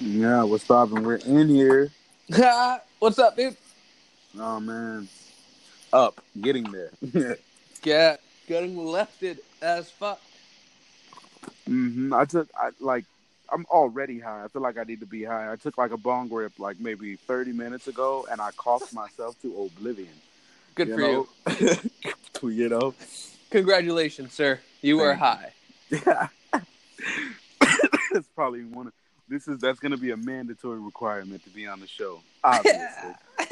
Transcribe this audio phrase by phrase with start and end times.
[0.00, 1.02] Yeah, what's stopping?
[1.02, 1.90] We're in here.
[2.98, 3.56] What's up, dude?
[4.38, 5.08] Oh man,
[5.92, 7.38] up, getting there.
[7.82, 10.20] Get getting lifted as fuck.
[11.68, 12.12] Mm-hmm.
[12.12, 13.04] I took, I like,
[13.50, 14.44] I'm already high.
[14.44, 15.50] I feel like I need to be high.
[15.50, 19.40] I took like a bong rip like maybe 30 minutes ago, and I coughed myself
[19.42, 20.08] to oblivion.
[20.74, 21.28] Good you for know?
[22.42, 22.50] you.
[22.50, 22.94] you know.
[23.50, 24.60] Congratulations, sir.
[24.82, 25.52] You are Thank high.
[25.90, 26.28] Yeah.
[28.12, 28.92] it's probably one of
[29.28, 32.20] this is that's gonna be a mandatory requirement to be on the show.
[32.44, 32.80] Obviously.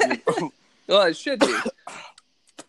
[0.01, 0.07] You
[0.39, 0.51] know?
[0.87, 1.47] Well, it should be.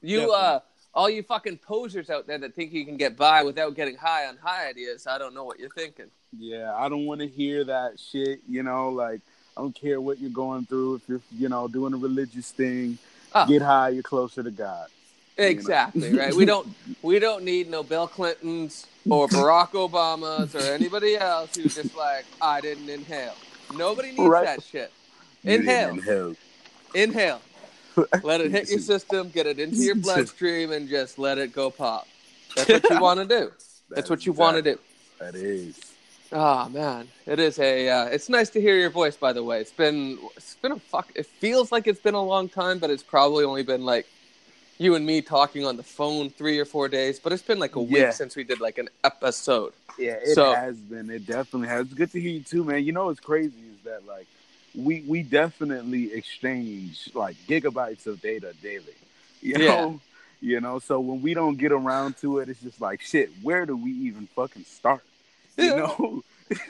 [0.03, 0.37] You, Definitely.
[0.37, 0.61] uh,
[0.95, 4.27] all you fucking posers out there that think you can get by without getting high
[4.27, 6.07] on high ideas, I don't know what you're thinking.
[6.39, 8.41] Yeah, I don't want to hear that shit.
[8.49, 9.21] You know, like
[9.57, 10.97] I don't care what you're going through.
[10.97, 12.99] If you're, you know, doing a religious thing,
[13.35, 13.47] Oh.
[13.47, 13.89] get high.
[13.91, 14.87] You're closer to God.
[15.39, 16.35] Exactly right.
[16.35, 16.67] We don't
[17.03, 22.25] we don't need no Bill Clintons or Barack Obamas or anybody else who's just like
[22.41, 23.35] I didn't inhale.
[23.77, 24.47] Nobody needs Right.
[24.47, 24.93] that shit.
[25.45, 25.91] Inhale.
[25.91, 26.35] inhale.
[26.95, 27.41] Inhale.
[28.23, 31.71] Let it hit your system, get it into your bloodstream, and just let it go
[31.71, 32.07] pop.
[32.55, 33.53] That's what you want to do.
[33.91, 34.79] That's what you want to do.
[35.21, 35.79] That is.
[36.33, 37.89] Oh man, it is a.
[37.89, 39.17] Uh, it's nice to hear your voice.
[39.17, 41.11] By the way, it's been it's been a fuck.
[41.15, 44.07] It feels like it's been a long time, but it's probably only been like
[44.79, 47.19] you and me talking on the phone three or four days.
[47.19, 48.11] But it's been like a week Yeah.
[48.11, 49.73] since we did like an episode.
[49.99, 51.09] Yeah, it So- has been.
[51.11, 51.87] It definitely has.
[51.87, 52.85] It's good to hear you too, man.
[52.85, 54.27] You know what's crazy is that like
[54.75, 58.85] we we definitely exchange like gigabytes of data daily.
[59.43, 59.67] You Yeah.
[59.69, 60.01] know?
[60.43, 63.65] You know, so when we don't get around to it, it's just like shit, where
[63.65, 65.03] do we even fucking start?
[65.57, 65.77] You Yeah.
[65.77, 66.23] know?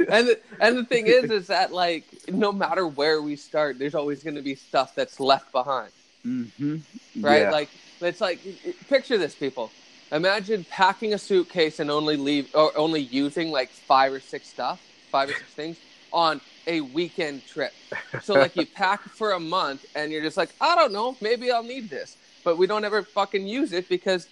[0.09, 3.95] and the, and the thing is, is that like no matter where we start, there's
[3.97, 5.91] always going to be stuff that's left behind.
[6.23, 6.77] hmm
[7.20, 7.43] right?
[7.43, 7.51] Yeah.
[7.51, 7.69] Like
[8.00, 8.41] it's like
[8.89, 9.72] picture this, people.
[10.12, 14.80] Imagine packing a suitcase and only leave or only using like five or six stuff,
[15.11, 15.77] five or six things
[16.12, 17.72] on a weekend trip.
[18.22, 21.50] So like you pack for a month and you're just like, I don't know, maybe
[21.50, 24.28] I'll need this, but we don't ever fucking use it because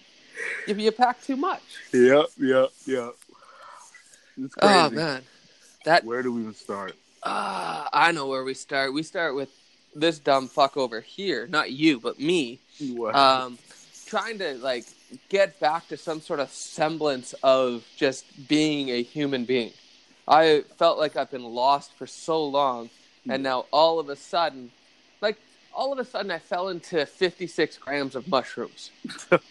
[0.67, 1.61] if you pack too much.
[1.93, 3.13] Yep, yep, yep.
[4.41, 4.77] It's crazy.
[4.77, 5.23] Oh man,
[5.85, 6.93] that Where do we even start?
[7.23, 8.93] ah, I know where we start.
[8.93, 9.49] We start with
[9.95, 12.59] this dumb fuck over here, not you, but me.
[13.13, 13.57] Um,
[14.05, 14.85] trying to like
[15.29, 19.71] get back to some sort of semblance of just being a human being.
[20.27, 22.89] I felt like I've been lost for so long,
[23.29, 24.71] and now all of a sudden,
[25.21, 25.37] like
[25.73, 28.91] all of a sudden, I fell into 56 grams of mushrooms,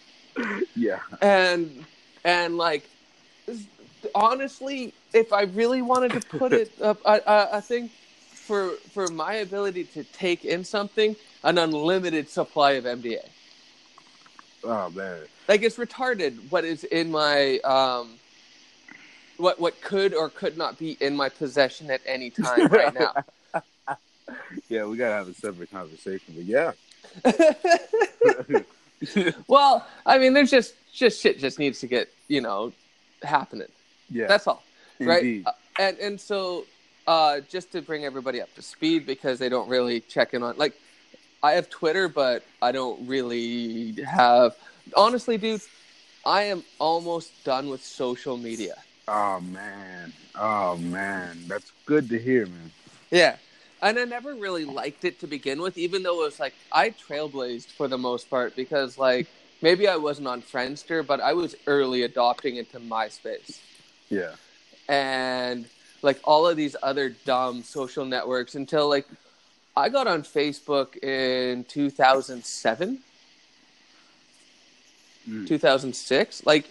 [0.75, 0.99] yeah.
[1.21, 1.85] and
[2.23, 2.87] and like
[4.13, 7.89] honestly, if I really wanted to put it up, a, a, a thing
[8.45, 13.19] for for my ability to take in something, an unlimited supply of MDA.
[14.63, 15.19] Oh man.
[15.47, 18.09] like it's retarded what is in my um
[19.37, 23.13] what what could or could not be in my possession at any time right now
[24.69, 26.71] Yeah, we gotta have a separate conversation, but yeah.
[29.47, 32.73] well i mean there's just just shit just needs to get you know
[33.23, 33.67] happening
[34.09, 34.25] yeah.
[34.25, 34.63] that's all
[34.99, 35.43] right Indeed.
[35.45, 36.65] Uh, and and so
[37.07, 40.55] uh just to bring everybody up to speed because they don't really check in on
[40.57, 40.73] like
[41.43, 44.55] i have twitter but i don't really have
[44.95, 45.61] honestly dude
[46.25, 48.75] i am almost done with social media
[49.07, 50.13] Oh man.
[50.35, 51.37] Oh man.
[51.47, 52.71] That's good to hear, man.
[53.11, 53.37] Yeah.
[53.81, 56.89] And I never really liked it to begin with, even though it was like I
[56.89, 59.27] trailblazed for the most part because like
[59.61, 63.59] maybe I wasn't on Friendster, but I was early adopting into MySpace.
[64.09, 64.31] Yeah.
[64.89, 65.65] And
[66.05, 69.07] like all of these other dumb social networks until like
[69.75, 72.99] I got on Facebook in 2007,
[75.27, 75.47] Mm.
[75.47, 76.45] 2006.
[76.45, 76.65] Like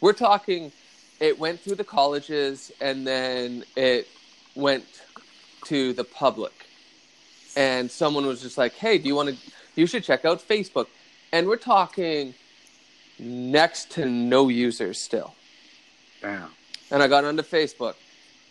[0.00, 0.72] we're talking
[1.20, 4.08] it went through the colleges and then it
[4.54, 4.86] went
[5.66, 6.54] to the public.
[7.56, 9.36] And someone was just like, "Hey, do you want to
[9.74, 10.86] you should check out Facebook."
[11.32, 12.34] And we're talking
[13.18, 15.34] next to no users still.
[16.22, 16.50] Damn.
[16.90, 17.96] And I got onto Facebook.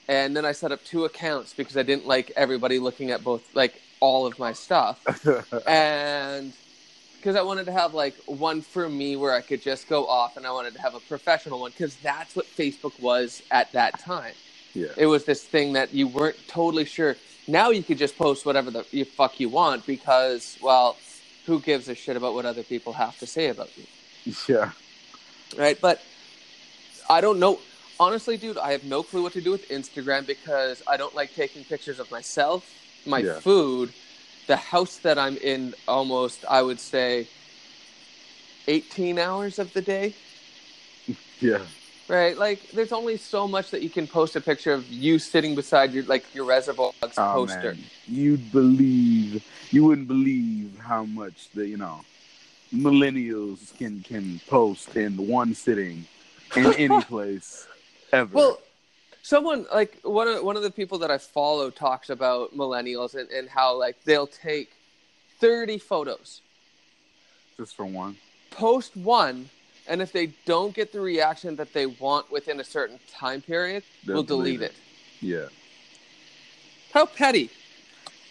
[0.07, 3.43] And then I set up two accounts because I didn't like everybody looking at both
[3.55, 5.01] like all of my stuff
[5.67, 6.53] and
[7.21, 10.37] because I wanted to have like one for me where I could just go off,
[10.37, 13.99] and I wanted to have a professional one because that's what Facebook was at that
[13.99, 14.35] time.
[14.73, 14.93] yeah.
[14.97, 17.17] It was this thing that you weren't totally sure.
[17.47, 21.01] Now you could just post whatever the you fuck you want because, well,
[21.47, 23.87] who gives a shit about what other people have to say about you,
[24.47, 24.73] Yeah.
[25.57, 25.79] right?
[25.81, 26.03] But
[27.09, 27.66] I don't know.
[27.99, 31.33] Honestly, dude, I have no clue what to do with Instagram because I don't like
[31.33, 33.39] taking pictures of myself, my Yeah.
[33.39, 33.93] food,
[34.45, 37.29] the house that I'm in almost, I would say,
[38.67, 40.15] 18 hours of the day.
[41.39, 41.67] Yeah.
[42.07, 42.37] right?
[42.37, 45.93] Like, there's only so much that you can post a picture of you sitting beside
[45.93, 47.71] your like your Reservoir Dogs Oh, poster.
[47.71, 47.89] man.
[48.07, 49.41] You'd believe,
[49.71, 52.05] you wouldn't believe how much the you know
[52.73, 56.07] millennials can can post in one sitting
[56.55, 57.67] in any place
[58.11, 58.33] ever.
[58.33, 58.59] Well,
[59.23, 63.29] someone like one of one of the people that I follow talks about millennials and,
[63.29, 64.69] and how like they'll take
[65.39, 66.41] thirty photos,
[67.57, 68.17] just for one.
[68.51, 69.49] post one,
[69.87, 73.83] and if they don't get the reaction that they want within a certain time period,
[74.05, 74.75] They'll we'll delete delete it.
[75.21, 75.45] Yeah,
[76.93, 77.49] How petty!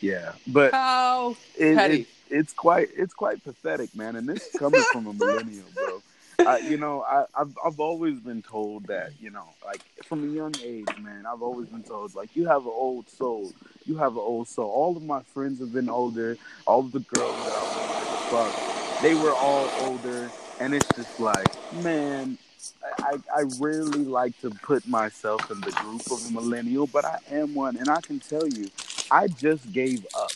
[0.00, 2.00] yeah, but How it, petty.
[2.02, 4.16] it, it's quite it's quite pathetic, man.
[4.16, 5.85] And this is coming from a millennial, bro.
[6.46, 10.32] I, you know, I, I've I've always been told that, you know, like from a
[10.32, 11.26] young age, man.
[11.26, 13.52] I've always been told like you have an old soul.
[13.84, 14.70] You have an old soul.
[14.70, 16.36] All of my friends have been older.
[16.66, 21.20] All of the girls that I was fuck, they were all older, and it's just
[21.20, 21.48] like,
[21.82, 22.38] man.
[22.98, 27.18] I, I rarely like to put myself in the group of a millennial, but I
[27.30, 28.70] am one, and I can tell you,
[29.10, 30.32] I just gave up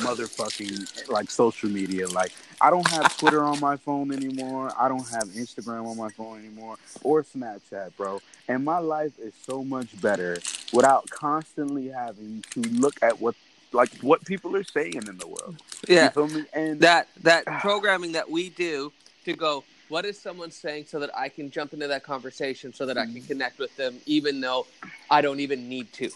[0.00, 2.08] motherfucking like social media.
[2.08, 4.70] Like I don't have Twitter on my phone anymore.
[4.78, 8.20] I don't have Instagram on my phone anymore or Snapchat, bro.
[8.48, 10.38] And my life is so much better
[10.72, 13.34] without constantly having to look at what
[13.72, 15.56] like what people are saying in the world.
[15.88, 16.44] Yeah, You feel me?
[16.52, 18.92] And that that programming that we do
[19.24, 19.64] to go.
[19.88, 23.06] What is someone saying so that I can jump into that conversation so that I
[23.06, 23.26] can mm-hmm.
[23.26, 24.66] connect with them, even though
[25.10, 26.10] I don't even need to.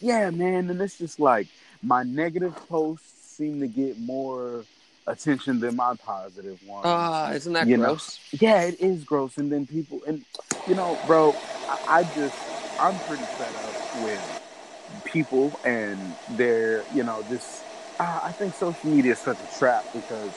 [0.00, 1.46] yeah, man, and it's just like
[1.82, 4.64] my negative posts seem to get more
[5.06, 6.86] attention than my positive ones.
[6.86, 7.86] Ah, isn't that You know.
[7.86, 8.20] gross?
[8.40, 9.36] Yeah, it is gross.
[9.36, 10.24] And then people, and
[10.68, 11.34] you know, bro,
[11.68, 12.36] I, I just,
[12.80, 17.62] I'm pretty fed up with people and their, you know, this.
[17.98, 20.30] Uh, I think social media is such a trap because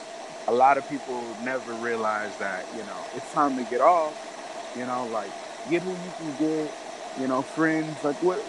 [0.48, 4.14] a lot of people never realize that, you know, it's time to get off.
[4.76, 5.30] You know, like
[5.70, 6.70] get who you can get.
[7.20, 8.04] You know, friends.
[8.04, 8.44] Like what?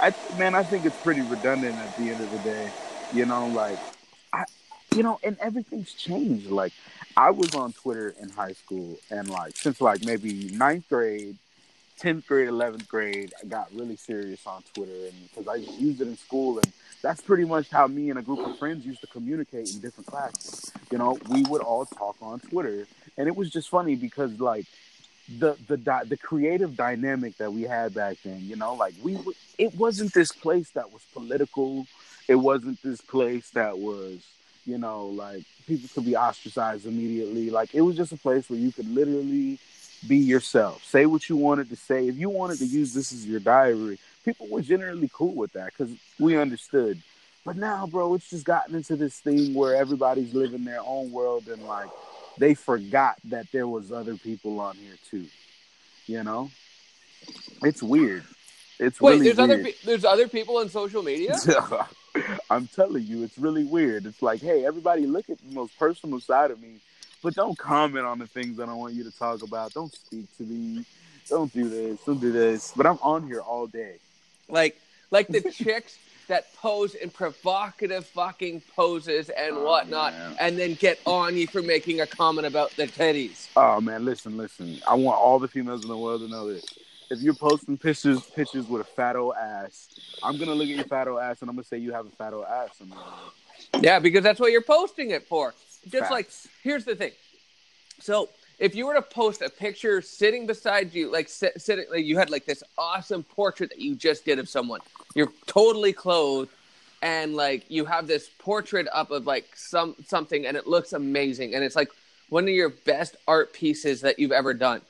[0.00, 2.70] I man, I think it's pretty redundant at the end of the day.
[3.12, 3.78] You know, like
[4.32, 4.44] I,
[4.94, 6.50] you know, and everything's changed.
[6.50, 6.72] Like
[7.16, 11.36] I was on Twitter in high school, and like since like maybe ninth grade,
[11.98, 16.08] tenth grade, eleventh grade, I got really serious on Twitter, and because I used it
[16.08, 16.72] in school, and
[17.02, 20.06] that's pretty much how me and a group of friends used to communicate in different
[20.06, 20.72] classes.
[20.90, 22.86] You know, we would all talk on Twitter,
[23.16, 24.66] and it was just funny because like
[25.38, 25.76] the the
[26.06, 28.40] the creative dynamic that we had back then.
[28.40, 29.18] You know, like we
[29.58, 31.86] it wasn't this place that was political.
[32.26, 34.26] It wasn't this place that was
[34.68, 37.50] you know, like people could be ostracized immediately.
[37.50, 39.58] Like it was just a place where you could literally
[40.06, 42.06] be yourself, say what you wanted to say.
[42.06, 45.72] If you wanted to use this as your diary, people were generally cool with that
[45.76, 47.02] because we understood.
[47.44, 51.48] But now, bro, it's just gotten into this thing where everybody's living their own world
[51.48, 51.88] and like
[52.38, 55.26] they forgot that there was other people on here too.
[56.06, 56.50] You know,
[57.62, 58.24] it's weird.
[58.78, 59.20] It's weird.
[59.20, 61.36] Wait, really there's other pe- there's other people on social media.
[62.50, 64.06] I'm telling you, it's really weird.
[64.06, 66.76] It's like, hey, everybody, look at the most personal side of me,
[67.22, 69.74] but don't comment on the things that I want you to talk about.
[69.74, 70.84] Don't speak to me.
[71.28, 72.00] Don't do this.
[72.04, 72.72] Don't do this.
[72.74, 73.96] But I'm on here all day.
[74.48, 74.76] like
[75.10, 80.36] like the chicks that pose in provocative fucking poses and Oh, whatnot, man.
[80.40, 83.48] and then get on you for making a comment about the teddies.
[83.56, 84.78] Oh man, listen, listen.
[84.86, 86.64] I want all the females in the world to know this.
[87.10, 89.88] If you're posting pictures pictures with a fat old ass,
[90.22, 92.10] I'm gonna look at your fat old ass and I'm gonna say you have a
[92.10, 92.80] fat old ass.
[93.80, 95.54] Yeah, because that's what you're posting it for.
[95.90, 96.28] Just like
[96.62, 97.12] here's the thing.
[98.00, 102.04] So if you were to post a picture sitting beside you, like sit, sitting, like
[102.04, 104.80] you had like this awesome portrait that you just did of someone,
[105.14, 106.50] you're totally clothed,
[107.00, 111.54] and like you have this portrait up of like some something, and it looks amazing,
[111.54, 111.90] and it's like
[112.30, 114.80] one of your best art pieces that you've ever done.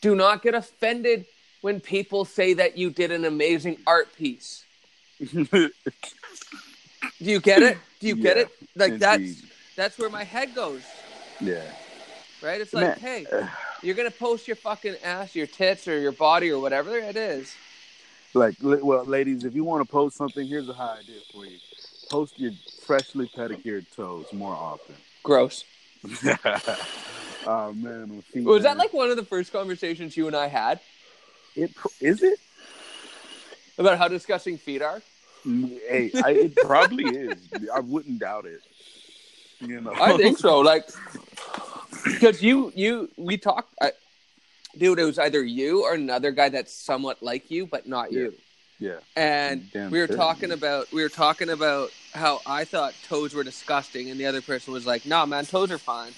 [0.00, 1.26] Do not get offended
[1.60, 4.64] when people say that you did an amazing art piece.
[5.32, 5.70] Do
[7.18, 7.76] you get it?
[8.00, 8.48] Do you get it?
[8.74, 9.00] Like indeed.
[9.00, 9.42] that's
[9.76, 10.80] that's where my head goes,
[11.40, 11.62] yeah.
[12.42, 12.60] Right?
[12.60, 13.48] It's like, Man, hey,
[13.82, 17.54] you're gonna post your fucking ass, your tits, or your body, or whatever it is.
[18.32, 21.58] Like, well, ladies, if you want to post something, here's a high idea for you:
[22.08, 22.52] post your
[22.86, 24.94] freshly pedicured toes more often.
[25.22, 25.64] Gross.
[27.46, 30.80] oh man, feet, Was that like one of the first conversations you and I had
[31.56, 31.70] it?
[32.00, 32.38] Is it?
[33.80, 35.02] about how disgusting feet are?
[35.46, 37.36] Mm, Hey, I, it probably is.
[37.74, 38.62] I wouldn't doubt it.
[39.60, 40.60] You know, I think so.
[40.60, 40.88] Like,
[42.04, 43.92] because you, you, we talked, I,
[44.76, 44.98] dude.
[44.98, 48.34] It was either you or another guy that's somewhat like you, but not you.
[48.78, 48.98] yeah.
[49.16, 53.44] and Damn we were talking about we were talking about how I thought toes were
[53.44, 56.12] disgusting, and the other person was like, "No, man, toes are fine."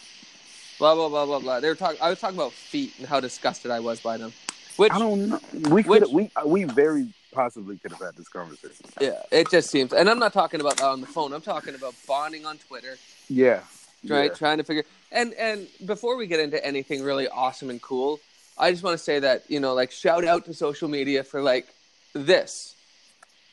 [0.79, 1.61] Blah blah blah blah blah.
[1.61, 2.01] They were talking.
[2.01, 4.33] I was talking about feet and how disgusted I was by them.
[4.77, 5.41] Which I don't know.
[5.71, 8.87] We which- we uh, we very possibly could have had this conversation.
[9.01, 9.93] yeah, it just seems.
[9.93, 11.33] And I'm not talking about that on the phone.
[11.33, 12.97] I'm talking about bonding on Twitter,
[13.29, 13.61] Yeah.
[14.09, 14.31] right?
[14.31, 14.35] Yeah.
[14.35, 14.85] Trying to figure.
[15.12, 18.19] And and before we get into anything really awesome and cool,
[18.57, 21.42] I just want to say that you know, like, shout out to social media for
[21.42, 21.69] like
[22.14, 22.75] this.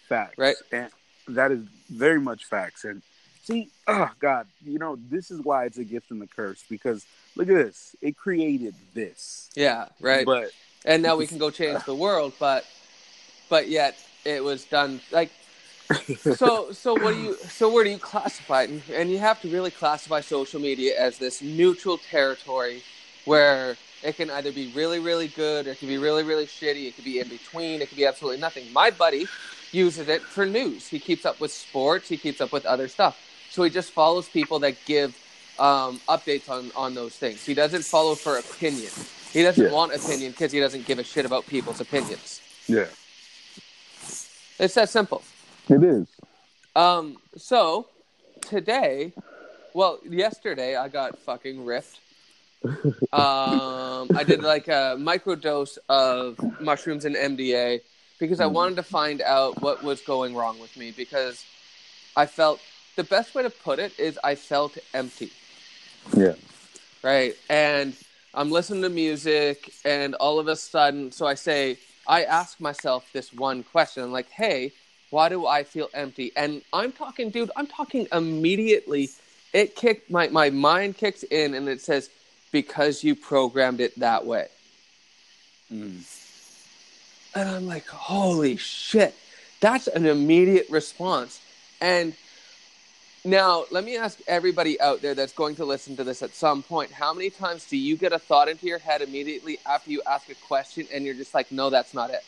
[0.08, 0.38] Facts.
[0.38, 0.56] Right.
[0.72, 0.90] And
[1.28, 2.84] that is very much facts.
[2.86, 3.02] And
[3.44, 7.06] see, oh God, you know, this is why it's a gift and a curse because
[7.36, 7.96] look at this.
[8.02, 9.50] It created this.
[9.56, 10.26] Yeah, right.
[10.26, 10.52] But
[10.86, 12.66] and now we can go change the world, but
[13.50, 15.32] but yet it was done like
[16.36, 19.48] so so what do you so where do you classify it and, you have to
[19.50, 22.84] really classify social media as this neutral territory
[23.26, 26.88] where it can either be really really good or it can be really really shitty
[26.88, 28.72] it could be in between it could be absolutely nothing.
[28.72, 29.28] My buddy
[29.72, 30.88] uses it for news.
[30.88, 33.18] He keeps up with sports he keeps up with other stuff.
[33.50, 35.18] So he just follows people that give
[35.58, 37.44] um, updates on on those things.
[37.46, 38.92] He doesn't follow for opinion.
[39.34, 39.72] He doesn't Yeah.
[39.72, 42.42] want opinion because he doesn't give a shit about people's opinions.
[42.68, 42.86] Yeah,
[44.60, 45.24] it's that simple
[45.72, 46.08] it is.
[46.76, 47.90] Um, so
[48.42, 49.14] today,
[49.74, 52.02] well, yesterday I got fucking ripped.
[53.12, 57.82] Um, I did like a microdose of mushrooms and MDA
[58.20, 58.52] because I Mm.
[58.54, 61.46] wanted to find out what was going wrong with me because
[62.16, 62.62] I felt
[62.96, 65.32] the best way to put it is I felt empty
[66.16, 66.36] Yeah.
[67.04, 67.36] right?
[67.50, 67.96] And
[68.34, 73.12] I'm listening to music, and all of a sudden, so I say, I ask myself
[73.14, 74.74] this one question, I'm like, hey,
[75.10, 76.32] why do I feel empty?
[76.36, 79.10] And I'm talking, dude, I'm talking immediately.
[79.54, 82.10] It kicked my my mind kicks in, and it says,
[82.52, 84.48] because you programmed it that way.
[85.72, 86.02] Mm.
[87.36, 89.16] And I'm like, holy shit,
[89.60, 91.40] that's an immediate response.
[91.80, 92.14] And
[93.26, 96.64] now, let me ask everybody out there that's going to listen to this at some
[96.64, 100.02] point how many times do you get a thought into your head immediately after you
[100.10, 102.24] ask a question and you're just like, no, that's not it?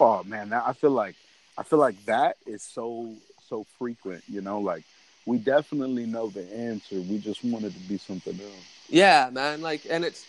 [0.00, 1.14] Oh man, I feel like
[1.56, 3.14] I feel like that is so
[3.48, 4.24] so frequent.
[4.28, 4.84] You know, like
[5.26, 6.96] we definitely know the answer.
[6.96, 8.66] We just want it to be something else.
[8.88, 9.62] Yeah, man.
[9.62, 10.26] Like, and it's,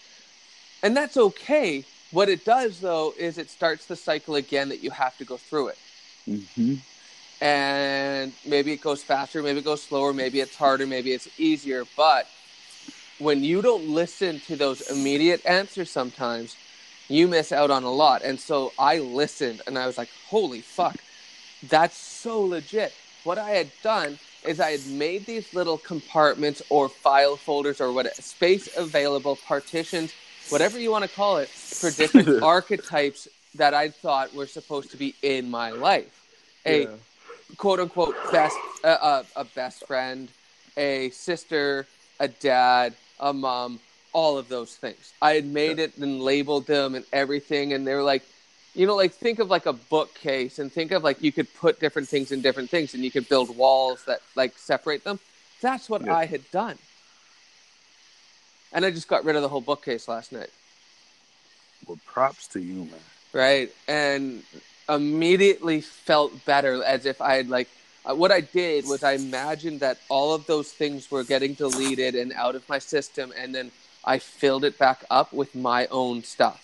[0.84, 1.84] and that's okay.
[2.12, 5.38] What it does, though, is it starts the cycle again that you have to go
[5.38, 5.78] through it.
[6.28, 6.76] Mm-hmm.
[7.42, 11.84] and maybe it goes faster, maybe it goes slower, maybe it's harder, maybe it's easier.
[11.98, 12.28] But
[13.20, 16.56] when you don't listen to those immediate answers, sometimes
[17.10, 18.22] you miss out on a lot.
[18.24, 20.96] And so I listened and I was like, holy fuck,
[21.64, 22.98] that's so legit.
[23.24, 27.94] What I had done is I had made these little compartments or file folders or
[27.94, 30.16] what space available partitions,
[30.50, 34.98] whatever you want to call it, for different archetypes that I thought were supposed to
[34.98, 36.26] be in my life.
[36.68, 36.98] A Yeah.
[37.58, 40.34] quote unquote best uh, uh, a best friend,
[40.78, 41.90] a sister,
[42.20, 43.82] a dad, a mom,
[44.14, 45.14] all of those things.
[45.22, 48.28] I had made it and labeled them and everything, and they were like,
[48.76, 51.80] you know, like think of like a bookcase and think of like you could put
[51.80, 55.20] different things in different things and you could build walls that like separate them.
[55.62, 56.16] That's what Yeah.
[56.16, 56.78] I had done.
[58.74, 60.50] And I just got rid of the whole bookcase last night
[61.88, 63.00] Well, props to you, man.
[63.34, 64.44] right and
[64.90, 67.70] immediately felt better as if i had like
[68.06, 72.16] uh, what i did was i imagined that all of those things were getting deleted
[72.16, 73.72] and out of my system and then
[74.04, 76.60] i filled it back up with my own stuff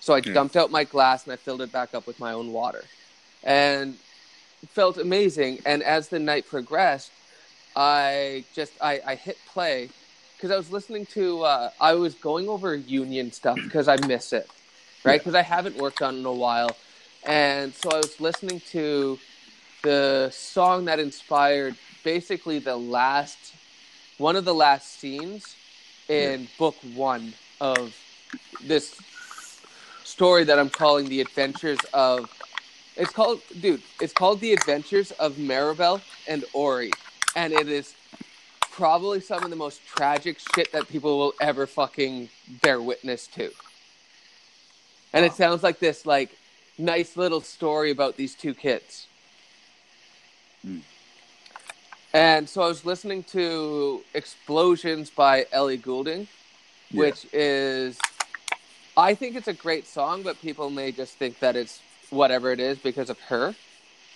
[0.00, 0.34] so i Yeah.
[0.34, 2.84] dumped out my glass and i filled it back up with my own water
[3.44, 3.94] and
[4.62, 7.12] it felt amazing and as the night progressed
[7.76, 9.90] i just i, I hit play
[10.36, 14.32] because i was listening to uh, i was going over union stuff because i miss
[14.32, 14.50] it
[15.04, 15.14] right?
[15.14, 15.18] Yeah.
[15.18, 16.70] Because I haven't worked on it in a while.
[17.24, 19.18] And so I was listening to
[19.82, 23.54] the song that inspired basically the last,
[24.18, 25.56] one of the last scenes
[26.08, 27.96] in book one of
[28.64, 29.00] this
[30.10, 32.30] story that I'm calling The Adventures of.
[32.96, 36.90] It's called, dude, it's called The Adventures of Maribel and Ori.
[37.36, 37.94] And it is
[38.72, 42.28] probably some of the most tragic shit that people will ever fucking
[42.62, 43.50] bear witness to.
[45.12, 46.36] And it sounds like this like
[46.76, 49.06] nice little story about these two kids.
[50.66, 50.80] Mm.
[52.12, 56.26] And so I was listening to Explosions by Ellie Goulding,
[56.90, 57.00] Yeah.
[57.00, 57.98] which is
[59.00, 61.80] I think it's a great song, but people may just think that it's
[62.10, 63.54] whatever it is because of her.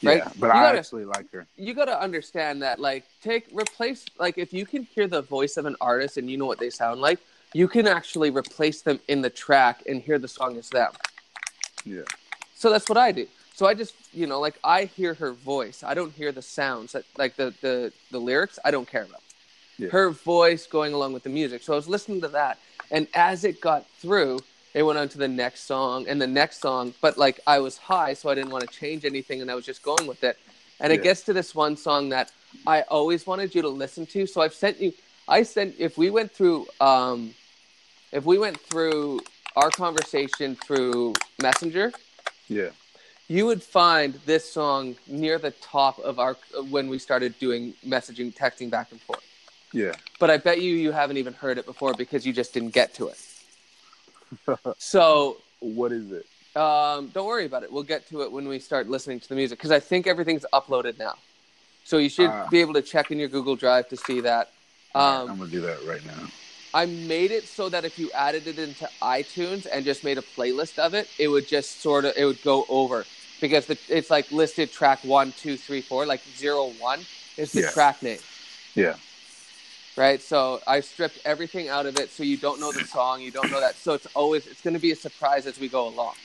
[0.03, 0.19] right?
[0.19, 1.47] Yeah, but You I gotta- actually like her.
[1.57, 5.57] You got to understand that like take replace like if you can hear the voice
[5.57, 7.19] of an artist and you know what they sound like,
[7.55, 10.93] you can actually replace them in the track and hear the song as them.
[11.85, 12.03] Yeah.
[12.55, 13.27] So that's what I do.
[13.55, 15.83] So I just, you know, like I hear her voice.
[15.85, 18.59] I don't hear the sounds that like the the the lyrics.
[18.65, 19.23] I don't care about.
[19.79, 19.89] Yeah.
[19.89, 21.63] Her voice going along with the music.
[21.63, 22.59] So I was listening to that,
[22.91, 24.41] and as it got through,
[24.75, 27.79] It went on to the next song and the next song, but like I was
[27.79, 30.37] high, so I didn't want to change anything, and I was just going with it.
[30.81, 32.33] And it gets to this one song that
[32.67, 34.27] I always wanted you to listen to.
[34.27, 34.93] So I've sent you.
[35.29, 37.35] I sent if we went through, um,
[38.13, 39.21] if we went through
[39.55, 41.93] our conversation through Messenger,
[42.49, 42.71] Yeah.
[43.29, 46.37] you would find this song near the top of our
[46.69, 49.23] when we started doing messaging, texting back and forth.
[49.73, 49.95] Yeah.
[50.19, 52.93] But I bet you you haven't even heard it before because you just didn't get
[52.95, 53.19] to it.
[54.79, 56.27] so What is it?
[56.57, 57.73] um, don't worry about it.
[57.73, 60.47] We'll get to it when we start listening to the music because I think everything's
[60.55, 61.19] uploaded now.
[61.83, 62.49] So you should Ah.
[62.49, 64.53] be able to check in your Google Drive to see that.
[64.95, 66.31] I'm Um, gonna do that right now.
[66.73, 70.23] I made it so that if you added it into iTunes and just made a
[70.23, 73.07] playlist of it, it would just sort of it would go over
[73.41, 77.63] because the, it's like listed track one, two, three, four, like zero one is the
[77.63, 77.71] Yeah.
[77.71, 78.21] track name.
[78.75, 78.97] Yeah.
[79.97, 80.23] Right?
[80.23, 83.51] So I stripped everything out of it, so you don't know the song, you don't
[83.51, 83.79] know that.
[83.79, 86.17] So it's always it's going to be a surprise as we go along.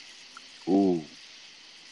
[0.69, 1.05] Ooh.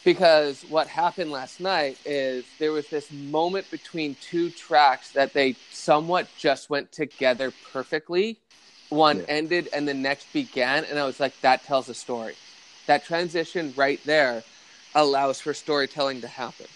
[0.06, 5.60] Because what happened last night is there was this moment between two tracks that they
[5.70, 8.40] somewhat just went together perfectly.
[8.90, 9.26] One Yeah.
[9.30, 12.38] ended and the next began, and I was like, that tells a story.
[12.88, 14.46] That transition right there
[14.96, 16.68] allows for storytelling to happen.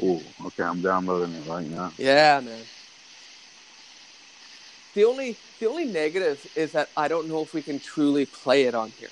[0.00, 0.20] Ooh.
[0.46, 1.92] Okay, I'm downloading it right now.
[1.98, 2.60] Yeah, man.
[4.94, 8.64] The only the only negative is that I don't know if we can truly play
[8.64, 9.10] it on here.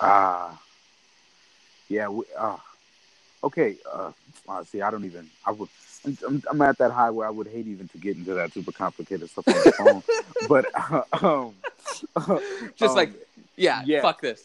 [0.00, 0.60] Ah.
[1.88, 2.08] Yeah.
[2.08, 2.56] We, uh,
[3.44, 3.76] okay.
[3.90, 4.12] Uh,
[4.48, 5.28] uh, see, I don't even.
[5.44, 5.68] I would.
[6.26, 8.70] I'm, I'm, at that high where I would hate even to get into that super
[8.70, 10.02] complicated stuff on the phone.
[10.48, 11.54] but uh, um,
[12.76, 13.12] Just um, like,
[13.56, 14.02] yeah, yeah.
[14.02, 14.44] fuck this.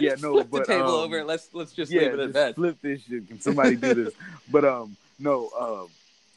[0.00, 1.24] Yeah, no, Flip but, the table um, over.
[1.24, 2.54] Let's let's just yeah, leave it just bed.
[2.54, 3.28] flip this shit.
[3.28, 4.14] Can somebody do this?
[4.50, 5.50] but um, no.
[5.58, 5.88] Um,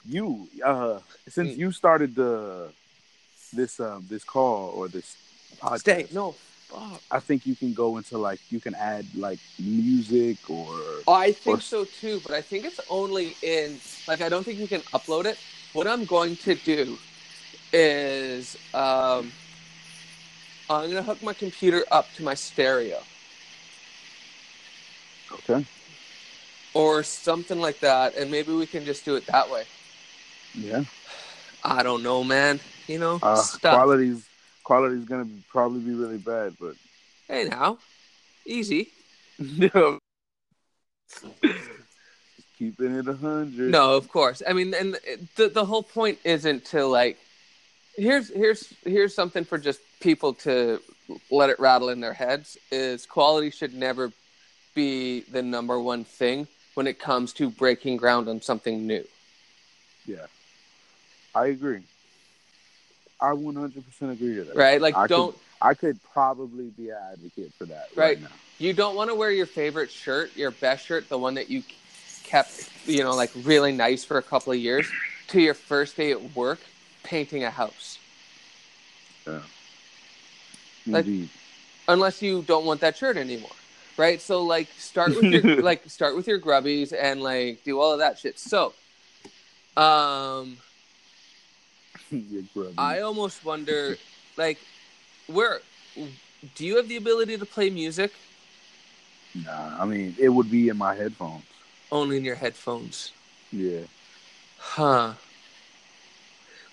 [0.07, 1.57] you uh, since Mm.
[1.57, 2.69] you started the
[3.53, 5.15] this um this call or this
[5.59, 6.07] podcast, Stay.
[6.13, 6.35] No.
[6.67, 6.99] Fuck.
[7.11, 10.67] I think you can go into like you can add like music or
[11.07, 14.59] I think Or- so too, but I think it's only in like I don't think
[14.59, 15.37] you can upload it.
[15.73, 16.97] What I'm going to do
[17.73, 19.31] is um,
[20.69, 22.99] I'm gonna hook my computer up to my stereo.
[25.31, 25.65] Okay.
[26.73, 29.63] or something like that, and maybe we can just do it that way.
[30.53, 30.83] Yeah.
[31.63, 32.59] I don't know, man.
[32.87, 33.73] You know, Uh, stuff.
[33.75, 34.25] quality's
[34.63, 36.75] quality's gonna be, probably be really bad, but
[37.27, 37.79] Hey, now,
[38.45, 38.91] easy.
[39.39, 39.99] no.
[42.57, 43.69] Keeping it a hundred.
[43.69, 44.41] No, of course.
[44.47, 44.97] I mean, and
[45.35, 47.17] the the whole point isn't to like.
[47.97, 50.79] Here's here's here's something for just people to
[51.31, 52.57] let it rattle in their heads.
[52.71, 54.11] Is quality should never
[54.75, 59.03] be the number one thing when it comes to breaking ground on something new.
[60.05, 60.27] Yeah.
[61.33, 61.81] I agree.
[63.19, 64.55] I 100% agree with that.
[64.55, 64.79] Right?
[64.79, 68.17] Like, I don't Could, I could probably be an advocate for that Right.
[68.17, 68.27] right, now.
[68.59, 71.63] you don't want to wear your favorite shirt, your best shirt, the one that you
[72.23, 74.85] kept, you know, like really nice for a couple of years,
[75.29, 76.59] to your first day at work
[77.03, 77.97] painting a house.
[79.25, 81.29] Like- Indeed.
[81.87, 83.51] Unless you don't want that shirt anymore.
[83.97, 84.21] Right?
[84.21, 87.99] So like start with your like start with your grubbies and like do all of
[87.99, 88.39] that shit.
[88.39, 88.75] So
[89.77, 90.57] um
[92.77, 93.97] I almost wonder
[94.37, 94.65] like
[95.27, 95.61] where
[96.53, 98.13] do you have the ability to play music
[99.35, 101.43] Nah, I mean, it would be in my headphones.
[101.91, 103.13] only in your headphones?
[103.51, 103.81] Yeah.
[104.55, 105.15] Huh.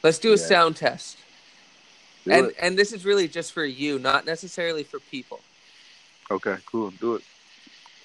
[0.02, 0.46] Let's do a Yeah.
[0.46, 1.24] sound test.
[2.24, 2.56] Do and it.
[2.60, 5.44] and this is really just for you, not necessarily for people.
[6.30, 6.90] Okay, cool.
[6.90, 7.22] Do it.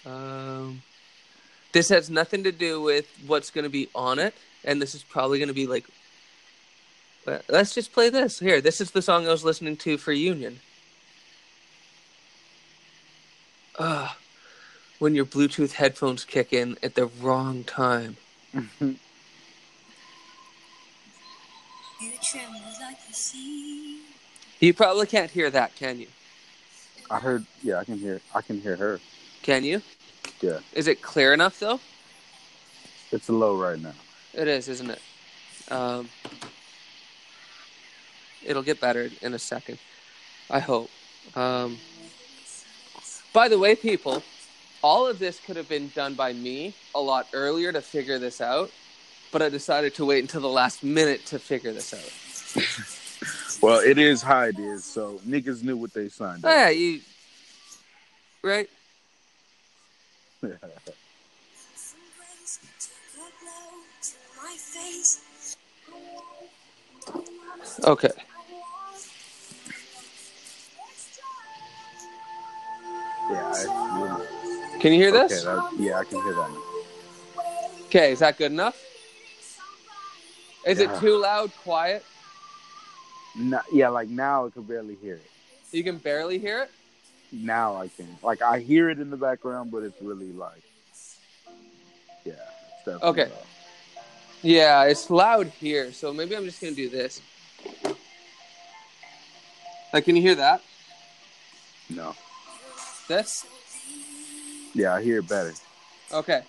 [0.05, 0.81] Um,
[1.71, 5.03] this has nothing to do with what's going to be on it, and this is
[5.03, 5.85] probably going to be like.
[7.49, 8.61] Let's just play this here.
[8.61, 10.61] This is the song I was listening to for Union.
[13.77, 14.13] Uh,
[14.99, 18.15] when your Bluetooth headphones kick in at the wrong time.
[21.99, 24.01] You tremble like the sea.
[24.59, 26.07] You probably can't hear that, can you?
[27.09, 27.45] I heard.
[27.63, 28.21] Yeah, I can hear.
[28.33, 28.99] I can hear her.
[29.41, 29.81] Can you?
[30.41, 31.79] Yeah, Is it clear enough though?
[33.11, 33.93] it's low right now.
[34.33, 35.01] It is, isn't it?
[35.71, 36.09] Um,
[38.45, 39.79] it'll get better in a second.
[40.49, 40.89] I hope.
[41.35, 41.77] Um,
[43.33, 44.21] by the way, people,
[44.83, 48.41] all of this could have been done by me a lot earlier to figure this
[48.41, 48.69] out,
[49.31, 52.93] but I decided to wait until the last minute to figure this out.
[53.61, 54.85] Well, it is how it is.
[54.85, 56.41] So niggas knew what they signed.
[56.43, 57.01] Oh, yeah, you
[58.43, 58.69] right.
[67.83, 68.09] okay.
[73.29, 74.25] Yeah, I.
[74.79, 75.43] Can you hear this?
[75.43, 76.51] That, yeah, I can hear that.
[77.85, 78.79] Okay, is that good enough?
[80.65, 80.93] Is yeah.
[80.93, 81.51] it too loud?
[81.63, 82.05] Quiet?
[83.37, 85.29] No, yeah, like now I can barely hear it.
[85.71, 86.71] You can barely hear it?
[87.31, 88.07] Now I can.
[88.23, 90.63] Like I hear it in the background, but it's really like,
[92.25, 92.33] yeah.
[92.33, 93.29] It's definitely Okay.
[93.31, 93.43] loud.
[94.43, 97.21] Yeah, it's loud here, so maybe I'm just gonna do this.
[99.93, 100.61] Like, can you hear that?
[101.89, 102.15] No.
[103.07, 103.45] This?
[104.73, 105.53] Yeah, I hear it better.
[106.11, 106.43] Okay.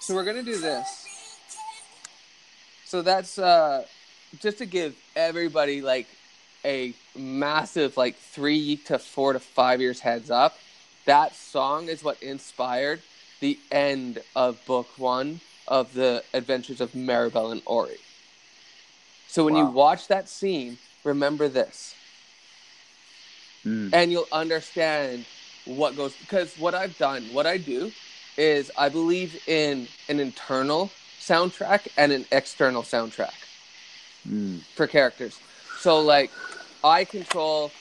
[0.00, 1.06] So we're gonna do this.
[2.84, 3.84] So that's uh
[4.40, 6.06] just to give everybody like
[6.64, 10.58] a massive like three to four to five years heads up.
[11.06, 13.02] That song is what inspired
[13.40, 17.98] the end of book one of the Adventures of Maribel and Ori.
[19.26, 21.94] So when you watch that scene, remember this
[23.64, 23.90] Mm.
[23.94, 25.24] and you'll understand
[25.66, 27.92] what goes because what I've done, what I do
[28.36, 30.90] is I believe in an internal
[31.20, 33.30] soundtrack and an external soundtrack
[34.28, 34.60] Mm.
[34.76, 35.38] for characters.
[35.80, 36.30] So like
[36.84, 37.72] I control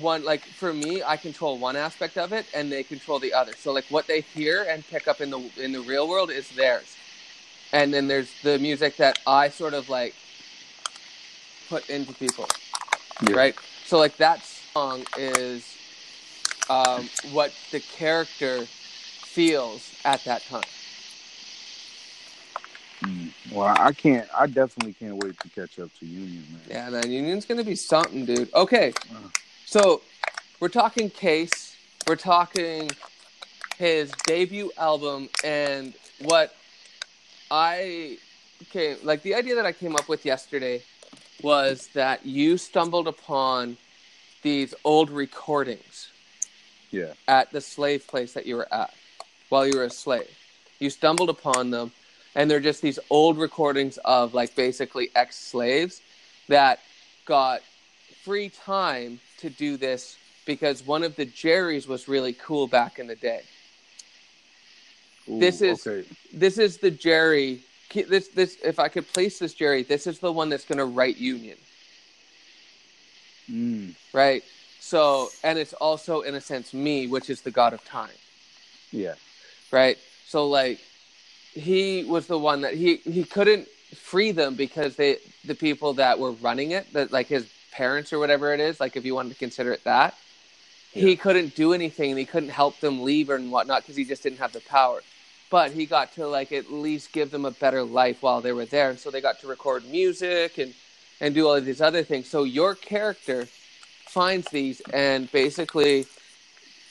[0.00, 3.52] one like for me I control one aspect of it and they control the other.
[3.56, 6.48] So like what they hear and pick up in the in the real world is
[6.50, 6.96] theirs.
[7.72, 10.14] And then there's the music that I sort of like
[11.70, 12.46] put into people
[13.26, 13.36] Yeah.
[13.36, 13.54] right?
[13.86, 15.64] So like that song is
[16.68, 20.62] um, what the character feels at that time.
[23.52, 24.26] Well, I can't.
[24.36, 26.60] I definitely can't wait to catch up to Union, man.
[26.68, 28.52] Yeah, man, Union's gonna be something, dude.
[28.54, 29.28] Okay, Uh.
[29.66, 30.00] so
[30.60, 32.90] we're talking Case, we're talking
[33.78, 36.54] his debut album, and what
[37.50, 38.18] I
[38.70, 40.82] came like the idea that I came up with yesterday
[41.42, 43.76] was that you stumbled upon
[44.42, 46.08] these old recordings
[46.90, 47.12] Yeah.
[47.28, 48.94] at the slave place that you were at
[49.48, 50.28] while you were a slave.
[50.78, 51.92] You stumbled upon them,
[52.34, 56.00] and they're just these old recordings of like basically ex slaves
[56.48, 56.80] that
[57.26, 57.60] got
[58.24, 60.16] free time to do this
[60.46, 63.42] because one of the Jerrys was really cool back in the day.
[65.28, 66.08] Ooh, This is- okay.
[66.32, 67.60] This is the Jerry.
[67.94, 70.86] This this if I could place this Jerry, this is the one that's going to
[70.86, 71.58] write Union,
[73.50, 73.94] Mm.
[74.12, 74.42] right?
[74.80, 78.10] So, and it's also in a sense me, which is the god of time.
[78.90, 79.14] Yeah.
[79.70, 79.96] right?
[80.26, 80.80] So like
[81.52, 86.18] he was the one that he he couldn't free them because they the people that
[86.18, 89.30] were running it that like his parents or whatever it is like if you wanted
[89.30, 90.14] to consider it that
[90.92, 94.22] he couldn't do anything and he couldn't help them leave and whatnot because he just
[94.22, 95.00] didn't have the power.
[95.50, 98.66] But he got to like at least give them a better life while they were
[98.66, 98.90] there.
[98.90, 100.74] And so they got to record music and
[101.20, 102.28] and do all of these other things.
[102.28, 106.06] So your character finds these and basically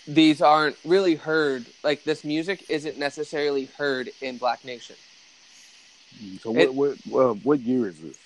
[0.07, 4.95] these aren't really heard like this music isn't necessarily heard in black nation.
[6.41, 8.17] So It- what what uh, what year is this?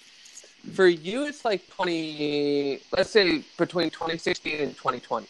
[0.73, 5.27] for you it's like 20 let's say between 2016 and 2020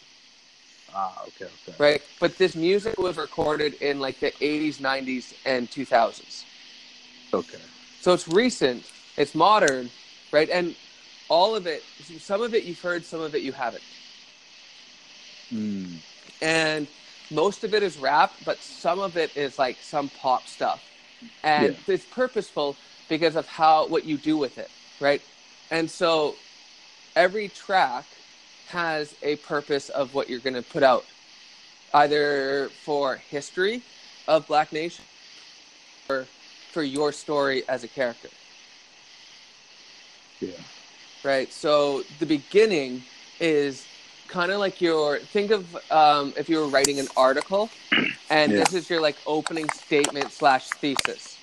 [0.94, 1.76] Ah, okay, okay.
[1.78, 6.46] right but this music was recorded in like the 80s 90s and 2000s
[7.34, 7.58] Okay.
[8.00, 9.90] so it's recent it's modern
[10.32, 10.74] right and
[11.28, 11.84] all of it
[12.18, 13.82] some of it you've heard some of it you haven't
[15.52, 15.98] Mm.
[16.40, 16.88] And
[17.30, 20.92] most of it is rap, but some of it is like some pop stuff,
[21.44, 24.70] and it's purposeful because of how what you do with it,
[25.00, 25.22] right?
[25.70, 26.40] And so
[27.16, 28.16] every track
[28.66, 31.08] has a purpose of what you're going to put out,
[31.94, 33.84] either for history
[34.28, 35.04] of Black Nation
[36.08, 36.30] or
[36.72, 38.30] for your story as a character
[40.40, 40.62] Yeah.
[41.24, 41.52] right?
[41.52, 43.06] So the beginning
[43.40, 43.88] is
[44.28, 47.70] kind of like your think of um, if you were writing an article,
[48.30, 48.56] and Yeah.
[48.56, 51.40] this is your like opening statement slash thesis,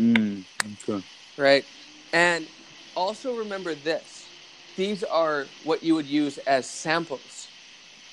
[0.00, 0.44] Mm.
[0.88, 1.06] Okay.
[1.36, 1.64] right?
[2.12, 2.48] And
[2.94, 4.32] also remember this:
[4.76, 7.52] these are what you would use as samples.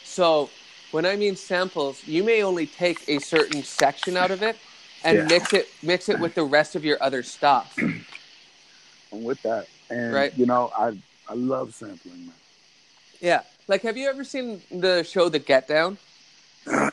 [0.03, 0.53] So
[0.91, 4.61] when I mean samples, you may only take a certain section out of it
[5.03, 5.27] and Yeah.
[5.27, 7.77] mix it mix it with the rest of your other stuff.
[7.81, 9.67] I'm with that.
[9.89, 10.33] And Right.
[10.37, 10.91] you know, I
[11.27, 12.35] I love sampling, man.
[13.21, 13.43] Yeah.
[13.67, 15.97] Like, have you ever seen the show The Get Down?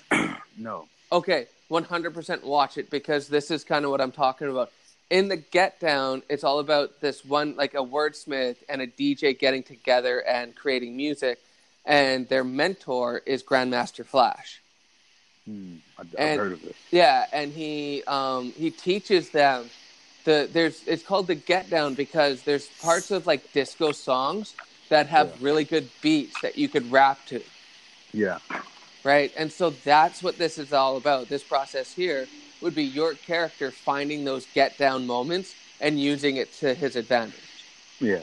[0.57, 0.89] No.
[1.11, 4.71] Okay, 100% watch it because this is kind of what I'm talking about.
[5.09, 9.39] In the Get Down, it's all about this one, like a wordsmith and a DJ
[9.39, 11.39] getting together and creating music,
[11.87, 14.61] and their mentor is Grandmaster Flash.
[15.49, 15.79] Mm.
[15.97, 16.77] I, I've And- heard of it.
[16.91, 19.71] Yeah, and he um, he teaches them
[20.25, 24.55] the there's it's called the Get Down because there's parts of like disco songs
[24.91, 25.37] that have Yeah.
[25.41, 27.43] really good beats that you could rap to.
[28.13, 28.39] Yeah.
[29.03, 29.33] right?
[29.35, 31.31] And so that's what this is all about.
[31.31, 32.29] This process here
[32.61, 37.65] would be your character finding those get down moments and using it to his advantage,
[37.99, 38.21] Yeah.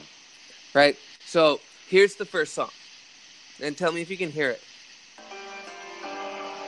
[0.74, 0.96] right?
[1.26, 2.70] So here's the first song.
[3.60, 4.62] And tell me if you can hear it.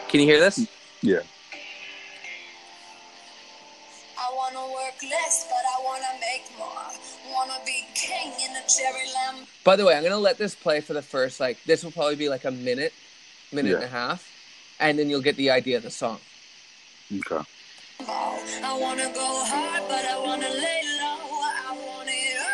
[0.08, 0.66] Can you hear this?
[1.02, 1.20] Yeah.
[4.18, 6.90] I wanna work less, but I wanna make more.
[7.32, 7.79] Wanna be
[8.20, 9.46] king in a cherry lamb.
[9.64, 12.16] By the way, I'm gonna let this play for the first like this will probably
[12.16, 12.92] be like a minute,
[13.52, 14.26] minute and a half,
[14.78, 16.18] and then you'll get the idea of the song.
[17.12, 17.42] Okay.
[18.00, 21.20] I wanna go hard, but I wanna lay low.
[21.68, 22.46] I want it oh,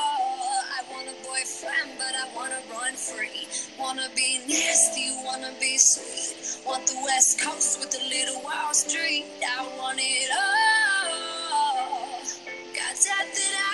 [0.00, 0.64] all.
[0.72, 3.46] I want a boyfriend, but I wanna run free.
[3.78, 6.64] Wanna be nasty, wanna be sweet.
[6.66, 9.26] Want the West Coast with a little Wall Street.
[9.46, 11.12] I want it all.
[12.72, 13.71] Got that that I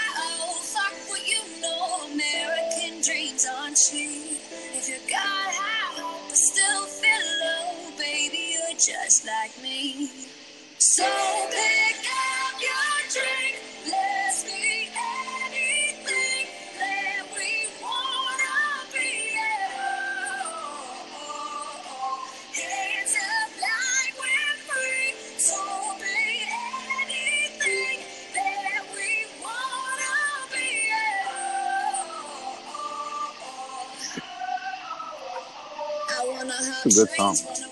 [8.78, 10.08] just like me.
[10.78, 11.04] So
[11.50, 13.56] pick up your drink.
[13.86, 16.46] Let's be anything
[16.78, 19.34] that we wanna be.
[22.54, 25.14] Hands up like we're free.
[25.38, 25.58] So
[26.00, 26.44] be
[27.02, 28.00] anything
[28.34, 30.16] that we wanna
[30.52, 30.92] be.
[36.10, 37.67] I wanna have good song.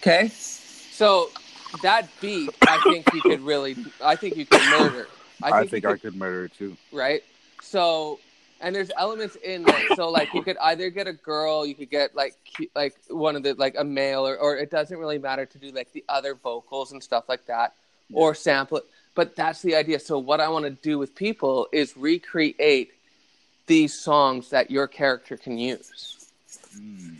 [0.00, 0.28] Okay.
[0.28, 1.30] So
[1.82, 5.06] that beat, I think you could really, I think you could murder.
[5.42, 6.76] I you think could- I could murder it too.
[6.92, 7.22] right?
[7.62, 8.18] So,
[8.62, 9.86] and there's elements in there.
[9.96, 12.34] So, like, you could either get a girl, you could get like,
[12.74, 15.70] like one of the like a male, or or it doesn't really matter to do
[15.70, 17.74] like the other vocals and stuff like that,
[18.12, 18.84] or sample it.
[19.14, 19.98] But that's the idea.
[20.00, 22.92] So, what I want to do with people is recreate
[23.66, 26.16] these songs that your character can use,
[26.76, 27.16] Mm.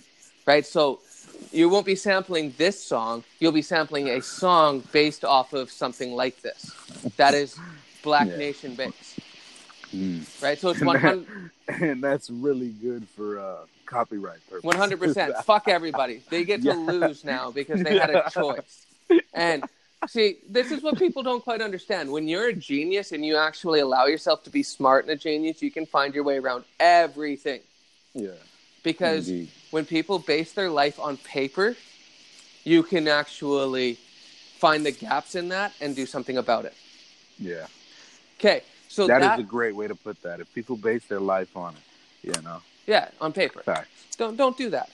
[0.47, 0.65] right?
[0.67, 1.01] So.
[1.53, 3.25] You won't be sampling this song.
[3.39, 6.71] You'll be sampling a song based off of something like this.
[7.17, 7.57] That is
[8.03, 8.37] Black Yeah.
[8.37, 9.19] Nation based,
[9.95, 10.43] Mm.
[10.43, 10.59] right?
[10.59, 11.51] So it's And one that- hundred.
[11.69, 14.65] and that's really good for uh, copyright purposes.
[14.65, 15.35] One hundred percent.
[15.45, 16.23] Fuck everybody.
[16.31, 16.75] They get to Yeah.
[16.75, 18.87] lose now because they had a choice.
[19.35, 19.65] And
[20.09, 22.11] see, this is what people don't quite understand.
[22.11, 25.61] When you're a genius and you actually allow yourself to be smart and a genius,
[25.61, 27.61] you can find your way around everything.
[28.15, 28.31] Yeah.
[28.83, 29.49] Because Indeed.
[29.71, 31.77] When people base their life on paper,
[32.65, 33.99] you can actually
[34.59, 36.75] find the gaps in that and do something about it.
[37.39, 37.67] Yeah.
[38.39, 40.41] Okay, so that that, is a great way to put that.
[40.41, 43.61] If people base their life on it, you know, yeah, on paper.
[43.63, 43.89] facts.
[44.17, 44.91] Don't don't do that.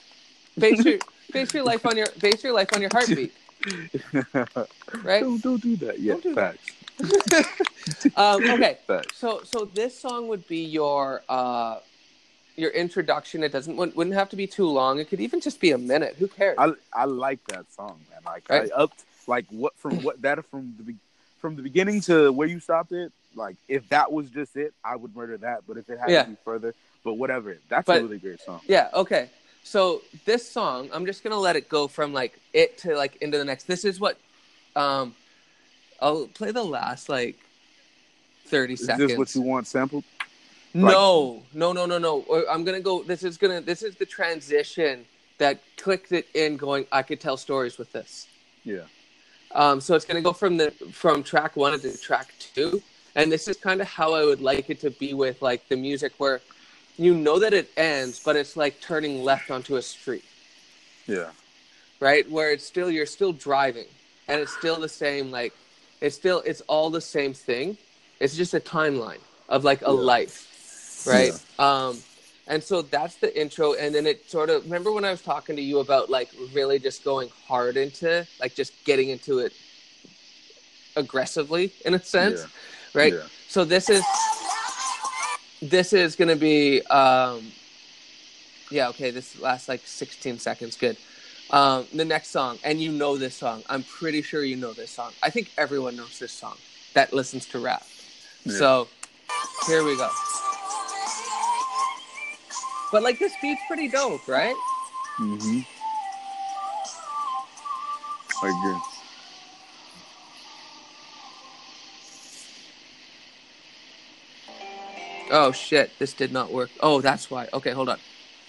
[0.57, 0.99] Base your
[1.31, 3.33] base your life on your base your life on your heartbeat,
[5.03, 5.21] right?
[5.21, 5.99] don't don't do that.
[5.99, 6.57] Yeah, Don't do that.
[6.57, 6.73] facts.
[8.17, 9.17] Um, okay, Facts.
[9.17, 11.79] so so this song would be your uh,
[12.57, 13.43] your introduction.
[13.43, 14.99] It doesn't wouldn't wouldn't have to be too long.
[14.99, 16.15] It could even just be a minute.
[16.17, 16.55] Who cares?
[16.57, 18.19] I I like that song, man.
[18.25, 18.69] Like Right.
[18.71, 20.95] I upped like what from what that from the
[21.39, 23.11] from the beginning to where you stopped it.
[23.35, 25.61] Like if that was just it, I would murder that.
[25.67, 26.23] But if it had Yeah.
[26.23, 28.61] to be further, but whatever, that's But- a really great song.
[28.67, 29.29] Yeah, okay.
[29.63, 33.37] So this song, I'm just gonna let it go from like it to like into
[33.37, 33.65] the next.
[33.67, 34.17] This is what
[34.75, 35.13] um
[36.01, 37.35] I'll play the last like
[38.45, 39.09] thirty Is seconds.
[39.09, 40.03] this what you want sampled?
[40.83, 42.45] Like- no, no, no, no, no.
[42.49, 45.05] I'm gonna go this is gonna this is the transition
[45.37, 48.27] that clicked it in going, I could tell stories with this.
[48.63, 48.81] Yeah.
[49.53, 52.81] Um, so it's going to go from the from track one to track two,
[53.15, 55.77] and this is kind of how I would like it to be with like the
[55.77, 56.41] music, where
[56.97, 60.25] you know that it ends, but it's like turning left onto a street,
[61.07, 61.29] Yeah.
[62.01, 62.29] right?
[62.29, 63.87] Where it's still you're still driving,
[64.27, 65.31] and it's still the same.
[65.31, 65.53] Like
[66.01, 67.77] it's still it's all the same thing.
[68.19, 69.91] It's just a timeline of like a Yeah.
[69.91, 70.47] life,
[71.05, 71.33] right?
[71.59, 72.01] Um,
[72.47, 75.55] and so that's the intro, and then it sort of remember when I was talking
[75.57, 79.53] to you about like really just going hard into like just getting into it
[80.95, 82.47] aggressively in a sense, Yeah.
[82.93, 83.13] right?
[83.13, 83.27] Yeah.
[83.47, 84.03] So this is
[85.61, 87.53] this is going to be um
[88.71, 90.97] yeah okay this lasts like 16 seconds good
[91.49, 94.91] um the next song and you know this song i'm pretty sure you know this
[94.91, 96.57] song i think everyone knows this song
[96.93, 97.87] that listens to rap
[98.45, 98.53] Yeah.
[98.53, 98.89] so
[99.67, 100.09] here we go
[102.91, 104.55] but like this beat's pretty dope right
[105.19, 105.61] Mm-hmm.
[108.43, 108.81] I agree.
[115.31, 117.99] oh shit this did not work oh that's why okay hold on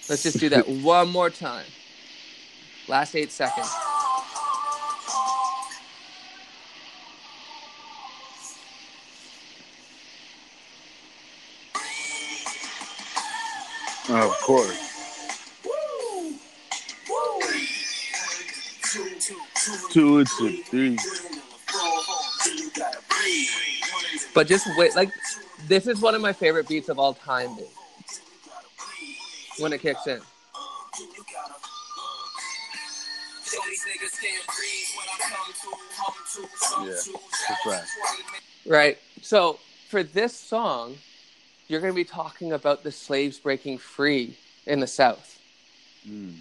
[0.09, 1.67] let's just do that one more time
[2.89, 3.69] Last eight seconds.
[14.11, 14.89] Oh, of course.
[19.91, 20.99] Two to three.
[24.35, 25.11] But just wait, like
[25.67, 27.67] this is one of my favorite beats of all time, dude.
[29.59, 30.21] When it kicks in.
[36.81, 36.95] Yeah,
[37.49, 37.83] that's right.
[38.67, 38.99] Right.
[39.21, 40.97] So for this song,
[41.69, 45.39] you're going to be talking about the slaves breaking free in the South.
[46.09, 46.37] Mm.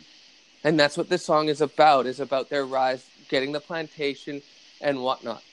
[0.64, 4.42] And that's what this song is about, is about their rise, getting the plantation
[4.82, 5.44] and whatnot.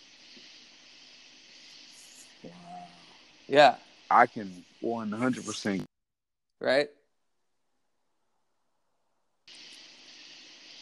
[3.49, 3.77] Yeah.
[4.11, 5.85] I can 100%
[6.61, 6.89] Right?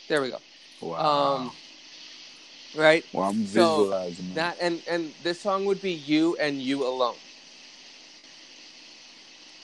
[0.08, 0.38] There we go.
[0.80, 1.36] wow.
[1.36, 1.52] Um,
[2.76, 3.04] right?
[3.12, 7.16] well, I'm so visualizing That and and this song would be you and you alone.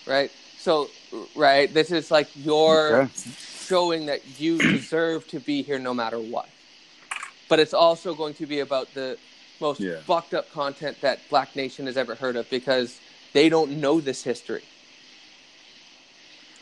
[0.08, 0.32] Right?
[0.56, 0.92] So
[1.34, 3.12] right, this is like your Okay.
[3.68, 6.50] showing that you deserve to be here no matter what.
[7.48, 9.20] But it's also going to be about the
[9.60, 10.00] most Yeah.
[10.06, 13.02] fucked up content that Black Nation has ever heard of because
[13.34, 14.64] they don't know this history.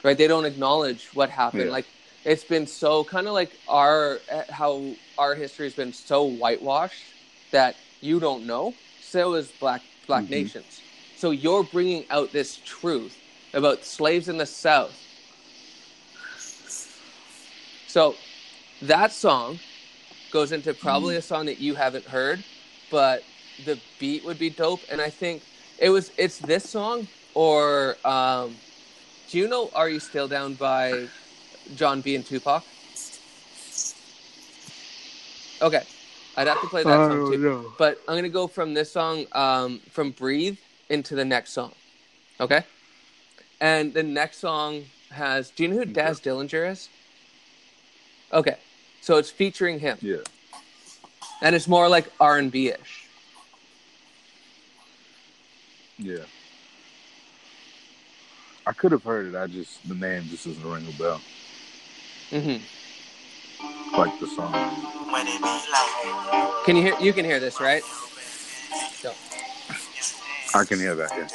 [0.04, 0.18] Right?
[0.18, 1.66] They don't acknowledge what happened.
[1.66, 1.72] Yeah.
[1.72, 1.88] Like
[2.24, 7.14] it's been so kind of like our eh, how our history has been so whitewashed
[7.52, 8.78] that you don't know.
[8.98, 10.30] So is Black Black Mhm.
[10.30, 10.85] nations.
[11.14, 13.22] So you're bringing out this truth
[13.57, 14.92] about slaves in the South.
[17.88, 18.14] So
[18.83, 19.59] that song
[20.31, 22.45] goes into probably a song that you haven't heard,
[22.90, 23.25] but
[23.64, 24.81] the beat would be dope.
[24.90, 25.42] And I think
[25.79, 28.55] it was it's this song or um,
[29.31, 31.09] do you know Are You Still Down by
[31.75, 32.62] Jon B and Tupac?
[35.62, 35.83] Okay.
[36.37, 37.38] I'd have to play that song too.
[37.38, 37.73] no.
[37.79, 40.59] But I'm gonna go from this song, um, from Breathe
[40.90, 41.73] into the next song.
[42.38, 42.62] Okay?
[43.61, 46.88] And the next song has do you know who Daz Dillinger is?
[48.33, 48.57] Okay.
[49.01, 49.99] So it's featuring him.
[50.01, 50.16] Yeah.
[51.42, 53.07] And it's more like R and B ish.
[55.99, 56.25] Yeah.
[58.66, 59.37] I could have heard it.
[59.37, 61.21] I just the name just doesn't ring a bell.
[62.31, 63.97] Mm-hmm.
[63.97, 64.53] Like the song.
[66.64, 67.83] Can you hear you can hear this, right?
[68.97, 69.12] So,
[70.53, 71.11] I can hear that.
[71.16, 71.29] Yeah.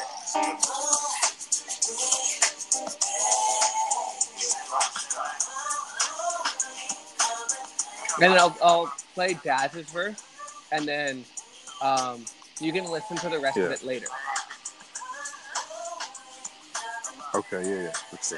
[8.22, 10.22] And then I'll I'll play Daz's verse
[10.72, 11.26] and then
[11.82, 12.24] um,
[12.60, 14.08] you can listen to the rest of it later.
[17.36, 17.70] Okay.
[17.70, 17.92] Yeah.
[18.32, 18.38] Yeah.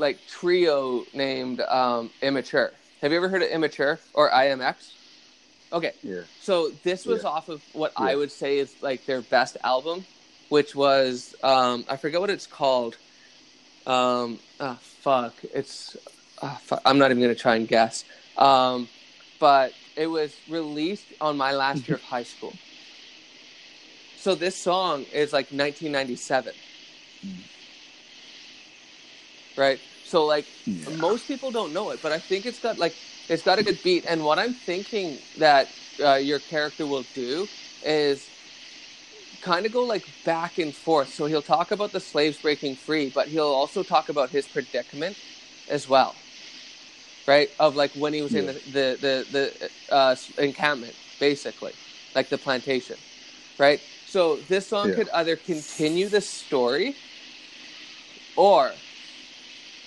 [0.00, 2.72] like trio named um, Immature.
[3.02, 4.94] Have you ever heard of Immature or IMX?
[5.72, 5.92] Okay.
[6.02, 6.22] Yeah.
[6.40, 7.28] So this was Yeah.
[7.30, 10.06] off of what I would say is like their best album,
[10.48, 12.98] which was um, I forget what it's called.
[13.86, 15.42] Um, ah, fuck.
[15.54, 15.96] It's
[16.42, 16.80] ah, fuck.
[16.84, 18.04] I'm not even gonna try and guess.
[18.36, 18.88] Um,
[19.38, 22.58] but it was released on my last year of high school.
[24.16, 26.54] So this song is like 1997.
[29.56, 29.80] Right?
[30.10, 30.90] So like Yeah.
[30.90, 33.82] most people don't know it, but I think it's got like it's got a good
[33.82, 34.04] beat.
[34.08, 37.50] And what I'm thinking that uh, your character will do
[37.82, 38.32] is
[39.40, 41.10] kind of go like back and forth.
[41.10, 45.18] So he'll talk about the slaves breaking free, but he'll also talk about his predicament
[45.68, 46.24] as well,
[47.26, 47.50] right?
[47.60, 49.26] Of like when he was in the the the,
[49.90, 51.74] the uh, encampment, basically,
[52.14, 52.98] like the plantation,
[53.58, 53.82] right?
[54.04, 54.92] So this song Yeah.
[54.92, 56.98] could either continue the story,
[58.36, 58.84] or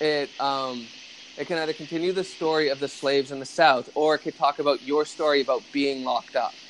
[0.00, 0.90] it um
[1.36, 4.36] it can either continue the story of the slaves in the south or it could
[4.36, 6.60] talk about your story about being locked up.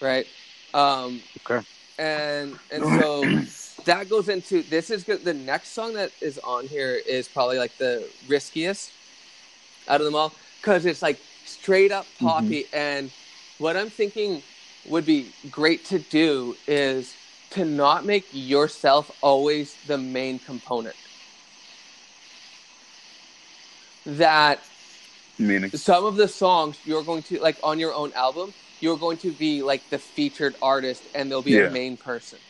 [0.00, 0.26] Right?
[0.74, 1.62] Um Okay.
[1.98, 3.34] and and so
[3.84, 7.58] that goes into this is good the next song that is on here is probably
[7.58, 8.94] like the riskiest
[9.88, 13.12] out of them all because it's like straight up poppy and
[13.58, 14.44] what i'm thinking
[14.84, 17.18] would be great to do is
[17.52, 20.96] to not make yourself always the main component.
[24.04, 24.64] That
[25.38, 29.18] Meaning, some of the songs you're going to like on your own album, you're going
[29.18, 31.66] to be like the featured artist and there'll be Yeah.
[31.66, 32.40] a main person.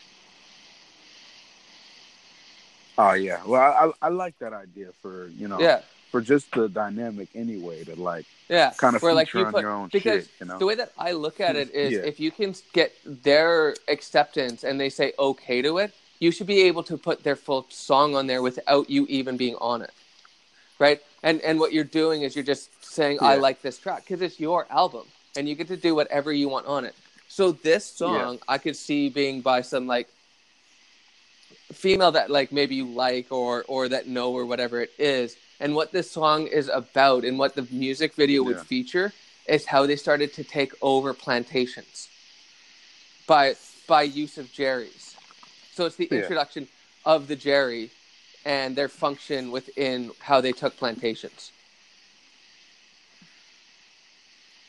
[2.98, 3.42] oh yeah.
[3.44, 3.60] Well,
[4.02, 5.82] I, I like that idea for you know Yeah.
[6.12, 8.72] For just the dynamic anyway to like Yeah.
[8.76, 10.40] kind of Where, feature like, you on put- your own because shit.
[10.40, 10.58] You know.
[10.58, 12.00] The way that I look at it is Yeah.
[12.00, 16.60] if you can get their acceptance and they say okay to it, you should be
[16.62, 19.90] able to put their full song on there without you even being on it.
[20.78, 21.00] Right?
[21.22, 24.38] And and what you're doing is you're just saying I like this track cuz it's
[24.38, 26.94] your album and you get to do whatever you want on it.
[27.28, 30.08] So this song I could see being by some like
[31.72, 35.74] female that like maybe you like or or that know or whatever it is and
[35.76, 38.64] what this song is about and what the music video would Yeah.
[38.64, 39.14] feature
[39.46, 42.10] is how they started to take over plantations
[43.26, 43.54] by
[43.86, 45.16] by use of jerry's
[45.70, 46.18] so it's the Yeah.
[46.18, 46.68] introduction
[47.04, 47.92] of the jerry
[48.44, 51.52] and their function within how they took plantations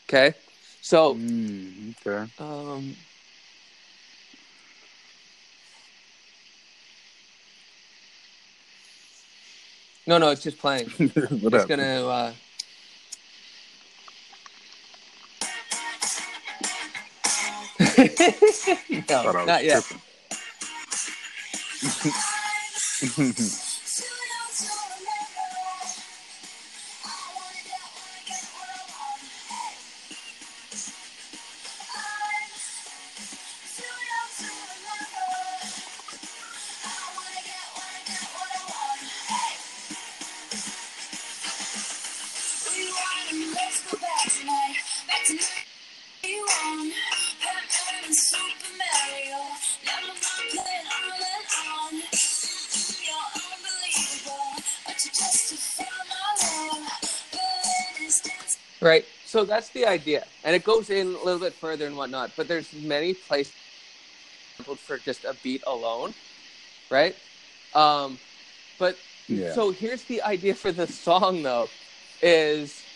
[0.08, 0.34] okay
[0.80, 2.30] so Mm, okay.
[2.38, 2.96] um
[10.06, 11.68] no no it's just playing what Just up?
[11.68, 12.06] gonna.
[12.06, 12.32] Uh...
[17.98, 19.84] no, Thought I was not yet.
[59.34, 62.36] So that's the idea, and it goes in a little bit further and whatnot.
[62.36, 63.52] But there's many places
[64.78, 66.14] for just a beat alone,
[66.88, 67.16] right?
[67.72, 68.20] Um,
[68.78, 69.52] but Yeah.
[69.52, 71.72] so here's the idea for the song, though,
[72.22, 72.86] is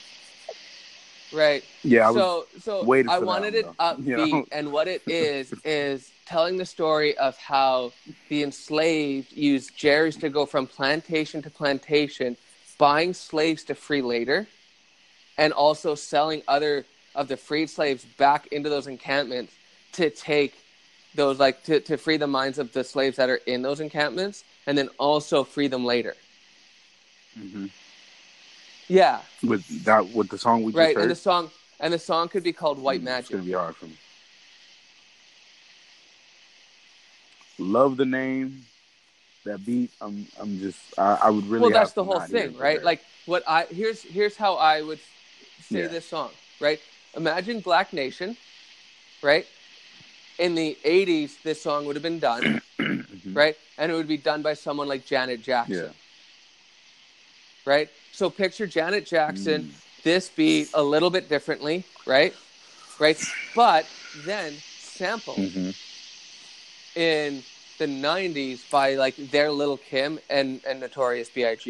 [1.33, 1.65] right.
[1.83, 2.09] yeah.
[2.09, 4.47] I so so I wanted it upbeat, You know?
[4.53, 7.95] and what it is is telling the story of how
[8.29, 12.37] the enslaved used Jerry's to go from plantation to plantation,
[12.79, 14.49] buying slaves to free later,
[15.39, 16.85] and also selling other
[17.15, 19.55] of the freed slaves back into those encampments
[19.93, 20.55] to take
[21.15, 24.45] those like to, to free the minds of the slaves that are in those encampments
[24.67, 26.15] and then also free them later.
[27.39, 27.67] mm-hmm.
[28.89, 30.97] Yeah, with that with the song we just right.
[30.97, 31.03] heard.
[31.03, 33.21] And the song and the song could be called White Mm, Magic.
[33.23, 33.97] It's gonna be hard for me.
[37.59, 38.65] Love the name,
[39.45, 39.91] that beat.
[40.01, 41.63] I'm I'm just I, I would really.
[41.63, 45.01] well that's the whole thing right like what i here's here's how i would
[45.69, 45.89] say Yeah.
[45.89, 46.81] this song right
[47.17, 48.37] imagine black nation
[49.23, 49.47] right
[50.39, 52.61] in the 80s this song would have been done
[53.35, 55.93] right and it would be done by someone like janet jackson Yeah.
[57.67, 59.75] right so picture janet jackson Mm.
[60.03, 62.37] this beat a little bit differently right
[62.99, 63.19] right
[63.55, 65.75] but then sample Mhm.
[66.95, 67.45] in
[67.79, 71.61] the 90s by like their Lil Kim and and notorious big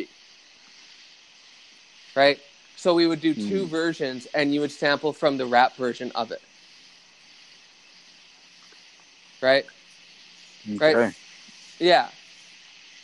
[2.14, 2.40] right
[2.78, 3.70] so we would do two Mm.
[3.70, 6.44] versions and you would sample from the rap version of it.
[9.42, 9.64] Right?
[10.64, 11.14] Right.
[11.80, 12.10] Yeah.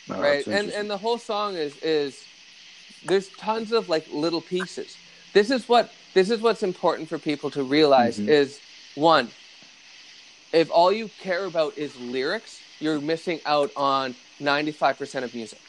[0.07, 0.47] No, right?
[0.47, 2.29] And and the whole song is is
[3.03, 4.99] there's tons of like little pieces.
[5.33, 8.29] This is what this is what's important for people to realize Mhm.
[8.29, 8.63] is
[8.95, 9.33] one
[10.53, 15.63] if all you care about is lyrics you're missing out on 95% of music.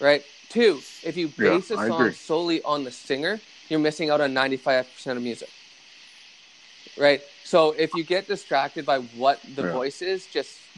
[0.00, 4.10] Right two if you Yeah, base a I song solely on the singer you're missing
[4.10, 5.50] out on 95% of music.
[6.96, 7.22] Right?
[7.44, 9.70] So if you get distracted by what the Yeah.
[9.72, 10.68] voice is just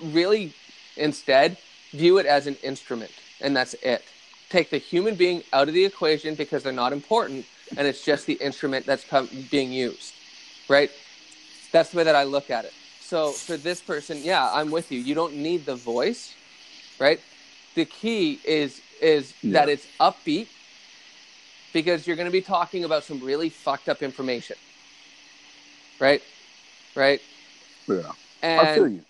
[0.00, 0.56] really
[0.96, 1.58] instead
[1.94, 4.14] view it as an instrument and that's it.
[4.50, 8.26] Take the human being out of the equation because they're not important and it's just
[8.26, 10.20] the instrument that's com- being used.
[10.68, 10.90] Right?
[11.72, 12.74] That's the way that i look at it.
[12.98, 15.00] So for this person yeah i'm with you.
[15.00, 16.36] You don't need the voice
[17.00, 17.20] right?
[17.76, 20.48] The key is is that it's upbeat
[21.72, 24.56] because you're going to be talking about some really fucked up information
[26.00, 26.22] right
[26.94, 27.20] right
[27.88, 28.12] yeah.
[28.42, 29.02] and I feel you.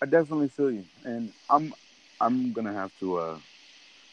[0.00, 1.74] I definitely feel you, and I'm
[2.20, 3.18] I'm gonna have to.
[3.18, 3.38] uh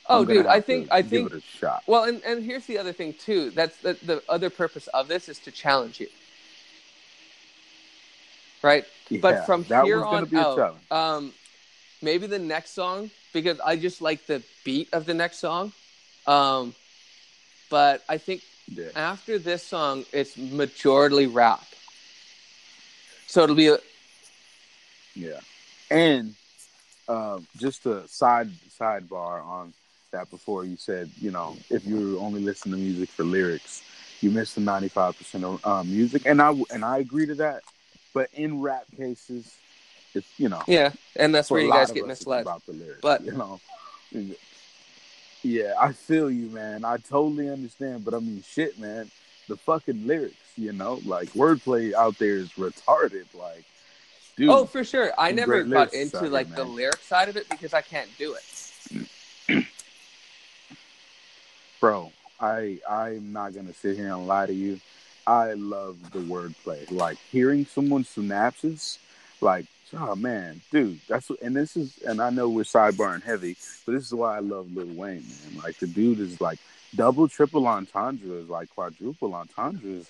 [0.08, 1.84] oh dude i think to i give think it a shot.
[1.88, 3.51] Well, and, and here's the other thing too.
[3.51, 6.08] That's the, the other purpose of this is to challenge you.
[8.62, 8.86] right?
[9.10, 11.34] Yeah, but from here on out, um,
[12.01, 15.73] maybe the next song because I just like the beat of the next song.
[16.25, 16.73] Um,
[17.69, 18.41] but I think
[18.73, 18.89] Yeah.
[18.95, 21.63] after this song, it's majorly rap.
[23.27, 23.77] So it'll be a,
[25.15, 25.39] Yeah,
[25.91, 26.36] and
[27.07, 29.73] um, just a side sidebar on
[30.11, 30.29] that.
[30.29, 33.83] Before you said, you know, if you only listen to music for lyrics,
[34.21, 37.36] you miss the ninety five percent of um, music, and I and I agree to
[37.36, 37.63] that.
[38.13, 39.57] But in rap cases,
[40.16, 42.41] it's you know, yeah, and that's where you guys get misled.
[42.43, 42.99] about the lyrics.
[43.01, 43.59] But- you know,
[45.43, 46.84] yeah, I feel you, man.
[46.86, 48.03] I totally understand.
[48.05, 49.11] But I mean, shit, man,
[49.47, 53.26] the fucking lyrics, you know, like wordplay out there is retarded.
[53.34, 53.66] Like,
[54.38, 55.11] dude, Oh, for sure.
[55.18, 59.66] I never got into like the lyric side of it because I can't do it.
[61.80, 64.80] bro, I I'm not gonna sit here and lie to you.
[65.28, 66.89] I love the wordplay.
[66.91, 68.99] Like hearing someone's synapses,
[69.41, 69.66] like,
[69.97, 73.93] oh man, dude, that's what, and this is, and I know we're sidebarring heavy, but
[73.93, 75.63] this is why I love Lil Wayne, man.
[75.63, 76.59] Like the dude is like
[76.95, 80.09] double, triple entendres, like quadruple entendres,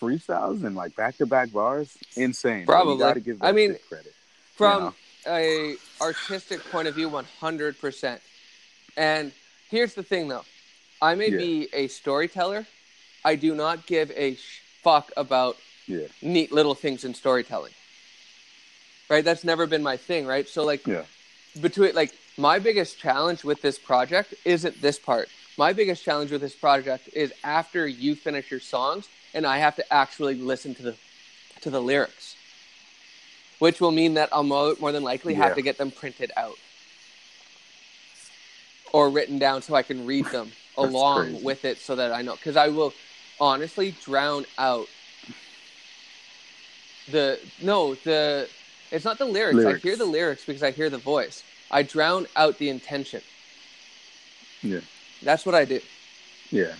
[0.00, 2.66] freestyles and like back to back bars, insane.
[2.66, 2.94] Probably.
[2.94, 4.12] you gotta give I mean, credit.
[4.56, 4.94] From know?
[5.26, 8.20] a artistic point of view, one hundred percent.
[8.96, 9.32] And
[9.70, 10.44] here's the thing, though.
[11.02, 11.38] I may Yeah.
[11.38, 12.66] be a storyteller.
[13.24, 14.36] I do not give a
[14.82, 15.56] fuck about
[15.86, 17.72] Yeah, neat little things in storytelling.
[19.08, 19.24] Right?
[19.24, 20.48] That's never been my thing, right?
[20.48, 21.02] So like yeah,
[21.60, 25.28] between like my biggest challenge with this project isn't this part.
[25.56, 29.76] My biggest challenge with this project is after you finish your songs and I have
[29.76, 30.96] to actually listen to the
[31.60, 32.36] to the lyrics.
[33.60, 35.54] Which will mean that I'll mo- more than likely have Yeah.
[35.54, 36.56] to get them printed out
[38.92, 41.44] or written down so I can read them along crazy.
[41.44, 42.92] with it so that I know cuz I will
[43.38, 44.88] honestly drown out
[47.10, 48.48] the no the
[48.94, 49.56] it's not the lyrics.
[49.56, 49.84] Lyrics.
[49.84, 51.42] I hear the lyrics because I hear the voice.
[51.70, 53.22] I drown out the intention.
[54.62, 54.80] yeah,
[55.22, 55.80] That's what I do,
[56.50, 56.74] yeah.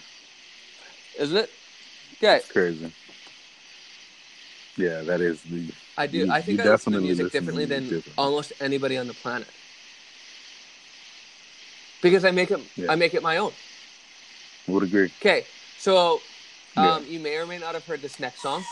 [1.19, 1.51] isn't it?
[2.19, 2.93] Okay, It's crazy.
[4.77, 6.19] Yeah, that is the I do.
[6.19, 8.13] You- I think I listen to music differently than differently.
[8.19, 9.47] almost anybody on the planet
[12.03, 12.61] because I make it.
[12.77, 12.93] Yeah.
[12.93, 13.53] I make it my own.
[14.67, 15.13] would agree.
[15.21, 15.47] Okay,
[15.79, 16.21] so
[16.77, 16.95] Yeah.
[16.95, 18.65] um, you may or may not have heard this next song.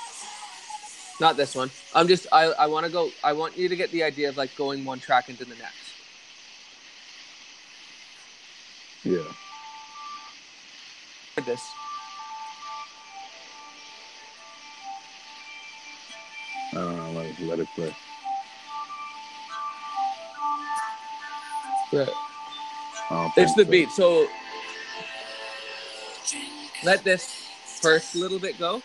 [1.21, 1.71] Not this one.
[1.95, 2.27] I'm just.
[2.33, 2.47] I.
[2.47, 3.11] I want to go.
[3.23, 5.93] I want you to get the idea of like going one track into the next.
[9.05, 9.23] Yeah.
[11.45, 11.61] This.
[16.73, 17.21] I don't know.
[17.21, 17.95] Let, let it play.
[21.93, 22.09] Right.
[23.37, 23.71] It's the so.
[23.71, 23.91] beat.
[23.91, 24.27] So
[26.85, 27.49] let this
[27.81, 28.83] first little bit go.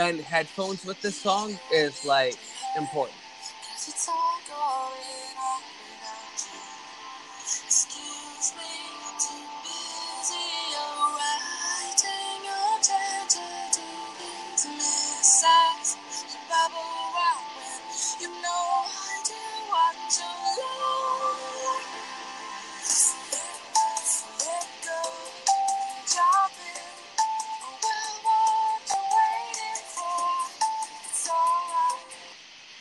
[0.00, 2.34] And headphones with this song is like
[2.78, 3.18] important.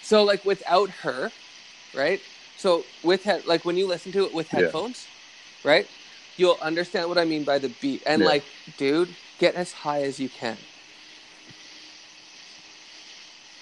[0.09, 1.31] So like without her,
[1.93, 2.19] right?
[2.57, 4.61] So with head like when you listen to it with Yeah.
[4.61, 5.05] headphones,
[5.63, 5.87] right?
[6.35, 8.01] You'll understand what I mean by the beat.
[8.07, 8.29] And Yeah.
[8.29, 8.43] like,
[8.75, 10.57] dude, get as high as you can.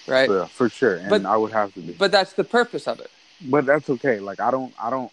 [0.06, 0.30] Right?
[0.30, 0.96] Yeah, for sure.
[0.96, 1.92] And But- I would have to be.
[1.92, 3.10] But that's the purpose of it.
[3.42, 4.18] but that's okay.
[4.18, 5.12] Like I don't, I don't,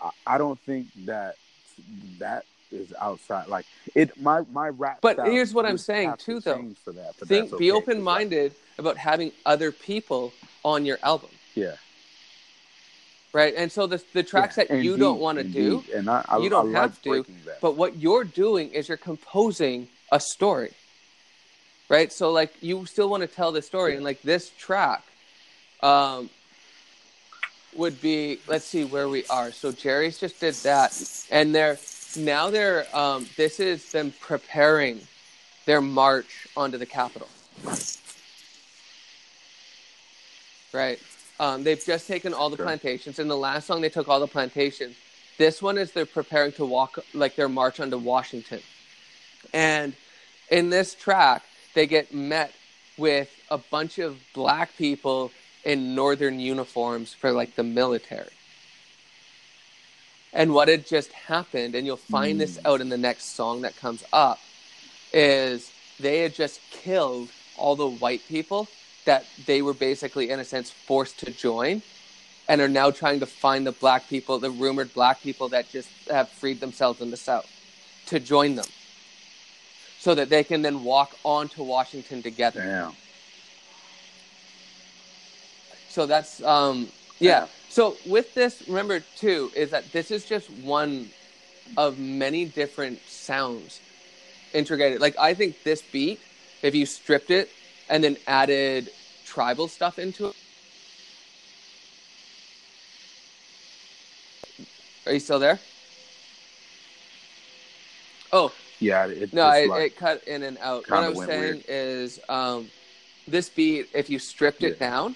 [0.00, 1.34] I, I don't think that
[2.20, 3.48] that is outside.
[3.48, 4.98] Like it, my my rap.
[5.00, 6.68] But here's what I'm saying have to too, though.
[6.84, 10.32] For that, but Think be okay, open minded about having other people
[10.64, 11.30] on your album.
[11.54, 11.76] Yeah,
[13.32, 13.54] Right?
[13.56, 16.38] And so the the tracks yeah, that you don't want to do, and I, I,
[16.38, 17.24] you don't I have to.
[17.60, 20.72] But what you're doing is you're composing a story.
[21.88, 22.12] Right?
[22.12, 25.02] So like you still want to tell the story and like this track
[25.82, 26.30] um
[27.74, 29.52] would be let's see where we are.
[29.52, 30.92] So Jerry's just did that
[31.30, 31.78] and they're
[32.16, 35.00] now they're um this is them preparing
[35.66, 37.28] their march onto the Capitol.
[40.72, 40.98] Right.
[41.38, 42.66] Um, they've just taken all the Sure.
[42.66, 43.18] plantations.
[43.18, 44.96] In the last song, they took all the plantations.
[45.38, 48.60] This one is they're preparing to walk, like their march onto Washington.
[49.52, 49.94] And
[50.50, 51.42] in this track,
[51.74, 52.52] they get met
[52.98, 55.32] with a bunch of black people
[55.64, 58.30] in northern uniforms for like the military.
[60.32, 62.66] And what had just happened, and you'll find this Mm.
[62.66, 64.40] out in the next song that comes up,
[65.12, 68.68] is they had just killed all the white people
[69.04, 71.82] that they were basically, in a sense, forced to join
[72.48, 75.90] and are now trying to find the black people, the rumored black people that just
[76.10, 77.48] have freed themselves in the South
[78.06, 78.66] to join them
[79.98, 82.64] so that they can then walk on to Washington together.
[82.64, 82.96] Damn.
[85.88, 87.46] So that's um yeah.
[87.70, 91.08] So with this, remember too, is that this is just one
[91.76, 93.80] of many different sounds
[94.52, 95.00] integrated.
[95.00, 96.18] Like I think this beat,
[96.64, 97.48] if you stripped it
[97.88, 98.90] and then added
[99.24, 100.36] tribal stuff into it.
[105.06, 105.60] Are you still there?
[108.32, 110.90] Oh, Yeah, it, no, it, like, it cut in and out.
[110.90, 111.64] What I was went saying weird.
[111.68, 112.68] is um,
[113.28, 115.14] this beat, if you stripped it down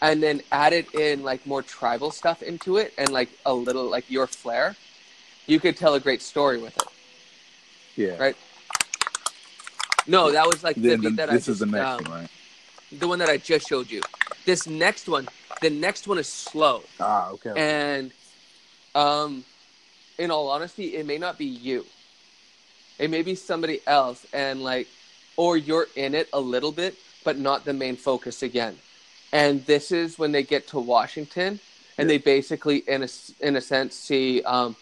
[0.00, 4.10] and then added in like more tribal stuff into it and like a little like
[4.10, 4.76] your flair,
[5.46, 6.88] you could tell a great story with it.
[7.96, 8.16] yeah.
[8.16, 8.36] right?
[10.06, 12.20] No, that was like the beat the- that this I is the next um, one,
[12.22, 12.28] right?
[12.92, 14.00] the one that I just showed you.
[14.46, 15.28] This next one,
[15.60, 17.52] the next one is slow, Ah, okay.
[17.56, 18.10] and
[18.94, 19.44] um,
[20.18, 21.84] in all honesty, it may not be you.
[22.98, 24.88] It may be somebody else, and like,
[25.36, 28.76] or you're in it a little bit, but not the main focus again.
[29.32, 31.60] And this is when they get to Washington,
[31.98, 32.16] and Yeah.
[32.16, 33.08] they basically, in a
[33.40, 34.76] in a sense, see um,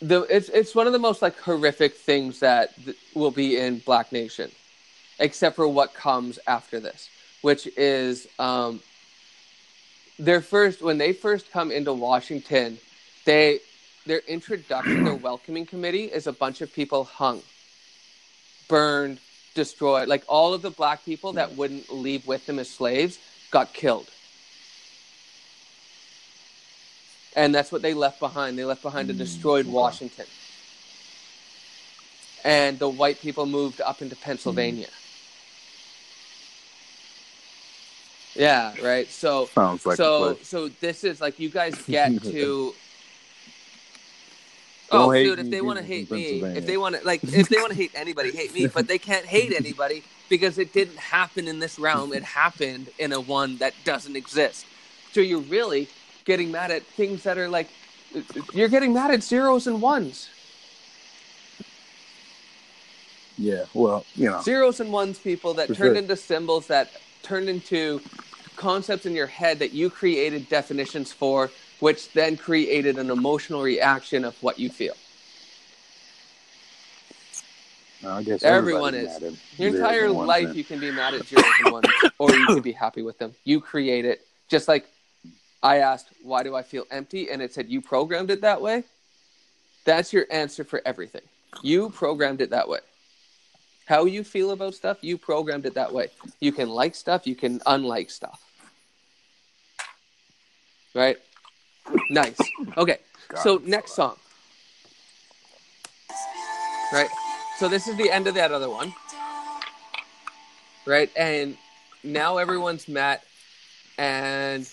[0.00, 3.78] the it's it's one of the most like horrific things that th- will be in
[3.78, 4.50] Black Nation,
[5.18, 7.10] except for what comes after this,
[7.42, 8.82] which is um,
[10.18, 12.78] their first when they first come into Washington,
[13.24, 13.60] they
[14.06, 17.42] their introduction, their welcoming committee is a bunch of people hung,
[18.68, 19.20] burned,
[19.54, 20.08] destroyed.
[20.08, 23.18] Like all of the black people that wouldn't leave with them as slaves
[23.50, 24.10] got killed.
[27.36, 28.58] And that's what they left behind.
[28.58, 29.66] They left behind a Mm, destroyed.
[29.66, 30.26] Washington.
[32.44, 34.88] And the white people moved up into Pennsylvania.
[38.34, 39.10] Yeah, right.
[39.10, 42.74] So Sounds like so so this is like you guys get to
[44.90, 47.48] Don't oh dude if they want to hate me if they want to like if
[47.48, 50.96] they want to hate anybody hate me but they can't hate anybody because it didn't
[50.96, 52.14] happen in this realm.
[52.14, 54.64] It happened in a one that doesn't exist.
[55.12, 55.88] So you're really
[56.24, 57.68] getting mad at things that are like
[58.54, 60.30] you're getting mad at zeros and ones.
[63.36, 65.94] Yeah, well, you know, zeros and ones people that turned sure.
[65.94, 66.90] into symbols that
[67.22, 68.00] turned into
[68.56, 74.24] concepts in your head that you created definitions for which then created an emotional reaction
[74.24, 74.94] of what you feel.
[78.06, 79.20] I guess Everyone is.
[79.58, 80.54] your entire life man.
[80.54, 81.86] you can be mad at ones
[82.18, 83.34] or you can be happy with them.
[83.44, 84.26] You create it.
[84.48, 84.86] Just like
[85.62, 87.30] i asked why do i feel empty?
[87.30, 88.84] And it said you programmed it that way.
[89.84, 91.22] That's your answer for everything.
[91.62, 92.78] You programmed it that way.
[93.84, 96.08] How you feel about stuff you programmed it that way.
[96.40, 98.42] You can like stuff you can unlike stuff.
[100.94, 101.18] Right
[102.10, 102.38] nice.
[102.76, 104.16] Okay God, so next song.
[106.92, 107.08] Right?
[107.58, 108.92] So this is the end of that other one.
[110.86, 111.10] Right?
[111.16, 111.56] And
[112.02, 113.24] now everyone's met
[113.98, 114.68] and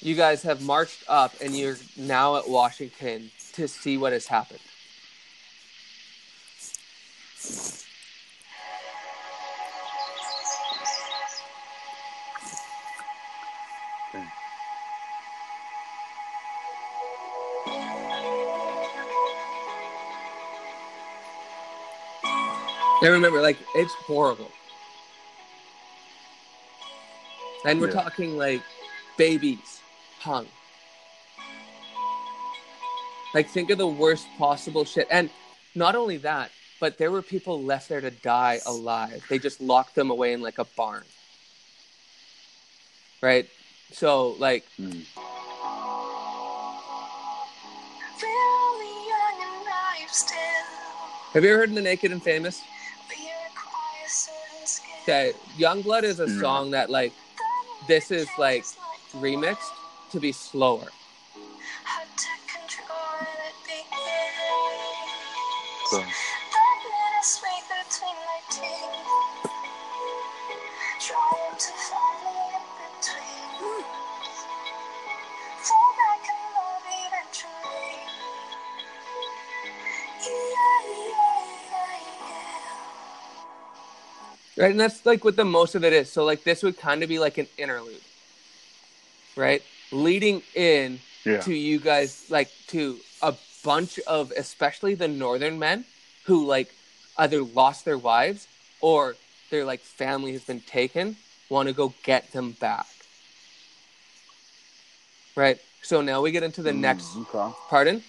[0.00, 4.60] you guys have marched up and you're now at washington to see what has happened
[23.02, 24.50] And remember, like, it's horrible.
[27.64, 28.02] And we're Yeah.
[28.02, 28.62] talking like
[29.16, 29.80] babies
[30.18, 30.48] hung.
[33.34, 35.06] Like, think of the worst possible shit.
[35.10, 35.30] And
[35.74, 39.24] not only that, but there were people left there to die alive.
[39.28, 41.04] They just locked them away in like a barn.
[43.20, 43.48] Right?
[43.92, 45.04] So, like, Mm.
[48.22, 50.36] We're only young and naive still.
[51.34, 52.60] have you ever heard of The Naked and Famous?
[55.06, 55.62] We require certain skill.
[55.62, 56.40] Okay, Youngblood is a No.
[56.42, 57.14] song that, like,
[57.88, 58.64] this is like
[59.14, 59.70] remixed
[60.10, 60.92] to be slower.
[61.84, 63.92] Hard to control and it begins.
[65.90, 66.04] So,
[84.60, 86.10] Right, and that's like what the most of it is.
[86.12, 88.00] So like this would kind of be like an interlude.
[89.36, 89.62] Right?
[89.90, 91.40] Leading in yeah.
[91.40, 93.34] to you guys like to a
[93.64, 95.84] bunch of especially the northern men
[96.24, 96.74] who like
[97.16, 98.48] either lost their wives
[98.80, 99.16] or
[99.50, 101.16] their like family has been taken,
[101.48, 102.86] want to go get them back.
[105.36, 105.58] Right.
[105.82, 107.16] So now we get into the Mm, next.
[107.16, 107.54] Okay.
[107.68, 108.02] Pardon.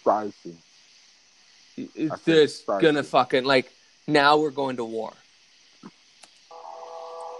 [0.00, 0.56] Spicy.
[1.76, 3.72] Think this gonna fucking like
[4.06, 5.12] now we're going to war.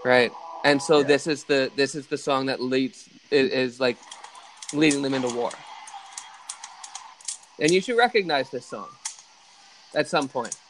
[0.03, 0.31] Right.
[0.63, 1.07] And so Yeah.
[1.07, 3.97] this is the this is the song that leads is, is like
[4.73, 5.51] leading them into war.
[7.59, 8.87] And you should recognize this song
[9.95, 10.55] at some point.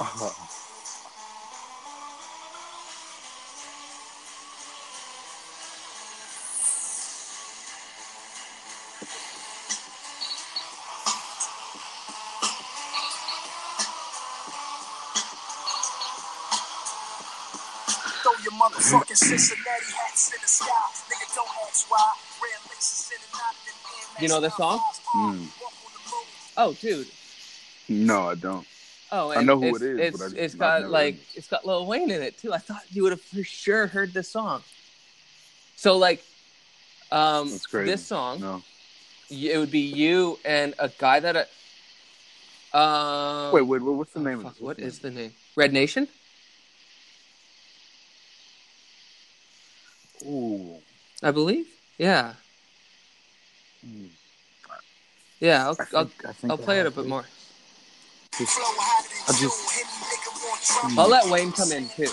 [0.00, 0.43] Oh,
[24.20, 24.80] You know this song?
[25.16, 25.46] Mm.
[26.56, 27.08] Oh, dude.
[27.88, 28.66] No, I don't.
[29.10, 31.14] Oh, I know who it's, it is, It's, but I just- it's I've got like
[31.14, 31.36] heard it.
[31.36, 32.52] it's got Lil Wayne in it too.
[32.52, 34.62] I thought you would have for sure heard this song.
[35.76, 36.24] So like,
[37.12, 38.62] um, this song, No.
[39.30, 41.48] it would be you and a guy that.
[42.72, 43.94] I, um, Wait, wait, wait.
[43.96, 44.84] What's the oh, name fuck, of this?
[44.84, 45.32] What's the name?
[45.54, 46.08] Red Nation.
[50.26, 50.53] Ooh.
[51.24, 51.66] I believe.
[51.98, 52.34] Yeah,
[53.86, 54.08] Mm.
[55.40, 55.66] yeah.
[55.66, 57.24] I'll I I'll, I think I'll play it a bit more.
[58.38, 62.08] Just- I I just- I'll let Wayne come in too.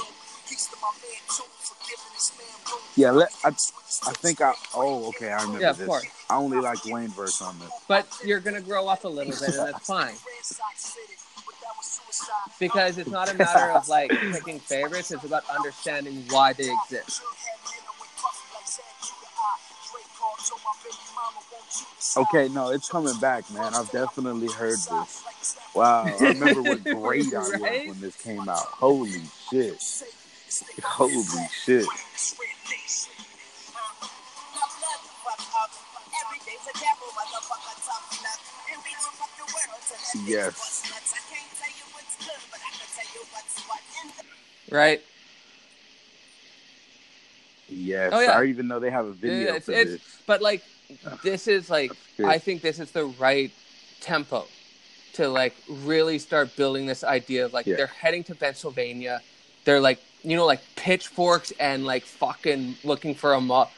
[2.98, 4.54] Yeah, let, I, I think I.
[4.76, 5.30] Oh, okay.
[5.32, 5.88] I remember Yeah, of this.
[5.88, 6.06] course.
[6.30, 7.72] I only like Wayne verse on this.
[7.88, 10.16] But you're gonna grow up a little bit, and that's fine
[12.60, 15.12] because it's not a matter of like picking favorites.
[15.12, 17.22] It's about understanding why they exist.
[22.18, 23.74] Okay, no, it's coming back, man.
[23.74, 25.24] I've definitely heard this.
[25.74, 27.88] Wow, I remember what grade I was Right?
[27.88, 28.58] when this came out.
[28.58, 30.04] Holy shit!
[30.84, 31.24] Holy
[31.64, 31.86] shit!
[40.26, 40.84] Yes.
[44.70, 45.02] Right?
[47.72, 48.38] Yes, Oh, yeah.
[48.38, 50.22] I even know they have a video it's, for it's this.
[50.28, 50.64] but like
[51.24, 51.92] this is like
[52.26, 53.52] I think this is the right
[54.02, 54.46] tempo
[55.14, 57.78] to like really start building this idea of like Yeah.
[57.78, 59.22] they're heading to Pennsylvania.
[59.66, 63.70] They're like you know like pitchforks and like fucking looking for a mob,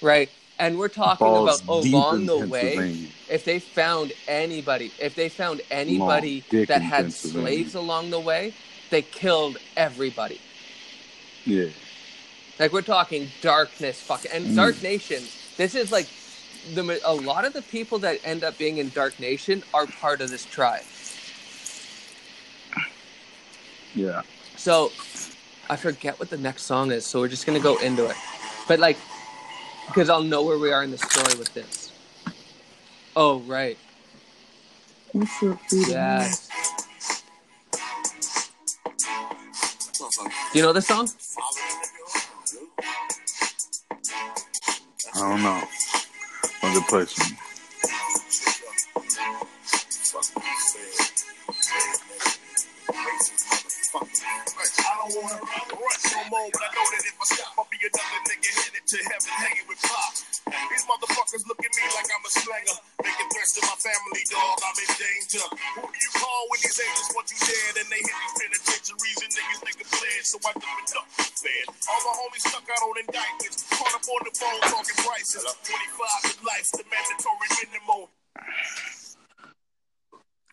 [0.00, 0.30] right?
[0.58, 5.62] And we're talking Balls about along the way if they found anybody, if they found
[5.70, 8.52] anybody that had slaves along the way,
[8.90, 10.38] they killed everybody.
[11.46, 11.68] Yeah,
[12.60, 14.54] Like we're talking darkness, fuck, and Mm.
[14.56, 15.24] Dark Nation.
[15.56, 16.06] This is like
[16.74, 20.20] the a lot of the people that end up being in Dark Nation are part
[20.20, 20.84] of this tribe.
[23.94, 24.22] yeah.
[24.56, 24.92] So
[25.70, 28.16] I forget what the next song is, so we're just gonna go into it.
[28.68, 28.98] But like,
[29.86, 31.90] because I'll know where we are in the story with this.
[33.16, 33.78] Oh right,
[35.72, 36.48] yes.
[40.52, 41.08] Do you know this song?
[45.08, 45.62] I don't know.
[46.62, 47.36] I'm the person.
[54.78, 57.59] I don't wanna no more, but I know that if I stop,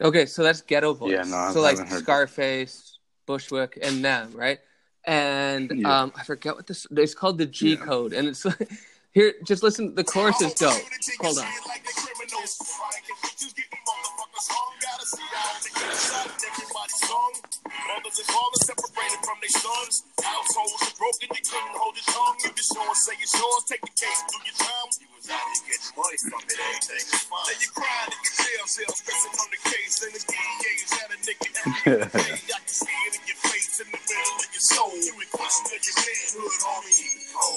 [0.08, 1.12] Okay, so that's Geto Boys.
[1.12, 2.00] Yeah, no, I so like haven't that.
[2.00, 4.60] Scarface, Bushwick, and them, right?
[5.04, 6.04] And Yeah.
[6.04, 6.88] um, I forget what this.
[6.92, 7.76] It's called the G Yeah.
[7.78, 8.46] code, and it's
[9.12, 9.34] here.
[9.44, 9.96] Just listen.
[9.96, 10.72] The choruses go.
[11.20, 11.46] Hold on.
[16.88, 20.04] Mothers and fathers separated from their sons.
[20.24, 22.36] Households are broken, they couldn't hold your tongue.
[22.44, 24.88] You just yours, say it's yours, take the case, do your time.
[25.02, 27.48] You was out here getting money from it, everything was fine.
[27.48, 28.22] Now you crying in
[28.68, 31.50] cell, stressing on the case, and the DEA's had a nigga.
[31.58, 34.94] I can see it in your face, in the middle of your soul.
[34.96, 37.00] You in question of your manhood, homie.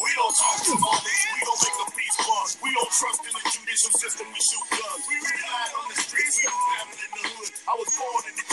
[0.03, 2.51] We don't talk to mothers, we don't make a peace bond.
[2.63, 5.03] We don't trust in the judicial system, we shoot guns.
[5.07, 7.51] We rely on the streets, we don't have it in the hood.
[7.69, 8.51] I was born in the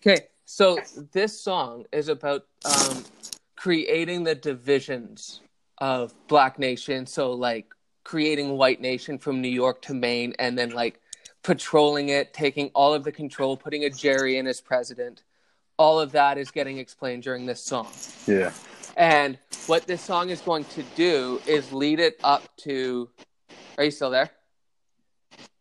[0.00, 0.78] Okay, so
[1.12, 3.04] this song is about um,
[3.56, 5.40] creating the divisions
[5.78, 7.06] of Black Nation.
[7.06, 7.72] So like
[8.04, 11.00] creating White Nation from New York to Maine, and then like
[11.42, 15.22] patrolling it, taking all of the control, putting a Jerry in as president.
[15.76, 17.88] All of that is getting explained during this song.
[18.26, 18.52] Yeah.
[18.96, 23.08] And what this song is going to do is lead it up to.
[23.78, 24.30] Are you still there?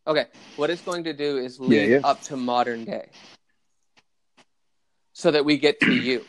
[0.05, 0.25] Okay.
[0.57, 1.99] What it's going to do is lead yeah.
[2.03, 3.09] up to modern day
[5.13, 6.25] so that we get to you.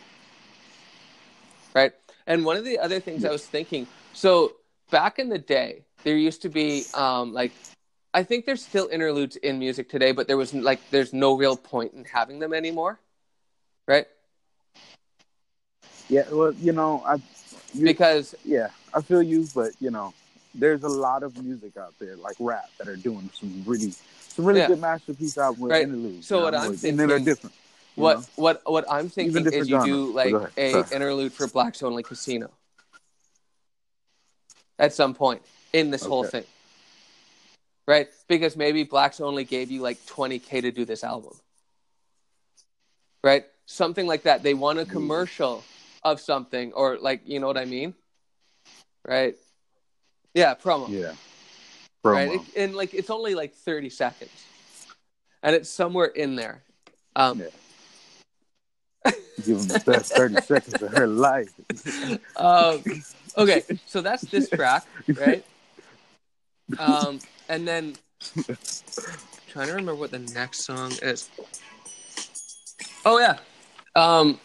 [1.74, 1.92] Right?
[2.26, 4.52] And one of the other things I was thinking so
[4.90, 7.52] back in the day, there used to be um, like,
[8.14, 11.56] I think there's still interludes in music today, but there was like, there's no real
[11.56, 12.98] point in having them anymore.
[13.88, 14.06] Right?
[16.08, 16.24] Yeah.
[16.30, 17.16] Well, you know, I.
[17.74, 20.12] You, Because yeah, I feel you, but you know,
[20.54, 23.92] there's a lot of music out there like rap that are doing some really,
[24.28, 24.66] some really Yeah.
[24.68, 25.84] good masterpiece out with Right.
[25.84, 26.26] interludes.
[26.26, 27.56] So you what know, I'm and then they're thinking- different.
[27.94, 28.24] what know?
[28.36, 30.50] what what I'm thinking is you do like ahead.
[30.58, 30.84] a Sorry.
[30.96, 32.50] interlude for Blacks Only Casino
[34.78, 35.40] at some point
[35.72, 36.44] in this whole thing,
[37.92, 38.08] right?
[38.26, 41.34] Because maybe Blacks Only gave you like 20k to do this album,
[43.22, 43.44] right?
[43.66, 44.42] Something like that.
[44.42, 45.62] They want a commercial
[46.02, 47.92] of something, or like you know what I mean,
[49.06, 49.34] right?
[50.32, 51.12] Yeah, promo Yeah.
[52.02, 52.30] right?
[52.30, 52.48] Promo.
[52.48, 54.46] It- and like it's only like 30 seconds,
[55.42, 56.62] and it's somewhere in there.
[57.14, 57.48] Um, Yeah.
[59.44, 61.50] Give them the best 30 seconds of her life.
[62.36, 62.82] um,
[63.36, 65.44] okay, so that's this track, right?
[66.78, 67.20] Um,
[67.52, 67.94] and then
[69.46, 71.28] trying to remember what the next song is.
[73.04, 73.38] Oh yeah.
[73.94, 74.40] Um,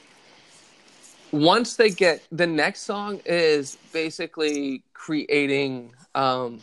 [1.32, 6.60] once they get the next song is basically creating um,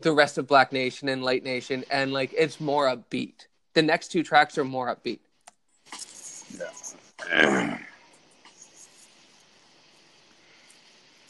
[0.00, 3.48] the rest of Black Nation and Light Nation, and like it's more upbeat.
[3.74, 5.18] The next two tracks are more upbeat.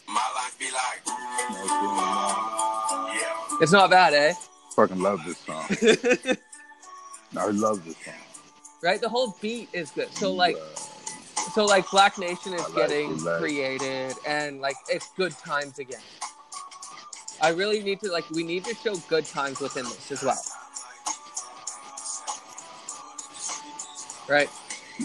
[0.06, 1.00] My life be like,
[1.66, 2.41] yeah.
[3.62, 4.34] It's not bad, eh?
[4.74, 5.64] Fucking love this song.
[7.38, 8.14] I love this song.
[8.82, 9.00] right?
[9.00, 10.12] The whole beat is good.
[10.14, 10.56] So like,
[11.54, 16.00] so like Black Nation is like getting created, and like it's good times again.
[17.40, 20.42] I really need to like we need to show good times within this as well,
[24.28, 24.48] right?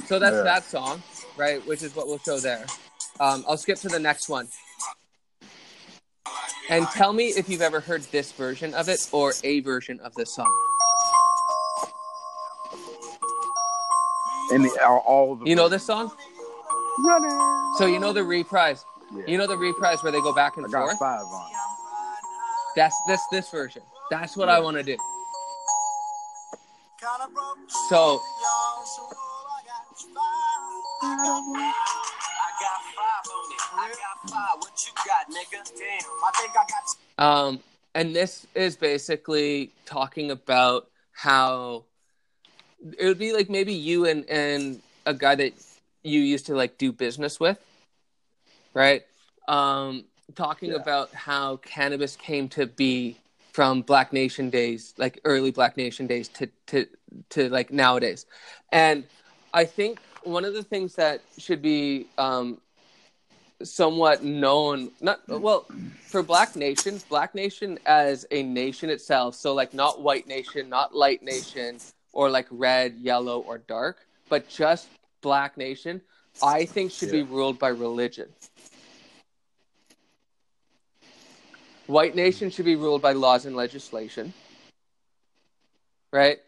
[0.07, 0.41] So that's Yeah.
[0.41, 1.03] that song,
[1.35, 1.63] right?
[1.67, 2.65] Which is what we'll show there.
[3.19, 4.47] Um, I'll skip to the next one.
[6.69, 10.13] And tell me if you've ever heard this version of it or a version of
[10.15, 10.51] this song.
[14.51, 16.11] And the, all, all the You know this song?
[16.99, 17.29] Running.
[17.77, 18.85] So you know the reprise.
[19.13, 19.23] Yeah.
[19.27, 20.99] You know the reprise where they go back and I got forth.
[20.99, 21.51] five on.
[22.75, 23.81] That's this this version.
[24.09, 24.97] That's what I want to do.
[27.89, 28.21] So
[37.17, 37.59] um
[37.95, 41.83] and this is basically talking about how
[42.97, 45.53] it would be like maybe you and and a guy that
[46.03, 47.59] you used to like do business with,
[48.73, 49.03] right?
[49.47, 50.05] Um
[50.35, 50.77] talking Yeah.
[50.77, 53.17] about how cannabis came to be
[53.53, 56.85] from Black Nation days, like early Black Nation days to to
[57.29, 58.25] to like nowadays.
[58.71, 59.05] And
[59.53, 62.59] I think one of the things that should be um,
[63.63, 65.65] somewhat known, not well,
[66.01, 70.95] for Black Nation, Black Nation as a nation itself, so like not White Nation, not
[70.95, 71.77] Light Nation,
[72.13, 74.87] or like red, yellow, or dark, but just
[75.21, 76.01] Black Nation,
[76.43, 78.29] I think should be ruled by religion.
[81.87, 84.33] White nation should be ruled by laws and legislation,
[86.11, 86.39] right?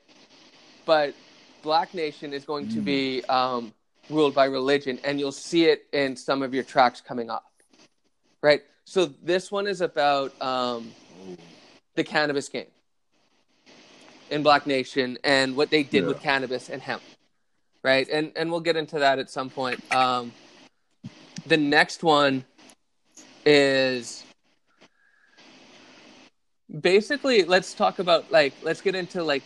[0.85, 1.15] But
[1.61, 3.73] black nation is going to be um,
[4.09, 7.45] ruled by religion, and you'll see it in some of your tracks coming up,
[8.41, 8.61] right?
[8.85, 10.93] So this one is about um,
[11.95, 12.67] the cannabis game
[14.31, 16.07] in Black Nation and what they did Yeah.
[16.07, 17.03] with cannabis and hemp,
[17.83, 18.07] right?
[18.09, 19.79] And and we'll get into that at some point.
[19.93, 20.33] Um,
[21.45, 22.45] the next one
[23.45, 24.23] is
[26.81, 29.43] basically let's talk about like let's get into like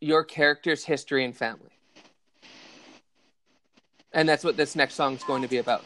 [0.00, 1.69] your character's history and family
[4.12, 5.82] and that's what this next song is going to be about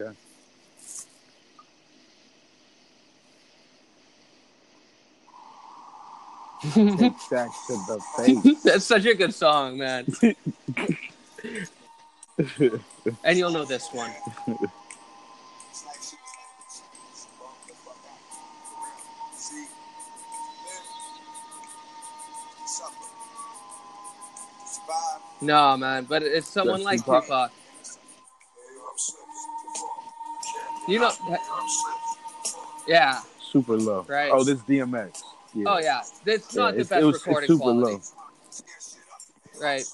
[0.00, 0.12] Okay.
[6.62, 6.98] Take
[7.28, 8.62] to the face.
[8.62, 10.06] that's such a good song man
[13.24, 14.10] and you'll know this one
[25.40, 27.24] no man but it's someone That's like Tupac.
[27.24, 27.52] tupac
[30.88, 31.12] you know
[32.86, 33.20] Yeah.
[33.52, 34.06] super low.
[34.08, 34.30] Right.
[34.32, 35.22] Oh, this DMX.
[35.54, 35.64] Yeah.
[35.66, 36.00] Oh yeah.
[36.24, 37.92] It's Yeah, not the it's- best it was- recording super quality.
[37.96, 39.60] low.
[39.60, 39.84] Right.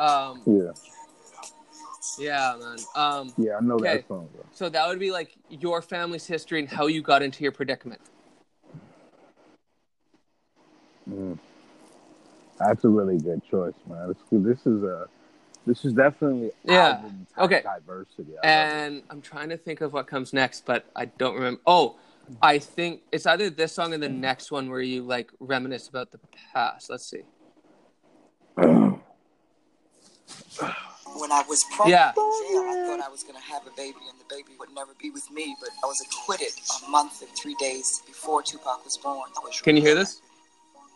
[0.00, 0.42] Um.
[0.46, 0.72] Yeah,
[2.18, 2.78] Yeah, man.
[2.96, 3.32] Um.
[3.36, 3.98] yeah, I know Okay.
[3.98, 4.28] that song.
[4.34, 4.44] Bro.
[4.52, 8.00] So that would be like your family's history and how you got into your predicament.
[11.08, 11.38] Mm.
[12.66, 14.08] That's a really good choice, man.
[14.08, 15.08] This, this is a,
[15.66, 16.96] this is definitely Yeah.
[16.96, 17.62] album Okay.
[17.62, 18.32] diversity.
[18.42, 21.60] I And I'm trying to think of what comes next, but I don't remember.
[21.66, 21.98] Oh,
[22.40, 26.12] I think it's either this song or the next one where you like reminisce about
[26.12, 26.20] the
[26.52, 26.88] past.
[26.88, 27.22] Let's see.
[31.14, 32.08] When I was pregnant Yeah.
[32.10, 34.70] in jail, I thought I was going to have a baby and the baby would
[34.74, 36.52] never be with me, but I was acquitted
[36.86, 39.30] a month and three days before Tupac was born.
[39.36, 40.20] I was Can you hear really this?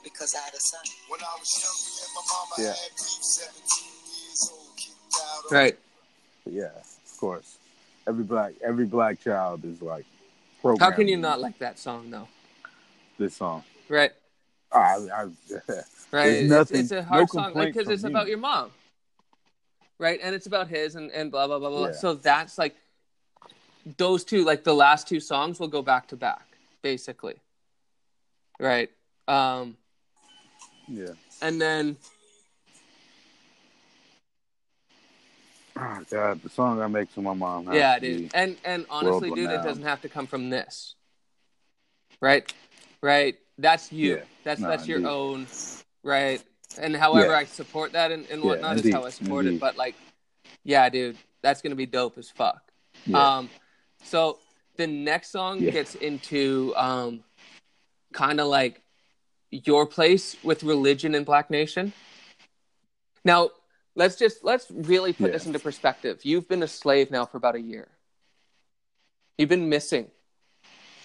[0.07, 0.81] Happy Because I had a son.
[1.09, 2.83] When I was young, and my mama Yeah.
[2.83, 3.85] had beef, 17
[4.29, 5.53] years old, kicked out.
[5.53, 5.79] Right.
[6.45, 7.59] Yeah, of course.
[8.07, 10.05] Every black, every black child is like.
[10.81, 12.29] How can you not like that song though?
[13.19, 13.63] this song?
[13.89, 14.13] Right.
[14.73, 15.23] I, I,
[16.13, 16.31] Right.
[16.31, 18.11] There's It's- nothing- it's, a no hard song because from it's me.
[18.11, 18.71] about your mom.
[19.99, 21.87] Right, and it's about his and, and blah blah blah blah.
[21.87, 21.93] Yeah.
[21.93, 22.77] So that's like
[23.97, 26.47] those two, like the last two songs will go back to back,
[26.83, 27.37] basically.
[28.61, 28.91] Right.
[29.27, 29.77] Um
[30.89, 31.09] yeah.
[31.43, 31.97] and then
[35.79, 37.71] Oh God, the song I make to my mom.
[37.73, 38.31] yeah, dude.
[38.33, 40.95] And and honestly, dude, it doesn't have to come from this.
[42.21, 42.51] Right?
[43.03, 43.37] Right.
[43.59, 44.17] That's you.
[44.17, 44.23] Yeah.
[44.45, 45.47] That's No, that's your own
[46.03, 46.43] right.
[46.81, 47.39] And however Yeah.
[47.39, 49.61] I support that and, and Yeah, whatnot is how I support it.
[49.61, 49.95] But like
[50.65, 52.63] yeah, dude, that's gonna be dope as fuck.
[53.05, 53.39] Yeah.
[53.39, 53.51] Um
[54.03, 54.39] so
[54.77, 55.73] the next song Yeah.
[55.73, 57.23] gets into um
[58.13, 58.81] kind of like
[59.51, 61.93] your place with religion in Black Nation.
[63.25, 63.51] Now,
[63.95, 65.33] let's just let's really put Yeah.
[65.33, 66.25] this into perspective.
[66.25, 67.89] You've been a slave now for about a year.
[69.39, 70.11] You've been missing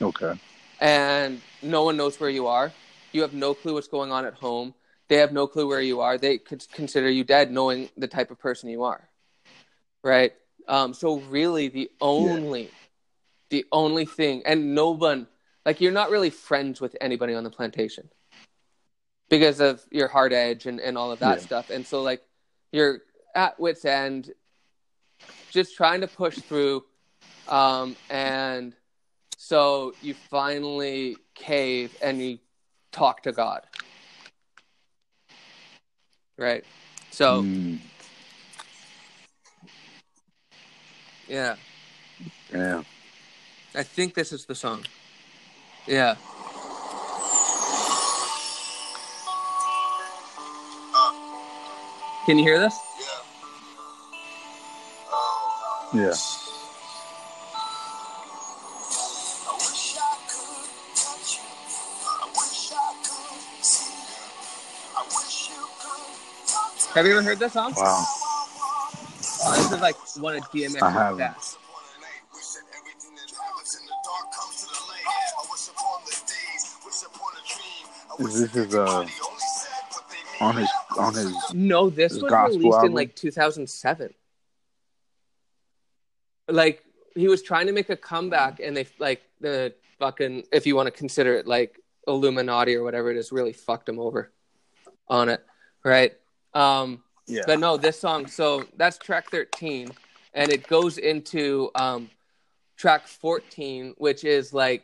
[0.01, 0.39] okay.
[0.79, 2.71] and no one knows where you are.
[3.11, 4.73] You have no clue what's going on at home.
[5.09, 6.17] They have no clue where you are.
[6.17, 9.09] They could consider you dead knowing the type of person you are.
[10.03, 10.33] Right?
[10.67, 12.69] Um, so really the only
[13.49, 15.27] the only thing and no one
[15.65, 18.09] like you're not really friends with anybody on the plantation
[19.31, 21.43] because of your hard edge and, and all of that Yeah.
[21.45, 21.69] stuff.
[21.71, 22.21] And so like
[22.71, 22.99] you're
[23.33, 24.31] at wit's end
[25.49, 26.83] just trying to push through
[27.47, 28.75] um, and
[29.37, 32.39] so you finally cave and you
[32.91, 33.61] talk to God.
[36.37, 36.63] Right.
[37.11, 37.79] So Mm,
[41.27, 41.55] yeah,
[42.53, 42.83] yeah.
[43.73, 44.83] I think this is the song.
[45.87, 46.15] Yeah.
[52.25, 52.77] Can you hear this?
[52.99, 53.05] Yeah.
[55.11, 56.13] Oh, Yeah.
[59.47, 61.43] I wish I could touch you.
[62.21, 64.97] I wish I could see you.
[64.97, 67.73] I wish you could talk to Have you ever heard this song?
[67.75, 68.05] Wow.
[69.43, 71.17] Oh, this is like one of I DMX's haven't.
[71.17, 71.57] best.
[71.57, 72.23] upon an eight.
[72.33, 75.05] Wish that everything that happens in the dark comes to the light.
[75.09, 76.63] I wish upon the days.
[76.85, 77.85] Wish upon a dream.
[77.89, 80.41] I wish This that is, uh, everybody only said what they mean.
[80.41, 81.53] On his, on his.
[81.53, 84.13] No, this His was released in like 2007.
[86.47, 86.83] Like
[87.15, 90.87] he was trying to make a comeback, and they like the fucking if you want
[90.87, 94.31] to consider it like Illuminati or whatever it is, really fucked him over
[95.07, 95.45] on it,
[95.83, 96.13] right?
[96.53, 97.43] Um, Yeah.
[97.45, 98.27] but no, this song.
[98.27, 99.89] So that's track 13,
[100.33, 102.09] and it goes into um,
[102.77, 104.83] track 14, which is like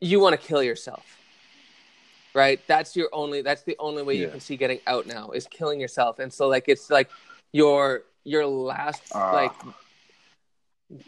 [0.00, 1.18] you want to kill yourself,
[2.34, 2.60] right?
[2.66, 3.42] That's your only.
[3.42, 6.48] That's the only way you can see getting out now is killing yourself, and so
[6.48, 7.10] like it's like
[7.52, 9.32] your your last Ah.
[9.32, 9.52] like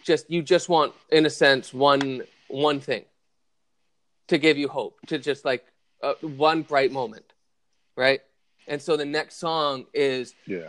[0.03, 3.05] just you just want in a sense one one thing
[4.29, 5.65] to give you hope to just like
[6.03, 7.33] uh, one bright moment
[7.97, 8.21] right
[8.69, 10.69] and so the next song is yeah.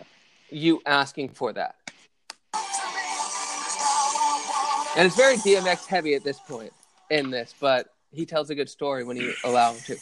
[0.49, 1.76] you asking for that
[4.95, 6.74] and it's very dmx heavy at this point
[7.10, 9.95] in this but he tells a good story when you allow him to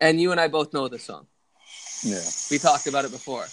[0.00, 1.26] and you and i both know this song
[2.02, 2.20] Yeah.
[2.50, 3.46] we talked about it before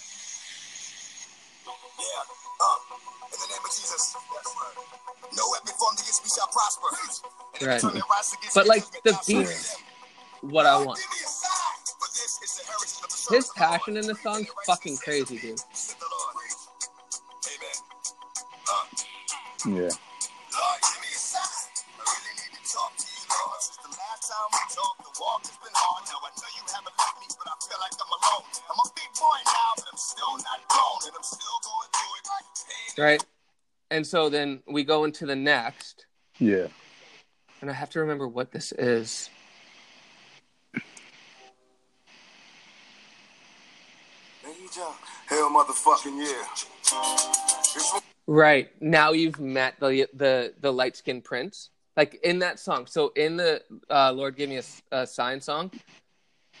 [1.98, 2.22] Yeah.
[3.32, 4.16] In the name of Jesus.
[4.16, 5.36] Right.
[5.36, 6.88] No weapon formed against me shall prosper.
[7.66, 7.80] Right.
[7.80, 9.76] tongue that rises against But, like, the beat-
[10.52, 13.36] what i want Give me a sign, for this is the heritage of the sons
[13.36, 16.36] his passion in this song's And fucking crazy dude saith the Lord.
[19.66, 19.82] Amen.
[19.82, 20.07] Uh, Yeah.
[32.98, 33.24] Right
[33.90, 36.06] and so then we go into the next
[36.38, 36.68] Yeah.
[37.60, 39.30] and I have to remember what this is.
[45.26, 48.00] Hell motherfucking yeah.
[48.26, 52.86] Right now, you've met the the the light skinned prince, like in that song.
[52.86, 54.60] So in the uh, Lord Give Me
[54.92, 55.70] a Sign song,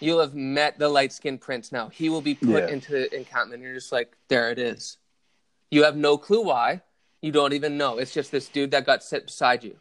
[0.00, 1.72] you'll have met the light skinned prince.
[1.72, 2.68] Now he will be put Yeah.
[2.68, 3.62] into the encampment.
[3.62, 4.96] You're just like, there it is.
[5.70, 6.82] You have no clue why.
[7.20, 7.98] You don't even know.
[7.98, 9.78] It's just this dude that got set beside you.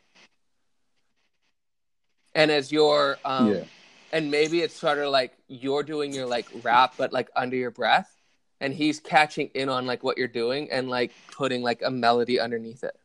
[2.34, 3.63] And as you're, um, Yeah.
[4.11, 7.72] and maybe it's sort of like you're doing your like rap, but like under your
[7.72, 8.13] breath,
[8.59, 12.39] and he's catching in on like what you're doing and like putting like a melody
[12.39, 12.95] underneath it.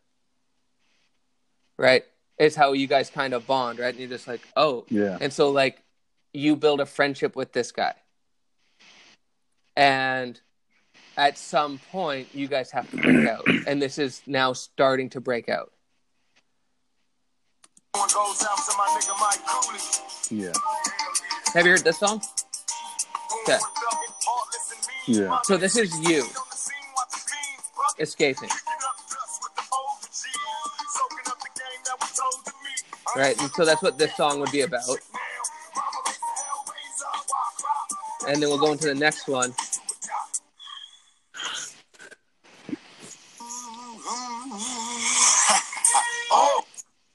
[1.76, 2.04] Right?
[2.38, 3.90] It's how you guys kind of bond, right?
[3.90, 5.18] And you're just like, oh, Yeah.
[5.20, 5.82] and so like
[6.33, 7.95] you build a friendship with this guy.
[9.76, 10.41] And
[11.16, 13.47] at some point you guys have to break out.
[13.66, 15.72] And this is now starting to break out.
[17.93, 20.45] one goes out to my nigga Mike Cooley.
[20.45, 20.53] Yeah.
[21.55, 22.22] Have you heard this song?
[23.43, 23.59] Okay.
[25.07, 25.39] Yeah.
[25.45, 26.24] So this is you
[27.99, 28.49] escaping.
[33.14, 34.89] Right, and so that's what this song would be about.
[38.28, 39.52] And then we'll go into the next one.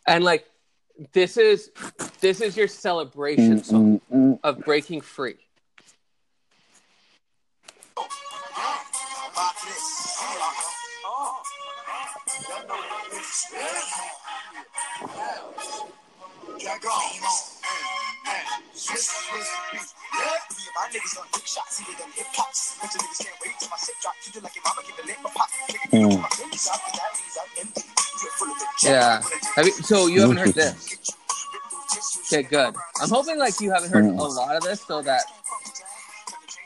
[0.06, 0.46] And like
[1.14, 1.72] this is
[2.22, 4.02] this is your celebration song
[4.44, 5.47] of breaking free.
[28.84, 29.22] Yeah.
[29.56, 30.98] Have you, so you haven't heard this?
[32.32, 32.76] Okay, good.
[33.02, 35.24] I'm hoping like you haven't heard a lot of this, so that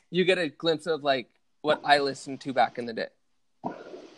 [0.09, 1.29] you get a glimpse of like
[1.61, 3.07] what I listened to back in the day,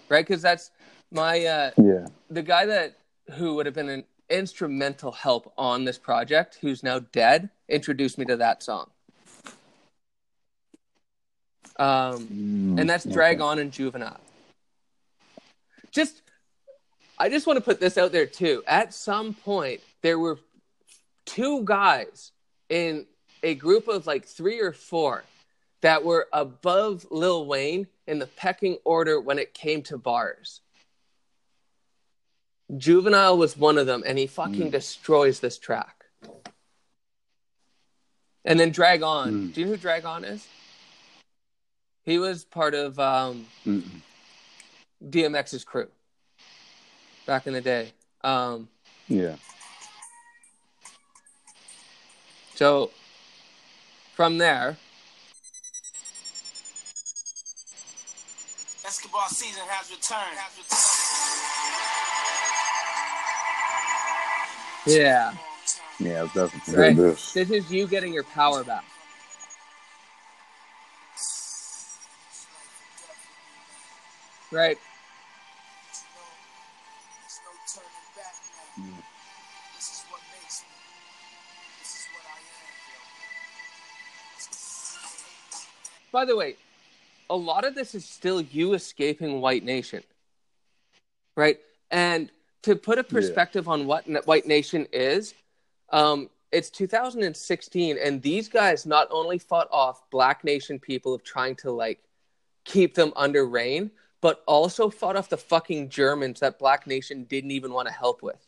[0.09, 0.25] right?
[0.25, 0.71] Because that's
[1.11, 2.07] my uh, Yeah.
[2.29, 2.97] the guy that
[3.35, 8.25] who would have been an instrumental help on this project, who's now dead, introduced me
[8.25, 8.89] to that song.
[11.77, 13.05] Um, Mm, and that's.
[13.05, 14.19] Drag On and Juvenile.
[15.91, 16.21] Just,
[17.19, 18.63] I just want to put this out there too.
[18.67, 20.39] At some point, there were
[21.25, 22.31] two guys
[22.69, 23.05] in
[23.43, 25.23] a group of like three or four
[25.81, 30.61] that were above Lil Wayne in the pecking order when it came to bars.
[32.75, 36.05] Juvenile was one of them, and he fucking destroys this track.
[38.45, 39.31] And then Drag On.
[39.31, 39.53] Mm.
[39.53, 40.47] Do you know who Drag On is?
[42.05, 44.01] He was part of um, Mm-mm.
[45.09, 45.87] DMX's crew
[47.25, 47.93] back in the day.
[48.23, 48.67] Um,
[49.07, 49.35] Yeah.
[52.55, 52.91] so
[54.15, 54.77] from there,
[58.85, 60.37] Escobar season has returned.
[64.85, 65.33] yeah,
[65.99, 66.23] Yeah.
[66.23, 66.95] I've definitely Right.
[66.95, 67.33] this.
[67.33, 68.83] this is you getting your power back.
[74.53, 74.77] Right.
[86.11, 86.55] By the way,
[87.31, 90.03] a lot of this is still you escaping White Nation,
[91.35, 91.57] right?
[91.89, 92.29] And
[92.61, 95.33] to put a perspective on what White Nation is,
[95.91, 101.55] um, it's 2016, and these guys not only fought off Black Nation people of trying
[101.55, 101.97] to like
[102.63, 103.89] keep them under reign,
[104.23, 108.23] but also fought off the fucking Germans that Black Nation didn't even want to help
[108.23, 108.41] with,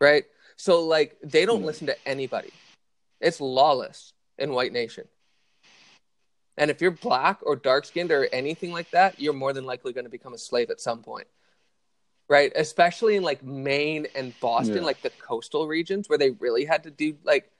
[0.00, 0.24] right?
[0.54, 1.66] So like they don't Yeah.
[1.66, 2.52] listen to anybody.
[3.20, 5.08] It's lawless in White Nation.
[6.56, 9.92] And if you're black or dark skinned or anything like that, you're more than likely
[9.92, 11.26] going to become a slave at some point.
[12.28, 12.52] Right?
[12.54, 14.82] Especially in like Maine and Boston, Yeah.
[14.84, 17.50] like the coastal regions where they really had to do like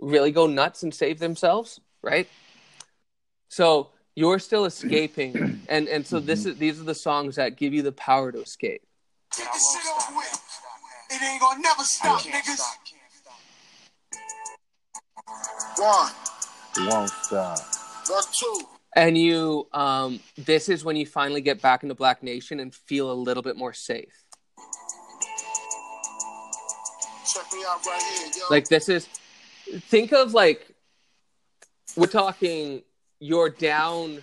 [0.00, 2.30] really go nuts and save themselves, right?
[3.48, 7.72] So you're still escaping and and so this is these are the songs that give
[7.72, 8.82] you the power to escape.
[9.36, 10.48] Get this shit over with.
[11.10, 12.60] It ain't gonna never stop, niggas.
[15.78, 16.12] One,
[16.88, 17.58] Won't stop.
[18.08, 18.60] one, two.
[18.94, 23.10] And you um this is when you finally get back into Black Nation and feel
[23.10, 24.24] a little bit more safe.
[27.32, 28.44] Check me out right here, yo.
[28.50, 29.08] Like this is
[29.88, 30.66] think of like
[31.96, 32.82] we're talking
[33.22, 34.20] you're down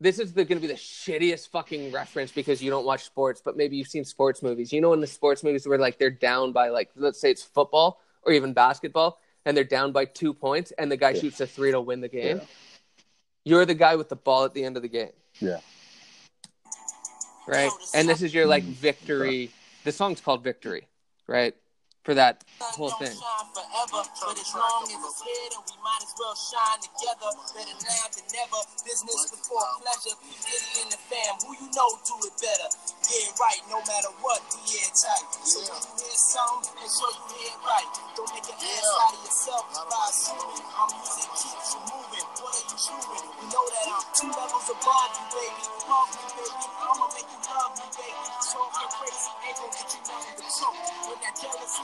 [0.00, 3.76] this is gonna be the shittiest fucking reference because you don't watch sports, but maybe
[3.76, 4.72] you've seen sports movies.
[4.72, 7.42] You know, in the sports movies where like they're down by like let's say it's
[7.44, 11.20] football or even basketball, and they're down by two points, and the guy Yeah.
[11.20, 12.38] shoots a three to win the game.
[12.38, 12.44] Yeah.
[13.44, 15.60] You're the guy with the ball at the end of the game, Yeah.
[17.46, 17.70] right?
[17.94, 19.50] And this is your like victory.
[19.84, 20.88] The song's called Victory,
[21.26, 21.54] right?
[22.04, 23.16] For that whole thing.
[23.16, 27.32] forever, but as long as it's here, then we might as well shine together.
[27.56, 28.60] Better now than never.
[28.84, 30.12] Business before pleasure.
[30.44, 32.68] Diddy and the fam, who you know do it better.
[33.08, 35.24] Yeah, right, no matter what, be airtight.
[35.48, 37.88] So when you hear something, make sure you hear right.
[38.20, 42.26] Don't make an ass out of yourself by assuming our music keeps you moving.
[42.36, 43.24] What are you chewing?
[43.32, 45.62] You know that I'm two levels above you, baby.
[45.88, 46.64] Love me, baby.
[46.84, 48.24] I'ma make you love me, baby.
[48.44, 50.80] Talking crazy ain't gonna get you nothing but truth.
[51.08, 51.82] When that jealousy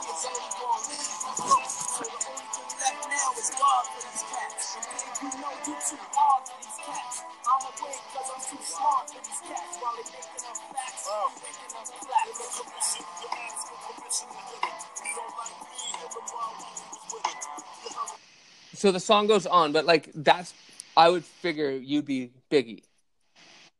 [18.81, 20.53] So the song goes on, but like that's
[20.97, 22.81] I would figure you'd be Biggie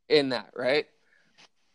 [0.08, 0.86] in that, right?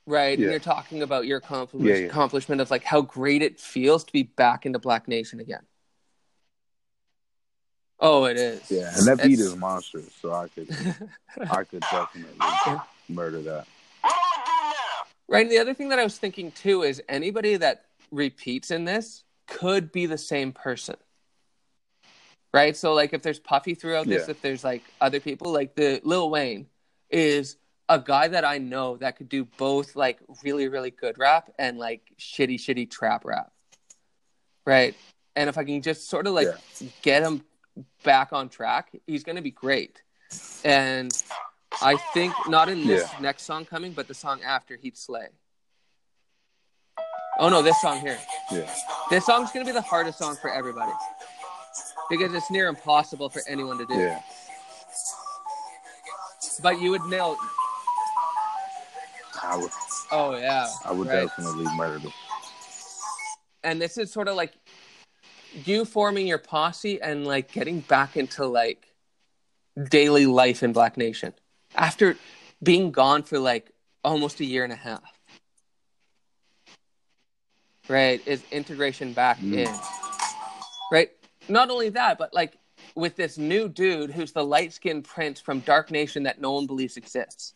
[0.08, 0.40] Right.
[0.40, 0.46] Yeah.
[0.46, 2.06] And you're talking about your accomplish- Yeah, yeah.
[2.08, 5.64] accomplishment of like how great it feels to be back into Black Nation again.
[8.00, 8.70] Oh, it is.
[8.72, 10.70] Yeah, and that beat It's- is monstrous, so I could,
[11.52, 12.38] I could definitely
[13.10, 13.68] murder that.
[15.30, 15.42] Right.
[15.42, 19.26] And the other thing that I was thinking too is anybody that repeats in this
[19.48, 20.96] could be the same person.
[22.54, 22.78] Right.
[22.78, 26.30] So like if there's Puffy throughout this, if there's like other people, like the Lil
[26.30, 26.68] Wayne
[27.10, 27.58] is
[27.90, 31.78] a guy that I know that could do both like really, really good rap and
[31.78, 33.52] like shitty, shitty trap rap.
[34.66, 34.96] Right.
[35.36, 36.50] And if I can just sort of like
[37.02, 37.44] get him
[38.04, 40.02] back on track, he's gonna be great.
[40.66, 41.12] And
[41.82, 43.20] I think not in this Yeah.
[43.20, 45.28] next song coming, but the song after he'd slay.
[47.40, 48.18] Oh no, this song here.
[48.52, 48.70] Yeah,
[49.10, 50.92] This song's gonna be the hardest song for everybody
[52.10, 53.94] because it's near impossible for anyone to do.
[53.94, 54.22] yeah,
[56.64, 57.38] But you would nail.
[59.48, 59.72] I would,
[60.12, 61.28] Oh yeah, I would right?
[61.28, 62.14] definitely murder this.
[63.64, 64.54] And this is sort of like
[65.66, 68.86] you forming your posse and like getting back into like
[69.90, 71.34] daily life in Black Nation
[71.76, 72.18] after
[72.62, 73.72] being gone for like
[74.04, 75.02] almost a year and a half.
[77.90, 79.66] Right, is integration back Mm.
[79.66, 79.76] in.
[80.92, 81.12] Right,
[81.48, 82.58] not only that, but like
[82.96, 86.66] with this new dude who's the light skinned prince from Dark Nation that no one
[86.68, 87.54] believes exists.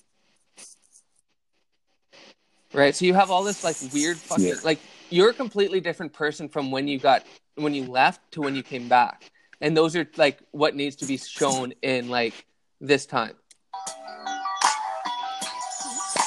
[2.73, 4.53] Right, so you have all this like weird fucking Yeah.
[4.64, 4.80] like
[5.10, 7.26] you're a completely different person from when you got
[7.56, 9.30] when you left to when you came back,
[9.60, 12.45] and those are like what needs to be shown in like
[12.80, 13.35] this time.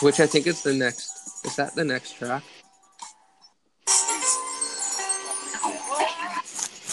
[0.02, 1.46] Which I think is the next.
[1.46, 2.42] Is that the next track?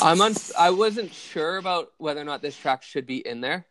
[0.02, 0.34] I'm on.
[0.58, 3.66] I wasn't sure about whether or not this track should be in there,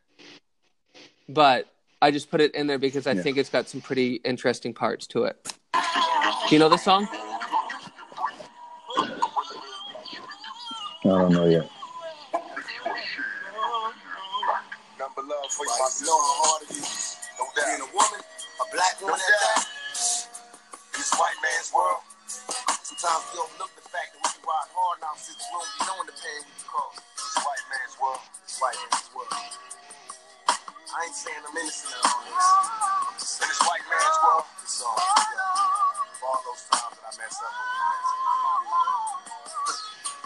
[1.28, 3.23] but I just put it in there because I Yeah.
[3.23, 5.55] think it's got some pretty interesting parts to it.
[6.51, 7.06] Do you know this song?
[7.06, 7.14] I
[11.06, 11.70] don't know yet.
[14.98, 16.10] Number love for you, my sister.
[16.10, 17.22] Know how hard it is.
[17.39, 17.70] No doubt.
[17.70, 19.62] Being a woman, a black woman at that.
[20.90, 22.02] In this white man's world,
[22.82, 26.10] sometimes we overlook the fact that we can ride hard now since we don't knowing
[26.10, 26.98] the pain we cause.
[26.98, 29.39] This white man's world, this white man's world.
[30.51, 32.43] I ain't saying I'm innocent of all this.
[32.43, 34.98] I'm just this white man's world, this song.
[36.20, 39.80] For all those times that I messed up when we messed up.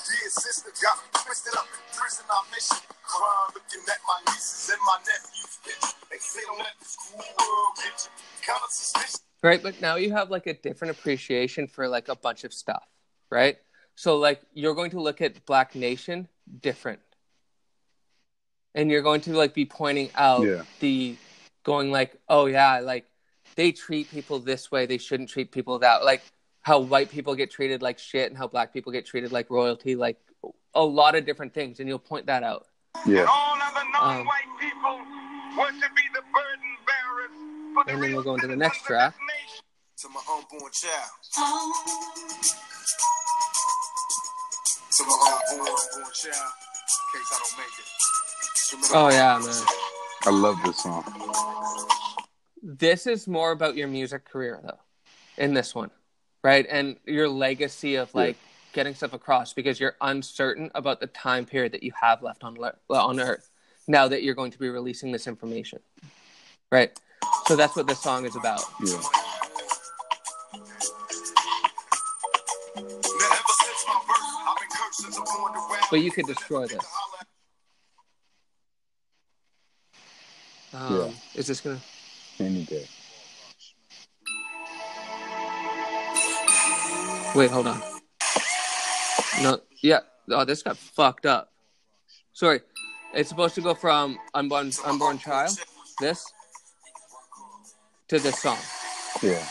[0.04, 2.78] Dear sister, got me twisted up in prison, I miss you.
[3.06, 5.94] Crying, looking at my nieces and my nephews' bitch.
[6.10, 8.10] They say don't let the school world get you.
[8.46, 9.20] Kind of suspicious.
[9.42, 12.84] Right, but now you have like a different appreciation for like a bunch of stuff,
[13.30, 13.56] right?
[13.94, 16.28] So like you're going to look at Black Nation
[16.60, 17.00] different.
[18.74, 20.62] And you're going to like be pointing out Yeah.
[20.80, 21.16] the
[21.62, 23.06] going like, "Oh yeah, like
[23.54, 26.22] they treat people this way, they shouldn't treat people that like
[26.62, 29.94] how white people get treated like shit and how black people get treated like royalty,
[29.94, 30.18] like
[30.74, 32.66] a lot of different things and you'll point that out.
[33.06, 35.00] Yeah, All other Um, non-white people
[35.56, 37.30] want to be the burden bearers
[37.74, 39.14] for the And then we'll go into the next track.
[39.98, 41.10] To my unborn child.
[44.90, 45.16] To my
[45.50, 46.52] unborn, unborn child.
[46.94, 47.88] In case I don't make it.
[48.94, 49.64] Oh yeah, man.
[50.26, 51.04] I love this song.
[52.66, 54.78] This is more about your music career though
[55.36, 55.90] in this one
[56.42, 58.36] right and your legacy of like
[58.72, 62.54] getting stuff across because you're uncertain about the time period that you have left on
[62.54, 63.50] le- on earth
[63.86, 65.78] now that you're going to be releasing this information
[66.72, 66.98] right
[67.46, 68.62] So that's what this song is about.
[68.80, 68.94] Yeah.
[68.94, 69.00] Now,
[72.80, 75.84] ever since my birth, I've been cursed since I'm born to rap.
[75.90, 76.84] But you could destroy this.
[80.72, 81.10] Um, Yeah.
[81.34, 81.80] Is this gonna?
[82.40, 82.86] Any day.
[87.34, 87.82] Wait, hold on.
[89.42, 90.00] No, yeah.
[90.30, 91.52] Oh, this got fucked up.
[92.32, 92.60] Sorry.
[93.12, 95.56] It's supposed to go from unborn unborn child,
[96.00, 96.32] this,
[98.08, 98.58] to this song.
[99.22, 99.44] Yeah.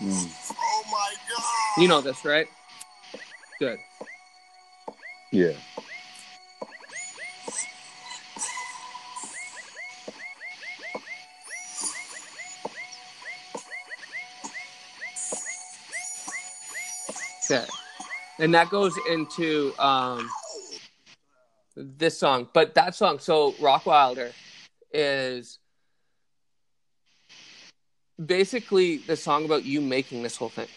[0.00, 0.54] Mm.
[0.56, 1.82] Oh my god.
[1.82, 2.46] You know this, right?
[3.58, 3.78] Good.
[5.32, 5.52] Yeah.
[18.46, 20.30] And that goes into um
[21.74, 22.48] this song.
[22.52, 24.30] But that song, so Rockwilder
[24.92, 25.58] is
[28.24, 30.68] basically the song about you making this whole thing.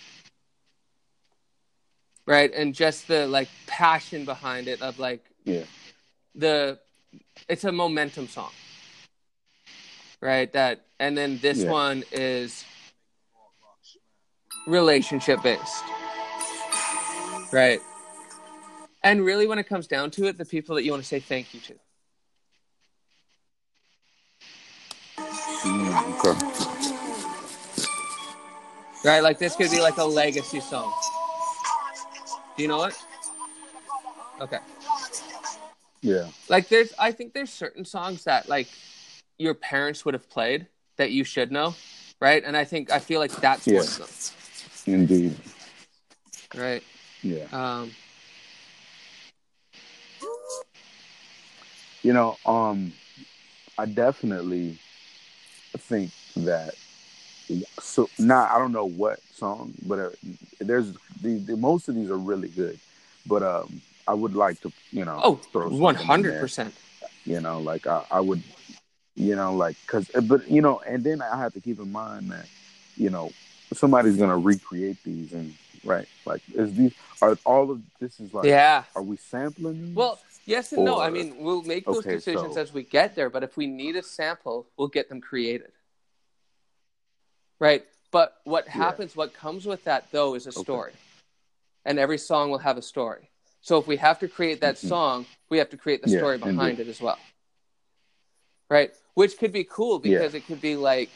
[2.26, 2.52] Right?
[2.56, 5.66] And just the like passion behind it of like Yeah.
[6.34, 6.80] the
[7.48, 8.52] it's a momentum song.
[10.22, 10.52] Right?
[10.54, 11.70] That and then this Yeah.
[11.70, 12.66] one is
[14.66, 15.99] relationship based.
[17.52, 17.82] Right.
[19.04, 21.20] And really when it comes down to it, the people that you want to say
[21.20, 21.74] thank you to.
[25.64, 26.36] Mm, okay.
[29.04, 29.22] Right?
[29.24, 30.94] Like this could be like a legacy song.
[32.58, 32.96] Do you know it?
[34.42, 34.60] Okay.
[36.02, 36.28] Yeah.
[36.50, 38.68] Like there's I think there's certain songs that like
[39.38, 40.68] your parents would have played
[40.98, 41.76] that you should know,
[42.20, 42.44] right?
[42.46, 43.78] And I think I feel like that's Yeah.
[43.80, 43.98] one of
[44.86, 44.94] them.
[44.94, 45.36] Indeed.
[46.56, 46.84] Right.
[47.24, 47.46] Yeah.
[47.52, 47.92] Um
[52.02, 52.94] You know, um,
[53.78, 54.78] I definitely
[55.78, 56.76] think that.
[57.80, 60.10] So not, I don't know what song, but uh,
[60.60, 62.80] there's the, the most of these are really good.
[63.26, 66.74] But um, I would like to, you know, oh throw something in one hundred percent.
[67.26, 68.44] You know, like I, I would,
[69.16, 72.32] you know, like because, but you know, and then I have to keep in mind
[72.32, 72.46] that,
[72.96, 73.32] you know,
[73.74, 78.46] somebody's gonna recreate these and right, like is these are all of this is like,
[78.46, 78.84] Yeah.
[78.96, 79.88] are we sampling?
[79.90, 79.96] These?
[79.96, 81.00] Well, yes and no.
[81.00, 83.68] I mean, we'll make those Okay, decisions so- as we get there, but if we
[83.68, 85.72] need a sample, we'll get them created.
[87.60, 87.86] Right?
[88.12, 90.62] But what happens, what comes with that, though, is a Okay.
[90.62, 90.94] story.
[91.86, 93.30] And every song will have a story.
[93.62, 94.88] So if we have to create that Mhm.
[94.88, 96.88] song, we have to create the Yeah, story behind indeed.
[96.88, 97.20] it as well.
[98.70, 98.94] Right?
[99.16, 101.12] Which could be cool because it could be like,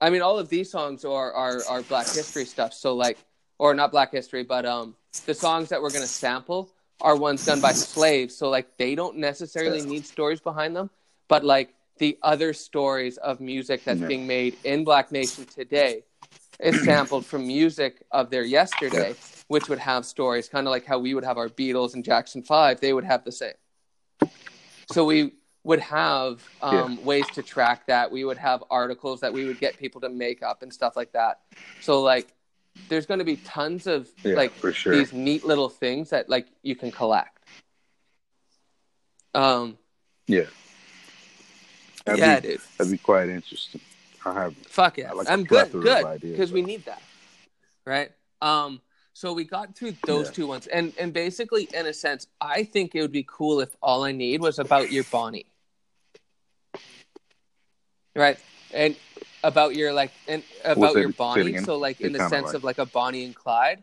[0.00, 2.72] I mean, all of these songs are, are, are Black History stuff.
[2.72, 3.18] So, like,
[3.60, 4.96] or not Black History, but um,
[5.26, 6.70] the songs that we're going to sample
[7.02, 8.34] are ones done by slaves.
[8.34, 10.88] So, like, they don't necessarily need stories behind them,
[11.28, 14.08] but like the other stories of music that's Yeah.
[14.08, 16.04] being made in Black Nation today
[16.58, 19.14] is sampled from music of their yesterday,
[19.48, 22.42] which would have stories, kind of like how we would have our Beatles and Jackson
[22.42, 22.80] Five.
[22.80, 23.52] They would have the same.
[24.88, 25.32] So we
[25.64, 28.10] would have um, ways to track that.
[28.10, 31.12] We would have articles that we would get people to make up and stuff like
[31.12, 31.40] that.
[31.80, 32.32] So like,
[32.88, 34.94] there's going to be tons of Yeah, like sure.
[34.94, 37.38] these neat little things that like you can collect.
[39.34, 39.78] Um,
[40.26, 40.44] yeah.
[42.04, 42.60] That'd yeah, be, dude.
[42.78, 43.80] that'd be quite interesting.
[44.24, 45.10] I have Fuck yeah.
[45.10, 46.20] I like I'm good, good.
[46.20, 47.02] Because we need that.
[47.86, 48.10] Right?
[48.42, 48.80] Um,
[49.12, 50.32] so we got through those Yeah.
[50.32, 50.66] two ones.
[50.66, 54.12] And and basically, in a sense, I think it would be cool if all I
[54.12, 55.46] need was about your Bonnie.
[58.16, 58.38] Right?
[58.72, 58.96] And
[59.42, 61.48] about your like and about your Bonnie.
[61.48, 61.64] again.
[61.64, 63.82] So like in the kinda sense like- of like a Bonnie and Clyde.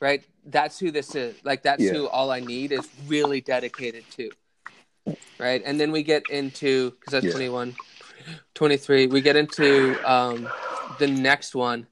[0.00, 0.22] Right?
[0.44, 1.34] That's who this is.
[1.44, 1.92] Like that's Yeah.
[1.92, 4.30] who all I need is really dedicated to.
[5.38, 5.62] Right?
[5.64, 7.32] And then we get into because that's Yeah.
[7.32, 7.76] 21
[8.54, 10.48] 23 we get into um
[10.98, 11.86] the next one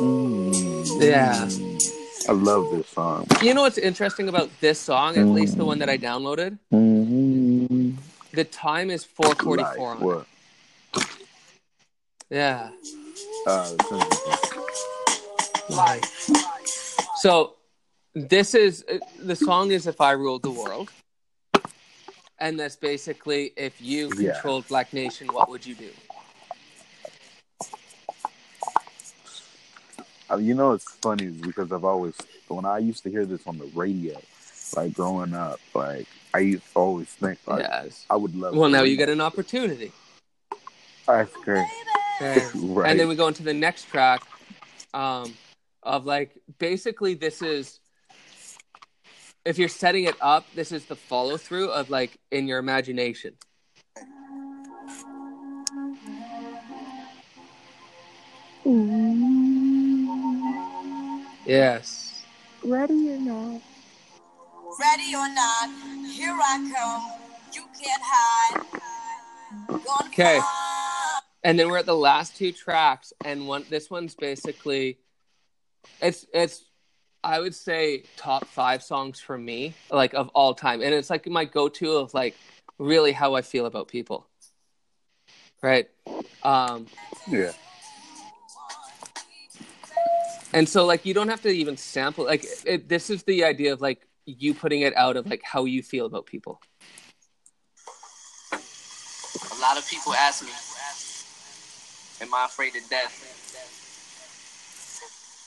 [0.00, 1.00] Mm.
[1.02, 1.69] Yeah.
[2.30, 3.26] I love this song.
[3.42, 7.90] you know what's interesting about this song at least the one that i downloaded Mm-hmm.
[8.32, 10.26] the time is 444 on what?
[12.30, 12.70] yeah
[13.46, 13.74] Uh,
[17.16, 17.54] so
[18.14, 20.88] this is uh, the song is if i ruled the world
[22.38, 24.32] and that's basically if you Yeah.
[24.34, 25.90] controlled black nation what would you do
[30.38, 32.14] you know, it's funny because I've always
[32.48, 34.20] when I used to hear this on the radio,
[34.76, 38.54] like growing up, like I used to always think like yes I would love.
[38.54, 39.92] well now you get an opportunity
[41.06, 41.66] That's great.
[42.20, 42.46] Okay.
[42.54, 42.90] Right.
[42.90, 44.22] And then we go into the next track,
[44.92, 45.34] um,
[45.82, 47.80] of like basically this is
[49.44, 53.34] if you're setting it up, this is the follow through of like in your imagination.
[61.50, 62.22] Yes.
[62.62, 63.60] Ready or not?
[64.78, 65.68] Ready or not,
[66.08, 67.02] here I come.
[67.52, 68.62] You can't hide.
[70.06, 70.38] Okay.
[71.42, 74.98] And then we're at the last two tracks, and one this one's basically
[76.00, 76.62] it's it's
[77.24, 80.82] I would say top five songs for me, like of all time.
[80.82, 82.36] And it's like my go to of like
[82.78, 84.24] really how I feel about people.
[85.60, 85.88] Right.
[86.44, 86.86] Um
[87.28, 87.50] Yeah.
[90.52, 93.72] And so like you don't have to even sample like it, this is the idea
[93.72, 96.60] of like you putting it out of like how you feel about people.
[98.52, 100.50] A lot of people ask me,
[102.22, 103.14] Am I afraid of death?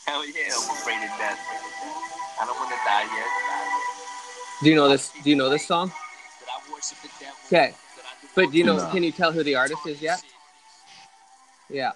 [0.07, 1.39] Hell yeah, I'm afraid of death.
[2.41, 3.27] I don't want to die yet.
[4.63, 5.89] Do you know this do you know this song?
[5.89, 5.95] That
[6.49, 7.35] I worship the devil.
[7.47, 7.73] Okay.
[7.97, 8.89] That I do But do you know No.
[8.91, 10.23] can you tell who the artist is yet?
[11.69, 11.91] Yeah.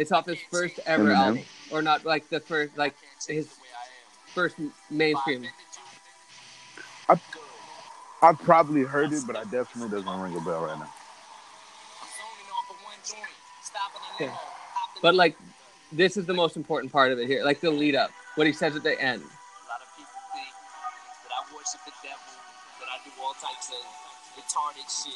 [0.00, 1.14] It's off his first ever Eminem?
[1.14, 1.42] album.
[1.70, 2.94] Or not like the first like
[3.28, 3.52] his
[4.32, 4.56] first
[4.88, 5.44] mainstream.
[8.22, 10.90] I've probably heard it, but I definitely doesn't ring a bell right now.
[14.18, 14.34] Yeah.
[15.02, 15.36] But like
[15.92, 17.44] this is the most important part of it here.
[17.44, 18.10] Like the lead up.
[18.36, 19.20] What he says at the end.
[19.20, 20.48] A lot of people think
[21.28, 22.32] that I worship the devil,
[22.80, 23.84] that I do all types of
[24.32, 25.12] retarded shit.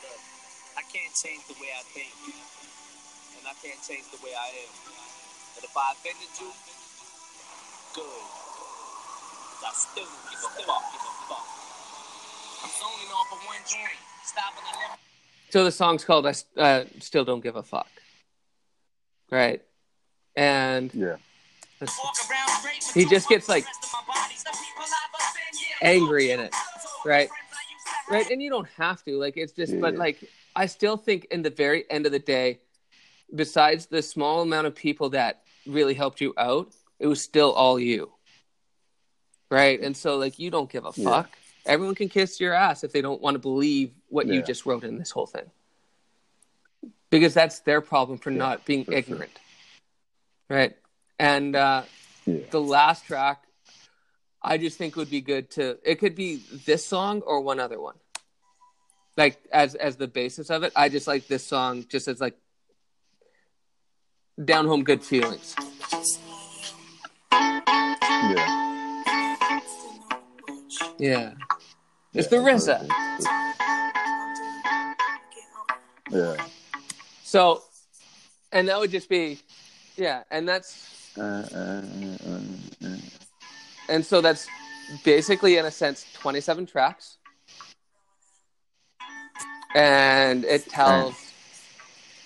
[0.00, 0.20] Look,
[0.78, 2.55] I can't change the way I think, and
[3.46, 4.72] I can't change the way I am.
[5.54, 6.50] But if I offended you,
[7.94, 8.26] good.
[9.54, 11.46] 'Cause I still don't give a fuck, give a fuck.
[12.62, 14.98] I'm zoning off of one joint, stopping and never.
[15.50, 17.88] So the song's called "I uh, Still Don't Give a Fuck.
[19.30, 19.62] Right?
[20.34, 21.16] And Yeah.
[21.80, 24.34] let's- Walk around straight with He just gets, like, rest of my body.
[24.34, 25.22] Some people have a
[25.54, 25.88] sin, yeah.
[25.88, 26.54] angry in it.
[27.04, 27.30] Right?
[28.08, 30.22] right and you don't have to like it's just but like
[30.54, 32.60] i still think in the very end of the day
[33.34, 37.78] besides the small amount of people that really helped you out it was still all
[37.78, 38.10] you.
[39.50, 39.80] Right?
[39.80, 41.04] And so like you don't give a Yeah.
[41.04, 41.36] fuck.
[41.66, 44.84] Everyone can kiss your ass if they don't want to believe what you just wrote
[44.84, 45.50] in this whole thing.
[47.10, 48.98] Because that's their problem for Yeah, not being for sure.
[48.98, 49.38] ignorant.
[50.48, 50.76] Right?
[51.18, 51.82] And uh
[52.24, 52.40] Yeah.
[52.50, 53.42] the last track
[54.42, 56.36] i just think would be good to it could be
[56.66, 57.96] this song or one other one.
[59.16, 62.38] Like as as the basis of it i just like this song just as like
[64.44, 65.54] down home good feelings
[68.28, 68.46] Yeah.
[70.98, 71.32] yeah
[72.14, 72.88] it's the RZA.
[76.10, 76.36] Yeah.
[77.22, 77.62] so
[78.52, 79.38] and that would just be
[79.96, 81.82] yeah and that's Uh, uh,
[82.28, 82.40] uh,
[82.84, 82.96] uh,
[83.88, 84.46] and so that's
[85.04, 87.16] basically in a sense 27 tracks
[89.74, 91.14] and it tells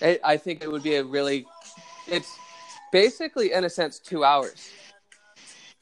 [0.01, 1.45] it, i think it would be a really
[2.07, 2.37] it's
[2.91, 4.69] basically in a sense two hours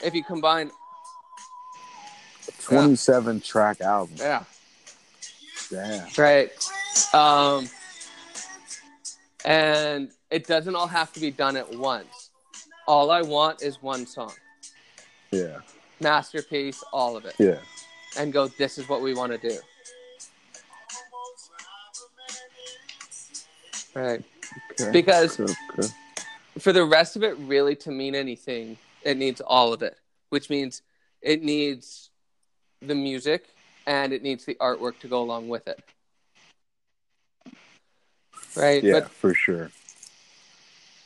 [0.04, 0.70] if you combine
[2.64, 4.16] 27 track album.
[4.18, 4.44] yeah
[5.70, 6.08] Damn.
[6.18, 6.52] right
[7.14, 7.68] um
[9.46, 12.30] and it doesn't all have to be done at once
[12.88, 14.34] all i want is one song
[15.32, 15.60] Yeah.
[16.02, 17.60] masterpiece all of it Yeah.
[18.18, 19.58] and go this is what we want to do
[23.96, 24.24] right
[24.82, 24.91] Okay.
[24.91, 25.88] Because- Okay.
[26.57, 29.97] For the rest of it really to mean anything it needs all of it
[30.30, 30.81] which means
[31.21, 32.09] it needs
[32.81, 33.49] the music
[33.85, 35.81] and it needs the artwork to go along with it
[38.55, 39.71] right Yeah, but for sure.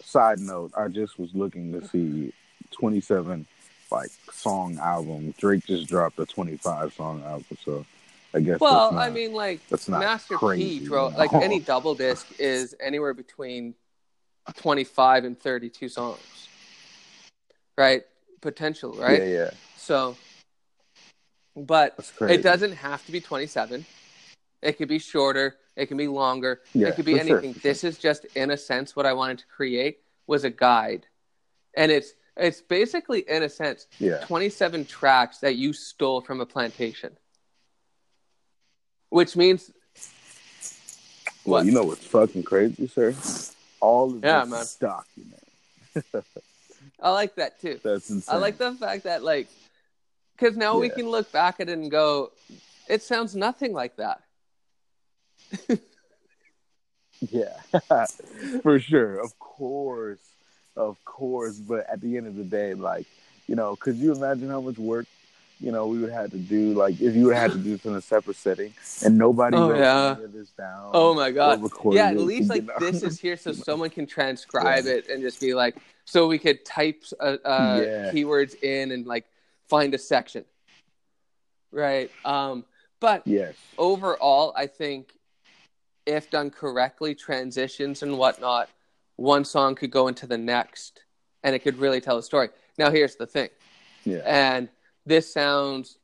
[0.04, 2.34] Side note, I just was looking to see
[2.72, 3.48] 27
[3.92, 5.34] like song album.
[5.38, 7.86] Drake just dropped a 25 song album, so
[8.34, 11.60] I guess well not, i mean like that's not master crazy, p you like any
[11.60, 13.76] double disc is anywhere between
[14.58, 16.20] 25 and 32 songs
[17.78, 18.04] right
[18.42, 19.50] potential right Yeah, yeah.
[19.78, 20.16] so
[21.56, 23.86] but It doesn't have to be 27.
[24.64, 25.58] It could be shorter.
[25.76, 26.62] It can be longer.
[26.74, 27.54] Yeah, it could be sure, anything.
[27.54, 27.62] sure.
[27.62, 31.06] This is just, in a sense, what I wanted to create was a guide,
[31.78, 34.18] and it's it's basically, in a sense, Yeah.
[34.26, 37.16] 27 tracks that you stole from a plantation,
[39.10, 39.70] which means
[41.46, 41.66] Well, what?
[41.68, 43.14] you know what's fucking crazy, sir?
[43.84, 44.62] All of Yeah, this man.
[44.62, 46.24] is documented.
[47.02, 47.82] I like that too.
[47.84, 48.34] That's insane.
[48.34, 49.50] I like the fact that like,
[50.38, 52.32] because now we can look back at it and go,
[52.88, 54.22] it sounds nothing like that.
[57.32, 57.58] Yeah,
[58.64, 59.18] for sure.
[59.20, 60.20] Of course,
[60.76, 61.58] of course.
[61.58, 63.06] But at the end of the day, like
[63.48, 65.06] you know, could you imagine how much work
[65.60, 66.74] you know we would have to do?
[66.74, 68.74] Like if you would have to do this in a separate setting
[69.04, 70.16] and nobody Oh, yeah.
[70.28, 70.92] this down.
[70.94, 71.62] Oh my god!
[71.92, 72.74] Yeah, at least like know?
[72.80, 75.76] this is here, so someone can transcribe it and just be like,
[76.06, 78.12] so we could type uh, uh, Yeah.
[78.12, 79.26] keywords in and like
[79.70, 80.46] find a section,
[81.72, 82.12] right?
[82.26, 82.66] Um,
[83.00, 83.56] but yes.
[83.78, 85.14] overall, I think
[86.06, 88.70] if done correctly, transitions and whatnot,
[89.16, 91.04] one song could go into the next,
[91.44, 92.50] and it could really tell a story.
[92.78, 93.50] Now, here's the thing,
[94.04, 94.22] Yeah.
[94.26, 94.70] and
[95.06, 95.98] this sounds.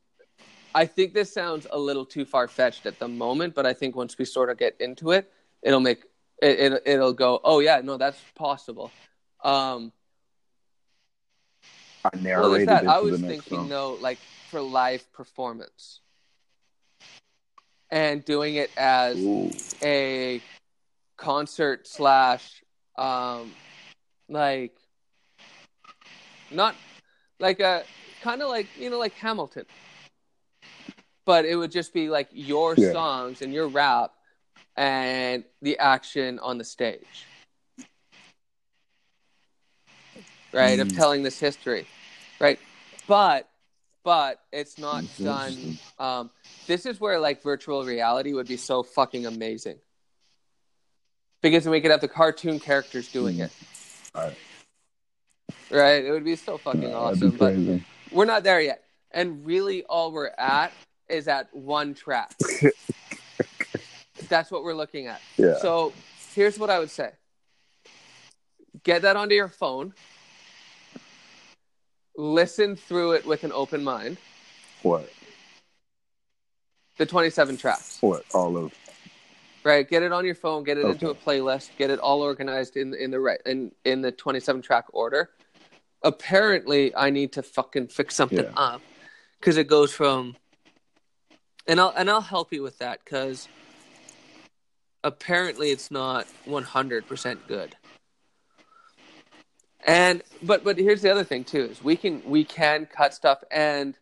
[0.76, 3.96] I think this sounds a little too far fetched at the moment, but I think
[3.96, 5.32] once we sort of get into it,
[5.64, 6.04] it'll make
[6.42, 7.40] it, it it'll go.
[7.44, 8.92] Oh yeah, no, that's possible.
[9.44, 9.92] Um,
[12.04, 12.88] I well, narrated that.
[12.88, 13.70] I was thinking song.
[13.70, 14.20] though, like
[14.50, 16.02] for live performance,
[17.90, 19.52] and doing it as Ooh.
[19.82, 20.42] a
[21.18, 22.64] concert slash,
[22.98, 23.52] um,
[24.30, 24.76] like
[26.52, 26.76] not
[27.40, 27.84] like a
[28.22, 29.66] kind of like you know like Hamilton,
[31.26, 32.92] but it would just be like your Yeah.
[32.92, 34.12] songs and your rap
[34.76, 37.28] and the action on the stage.
[40.52, 40.96] Right, of Mm.
[40.96, 41.86] telling this history.
[42.40, 42.60] Right.
[43.08, 43.50] But
[44.04, 46.32] but it's not done um
[46.68, 49.80] this is where like virtual reality would be so fucking amazing.
[51.42, 53.46] Because then we could have the cartoon characters doing Mm.
[53.46, 53.52] it.
[54.16, 54.38] Right.
[55.70, 56.04] Right?
[56.06, 57.38] It would be so fucking Yeah, awesome.
[57.38, 57.56] But.
[58.12, 58.84] We're not there yet.
[59.12, 60.72] And really all we're at
[61.08, 62.34] is at one track.
[64.28, 65.22] That's what we're looking at.
[65.38, 65.58] Yeah.
[65.60, 65.94] So
[66.36, 67.12] here's what I would say.
[68.84, 69.94] Get that onto your phone.
[72.16, 74.18] Listen through it with an open mind.
[74.84, 75.10] What?
[76.98, 77.98] The 27 tracks.
[78.02, 78.26] What?
[78.34, 78.74] All of
[79.64, 82.78] Right, get it on your phone, get it into a playlist, get it all organized
[82.78, 85.32] in in the right in in the 27 track order.
[86.02, 88.52] Apparently, I need to fucking fix something Yeah.
[88.56, 88.82] up
[89.42, 90.36] cuz it goes from
[91.68, 93.48] and I'll and I'll help you with that cuz
[95.04, 97.76] apparently it's not 100% good.
[99.86, 103.44] And but but here's the other thing too is we can we can cut stuff
[103.52, 103.98] and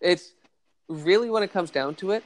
[0.00, 0.32] it's
[0.88, 2.24] really when it comes down to it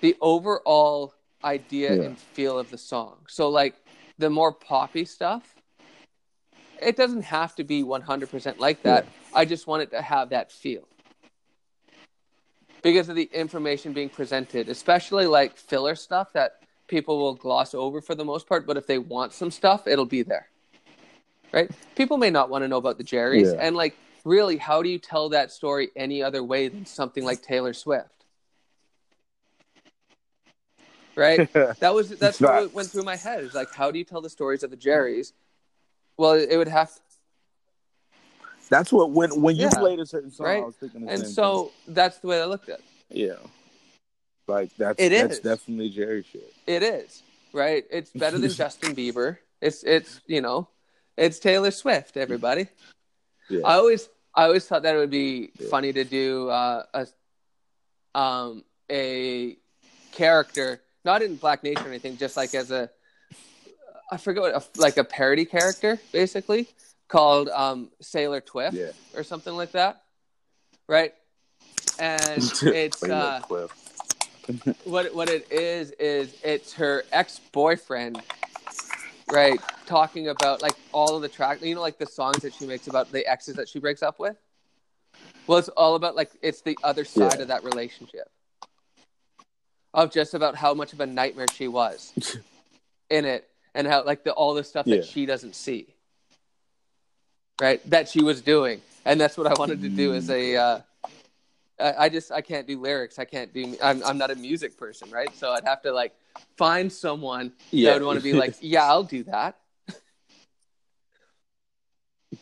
[0.00, 2.06] the overall idea Yeah.
[2.06, 3.26] and feel of the song.
[3.28, 3.74] So like
[4.18, 5.61] the more poppy stuff,
[6.82, 9.06] it doesn't have to be 100% like that.
[9.34, 10.86] I just want it to have that feel.
[12.82, 18.00] Because of the information being presented, especially like filler stuff that people will gloss over
[18.00, 20.48] for the most part, but if they want some stuff, it'll be there.
[21.52, 21.70] Right?
[21.94, 23.60] People may not want to know about the Jerrys Yeah.
[23.60, 23.94] and like
[24.24, 28.22] really how do you tell that story any other way than something like Taylor Swift?
[31.16, 31.48] right?
[31.80, 33.44] That was that's what went through my head.
[33.44, 35.32] Is like, how do you tell the stories of the Jerrys?
[36.16, 36.90] Well, it would have,
[38.68, 39.78] That's what when when you Yeah.
[39.78, 40.62] played a certain song, Right.
[40.62, 42.84] I was thinking and so that's the way I looked at it.
[43.10, 43.34] yeah,
[44.48, 45.40] like that's It that's is.
[45.40, 46.52] definitely Jerry shit.
[46.66, 47.22] It is
[47.52, 47.84] right.
[47.90, 49.38] It's better than Justin Bieber.
[49.60, 50.68] It's it's you know,
[51.16, 52.16] it's Taylor Swift.
[52.16, 52.68] Everybody.
[53.50, 55.68] Yeah, I always I always thought that it would be Yeah.
[55.68, 57.06] funny to do uh, a
[58.18, 59.56] um a
[60.12, 62.88] character not in Black Nation or anything, just like as a
[64.12, 66.68] I forget what a, like a parody character basically
[67.08, 68.90] called um, Sailor Twift yeah.
[69.16, 70.02] or something like that,
[70.86, 71.14] right?
[71.98, 73.40] And it's uh,
[74.84, 78.20] what what it is is it's her ex boyfriend,
[79.32, 79.58] right?
[79.86, 82.88] Talking about like all of the track, you know, like the songs that she makes
[82.88, 84.36] about the exes that she breaks up with.
[85.46, 87.42] Well, it's all about like it's the other side Yeah.
[87.42, 88.30] of that relationship,
[89.94, 92.12] of just about how much of a nightmare she was
[93.10, 94.96] in it, and how like the all the stuff Yeah.
[94.96, 95.94] that she doesn't see,
[97.60, 97.80] right?
[97.90, 100.56] That she was doing, and that's what I wanted to do as a.
[100.56, 100.80] Uh,
[101.80, 103.18] I I just I can't do lyrics.
[103.18, 103.76] I can't do.
[103.82, 105.34] I'm I'm not a music person, right?
[105.36, 106.12] So I'd have to like
[106.56, 107.90] find someone Yeah.
[107.90, 109.56] that would want to be like, yeah, I'll do that.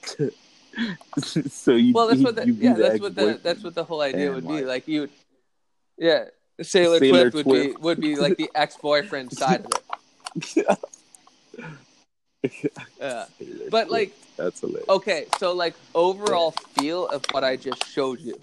[1.18, 4.32] so you Well, that's what the yeah, that's what the that's what the whole idea
[4.32, 4.64] would be.
[4.64, 5.08] like- you,
[5.98, 6.26] yeah,
[6.62, 10.66] Sailor, Sailor Twift would be would be like the ex boyfriend side of it.
[13.00, 13.26] Yeah,
[13.70, 14.88] but like that's hilarious.
[14.88, 18.38] okay, so like overall feel of what I just showed you.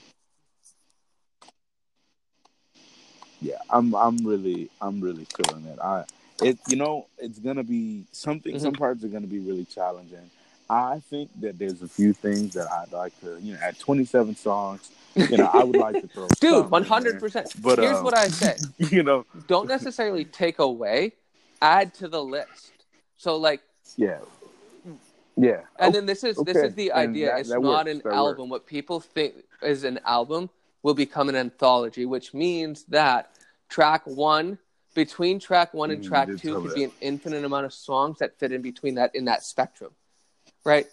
[3.41, 5.79] yeah, I'm I'm really I'm really feeling it.
[5.79, 6.03] I
[6.41, 8.55] it you know it's gonna be something.
[8.55, 8.61] Mhm.
[8.61, 10.29] Some parts are gonna be really challenging.
[10.69, 14.35] I think that there's a few things that I'd like to you know at 27
[14.35, 14.91] songs.
[15.15, 16.27] You know, I would like to throw.
[16.39, 17.19] Dude, something one in hundred there.
[17.21, 17.53] percent.
[17.61, 18.57] But, Here's um, what I say.
[18.91, 21.13] You know, Don't necessarily take away,
[21.61, 22.71] add to the list.
[23.17, 23.61] So like
[23.97, 24.19] yeah,
[25.35, 25.61] Yeah.
[25.79, 27.27] And then this is this is the idea.
[27.27, 27.91] that- it's that not works.
[27.91, 28.49] an That album.
[28.49, 30.49] What people think is an album
[30.83, 33.31] will become an anthology, which means that
[33.69, 34.57] track one,
[34.95, 38.39] between track one and Mm, track two, could be an infinite amount of songs that
[38.39, 39.93] fit in between that in that spectrum,
[40.65, 40.87] right?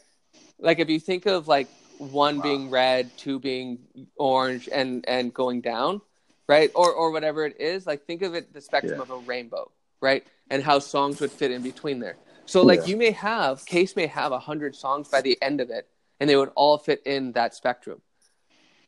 [0.59, 1.69] Like if you think of like
[1.99, 2.43] one Wow.
[2.43, 3.79] being red, two being
[4.17, 6.01] orange, and and going down,
[6.49, 6.71] right?
[6.75, 7.87] Or or whatever it is.
[7.87, 9.03] Like think of it the spectrum Yeah.
[9.05, 9.71] of a rainbow,
[10.05, 10.25] right?
[10.51, 12.17] And how songs would fit in between there.
[12.45, 12.87] So like Yeah.
[12.89, 15.89] you may have Case may have a hundred songs by the end of it,
[16.21, 18.03] and they would all fit in that spectrum,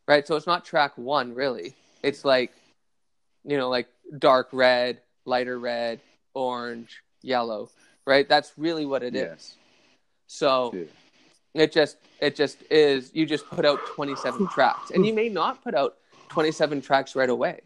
[0.06, 0.26] right?
[0.26, 1.74] So it's not track one really.
[2.02, 2.52] It's like,
[3.44, 3.88] you know, like
[4.18, 6.00] dark red, lighter red,
[6.34, 7.70] orange, yellow,
[8.06, 8.28] right?
[8.28, 9.54] That's really what it is.
[9.56, 9.62] Yeah.
[10.26, 11.62] So Yeah.
[11.62, 13.10] it just it just is.
[13.14, 15.96] You just put out twenty seven tracks, and you may not put out
[16.28, 17.62] twenty seven tracks right away.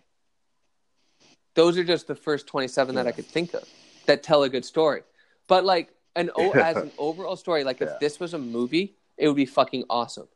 [1.54, 3.68] Those are just the first twenty seven that I could think of
[4.06, 5.02] that tell a good story.
[5.48, 9.26] But like an o- as an overall story, like if this was a movie, it
[9.26, 10.28] would be fucking awesome.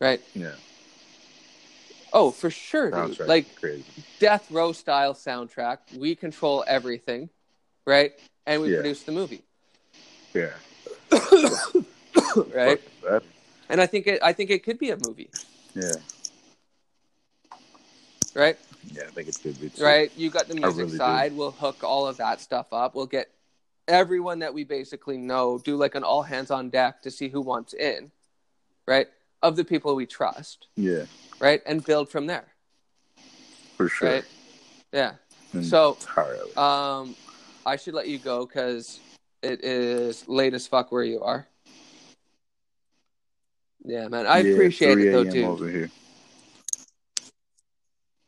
[0.00, 0.20] Right?
[0.34, 0.52] Yeah.
[2.12, 3.18] Oh, for sure, dude.
[3.20, 3.84] Like crazy.
[4.20, 5.78] death row style soundtrack.
[5.96, 7.30] We control everything,
[7.86, 8.12] right?
[8.46, 8.76] And we Yeah.
[8.76, 9.42] produce the movie,
[10.34, 10.52] Yeah.
[12.54, 12.80] right?
[13.02, 13.22] That,
[13.68, 14.20] And I think it.
[14.22, 15.30] I think it could be a movie,
[15.74, 15.92] yeah.
[18.34, 18.58] Right?
[18.92, 19.56] Yeah, I think it's good.
[19.58, 19.82] Too.
[19.82, 20.10] Right.
[20.16, 20.96] You got the music really do.
[20.98, 21.32] side.
[21.32, 22.94] We'll hook all of that stuff up.
[22.94, 23.30] We'll get
[23.88, 25.58] everyone that we basically know.
[25.58, 28.10] Do like an all hands on deck to see who wants in,
[28.86, 29.08] right?
[29.42, 31.04] Of the people we trust, Yeah,
[31.38, 31.60] right?
[31.66, 32.46] And build from there,
[33.76, 34.10] for sure.
[34.10, 34.24] right?
[34.92, 35.12] Yeah.
[35.54, 35.98] Mm, So
[36.60, 37.14] Um,
[37.66, 39.00] I should let you go because
[39.42, 41.46] it is late as fuck where you are.
[43.84, 44.26] Yeah, man.
[44.26, 45.44] I Yeah, appreciate 3 it though, dude.
[45.44, 45.90] Over here.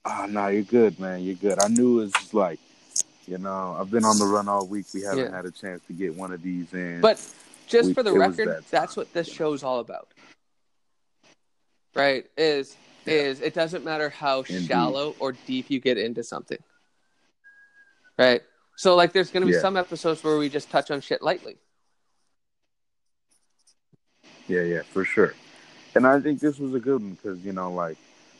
[0.08, 1.22] Ah, no, you're good, man.
[1.24, 1.58] You're good.
[1.60, 2.60] I knew it was like,
[3.26, 4.86] you know, I've been on the run all week.
[4.94, 5.36] We haven't Yeah.
[5.36, 7.00] had a chance to get one of these in.
[7.00, 7.18] But
[7.66, 10.08] just We- for the record, that that's what this show's all about.
[11.96, 12.30] Right?
[12.36, 13.14] Is Yeah.
[13.14, 14.68] is it doesn't matter how Indeed.
[14.68, 16.62] shallow or deep you get into something.
[18.16, 18.42] Right?
[18.76, 19.60] So like there's gonna be Yeah.
[19.60, 21.58] some episodes where we just touch on shit lightly.
[24.46, 25.34] Yeah, yeah, for sure.
[25.96, 27.96] And I think this was a good one because you know, like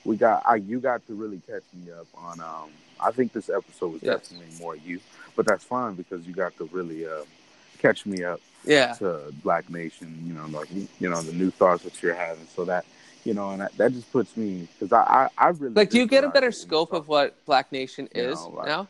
[0.07, 2.41] we got, I you got to really catch me up on.
[2.41, 4.21] um I think this episode was Yes.
[4.31, 5.01] definitely more you,
[5.37, 7.25] but that's fine because you got to really uh,
[7.79, 8.95] catch me up Yeah.
[8.95, 10.09] to Black Nation.
[10.27, 12.47] You know, like you know the new thoughts that you're having.
[12.57, 12.87] So that
[13.25, 15.99] you know, and that, that just puts me because I, I I really Like do
[15.99, 18.89] you get a better you scope of what Black Nation You is know, like- now?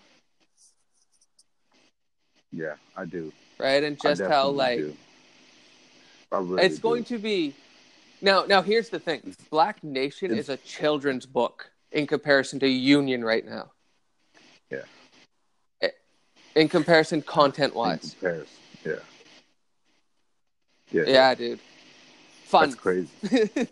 [2.53, 3.33] Yeah, I do.
[3.59, 3.83] Right?
[3.83, 4.81] And just how like.
[6.33, 7.55] I really it's going to be
[8.21, 12.69] now now here's the thing black nation It's- is a children's book in comparison to
[12.69, 13.71] union right now
[14.71, 14.83] Yeah.
[15.83, 15.89] Eh,
[16.55, 18.47] in comparison content in wise comparison.
[18.85, 18.93] Yeah.
[20.91, 21.03] Yeah.
[21.07, 21.61] yeah dude
[22.45, 23.09] fun That's crazy.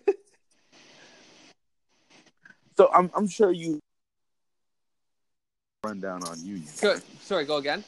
[2.76, 3.78] So I'm I'm sure you
[5.84, 6.66] run down on Union.
[6.80, 7.02] Good.
[7.20, 7.84] sorry go again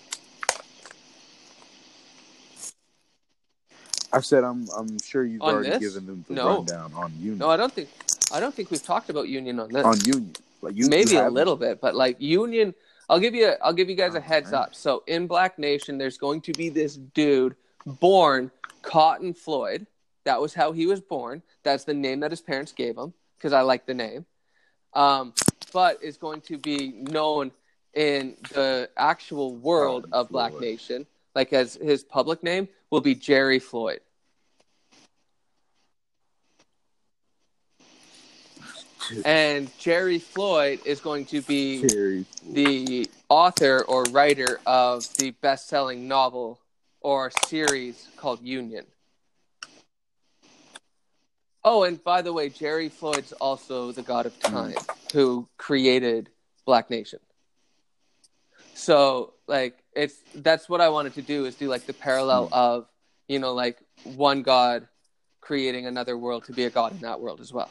[4.16, 5.80] I said I'm I'm sure you've On already this?
[5.80, 6.56] given them the No.
[6.56, 7.38] rundown on Union.
[7.38, 7.88] no i don't think
[8.32, 10.32] i don't think we've talked about union on this on Union.
[10.62, 12.74] Like you maybe you a little bit but like union
[13.10, 14.62] i'll give you i'll give you guys a heads man.
[14.62, 18.50] up so in black nation there's going to be this dude born
[18.82, 19.86] cotton floyd
[20.24, 23.52] that was how he was born that's the name that his parents gave him because
[23.52, 24.24] i like the name
[24.94, 25.34] um,
[25.74, 27.52] but is going to be known
[27.92, 30.62] in the actual world Cotton of black Floyd.
[30.62, 34.00] nation like as his public name will be jerry floyd
[39.24, 46.60] and jerry floyd is going to be the author or writer of the best-selling novel
[47.06, 48.84] or series called Union.
[51.62, 54.50] Oh, and by the way, Jerry Floyd's also the god of mm.
[54.50, 54.74] time
[55.12, 56.30] who created
[56.64, 57.20] Black Nation.
[58.74, 62.52] So, like it's that's what I wanted to do is do like the parallel mm.
[62.52, 62.86] of,
[63.28, 64.88] you know, like one god
[65.40, 67.70] creating another world to be a god in that world as well.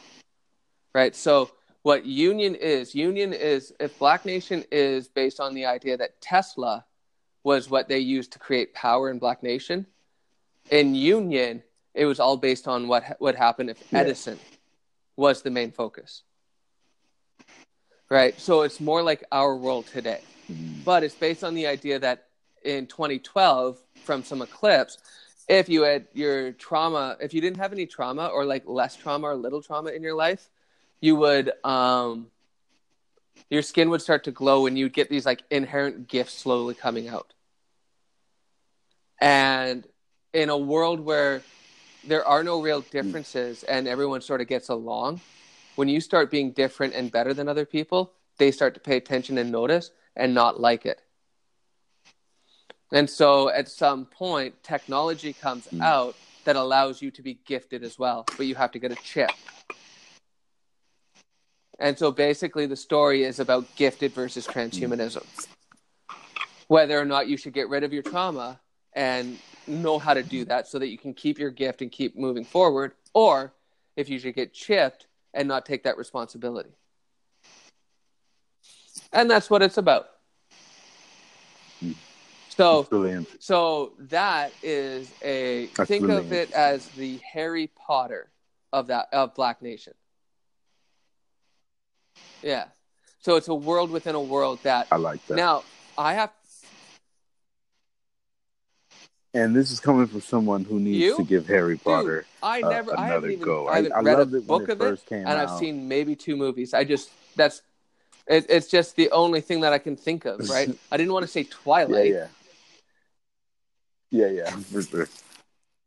[0.95, 1.13] Right?
[1.13, 1.51] So,
[1.83, 6.85] what union is union is if black nation is based on the idea that tesla
[7.43, 9.85] was what they used to create power in black nation
[10.71, 11.61] in union
[11.93, 13.99] it was all based on what would happen if Yeah.
[13.99, 14.39] edison
[15.15, 16.23] was the main focus
[18.09, 20.83] right so it's more like our world today Mhm.
[20.83, 22.29] but it's based on the idea that
[22.63, 24.97] in 2012 from some eclipse
[25.47, 29.27] if you had your trauma if you didn't have any trauma or like less trauma
[29.27, 30.49] or little trauma in your life
[31.05, 32.27] you would um
[33.49, 37.07] your skin would start to glow and you'd get these like inherent gifts slowly coming
[37.07, 37.33] out
[39.21, 39.87] and
[40.33, 41.45] in a world where
[42.03, 45.21] there are no real differences and everyone sort of gets along,
[45.75, 49.37] when you start being different and better than other people, they start to pay attention
[49.37, 51.01] and notice and not like it.
[52.91, 55.81] And so at some point, technology comes Mm.
[55.81, 58.95] out that allows you to be gifted as well, but you have to get a
[58.97, 59.31] chip.
[61.79, 65.25] And so basically, the story is about gifted versus transhumanism.
[66.67, 68.59] Whether or not you should get rid of your trauma
[68.93, 69.37] and
[69.67, 72.45] know how to do that so that you can keep your gift and keep moving
[72.45, 73.53] forward, or
[73.95, 76.71] if you should get chipped and not take that responsibility.
[79.11, 80.07] And that's what it's about.
[81.79, 81.91] Hmm.
[82.49, 88.29] So, It's so that is a That's think really of it as the Harry Potter
[88.71, 89.93] of that of Black Nation.
[92.45, 92.65] Yeah.
[93.21, 95.35] So it's a world within a world that I like that.
[95.35, 95.63] now
[95.97, 96.31] I have
[99.33, 101.17] and this is coming from someone who needs You?
[101.17, 103.67] to give Harry Potter I uh, never I another haven't even go.
[103.67, 105.29] I I, I read loved a it when book it of it first came and
[105.29, 105.49] out.
[105.49, 106.75] I've seen maybe two movies.
[106.75, 107.63] I just that's
[108.27, 110.69] it, it's just the only thing that I can think of, right?
[110.91, 112.13] I didn't want to say Twilight.
[112.13, 112.27] yeah,
[114.11, 115.09] yeah, yeah, for sure.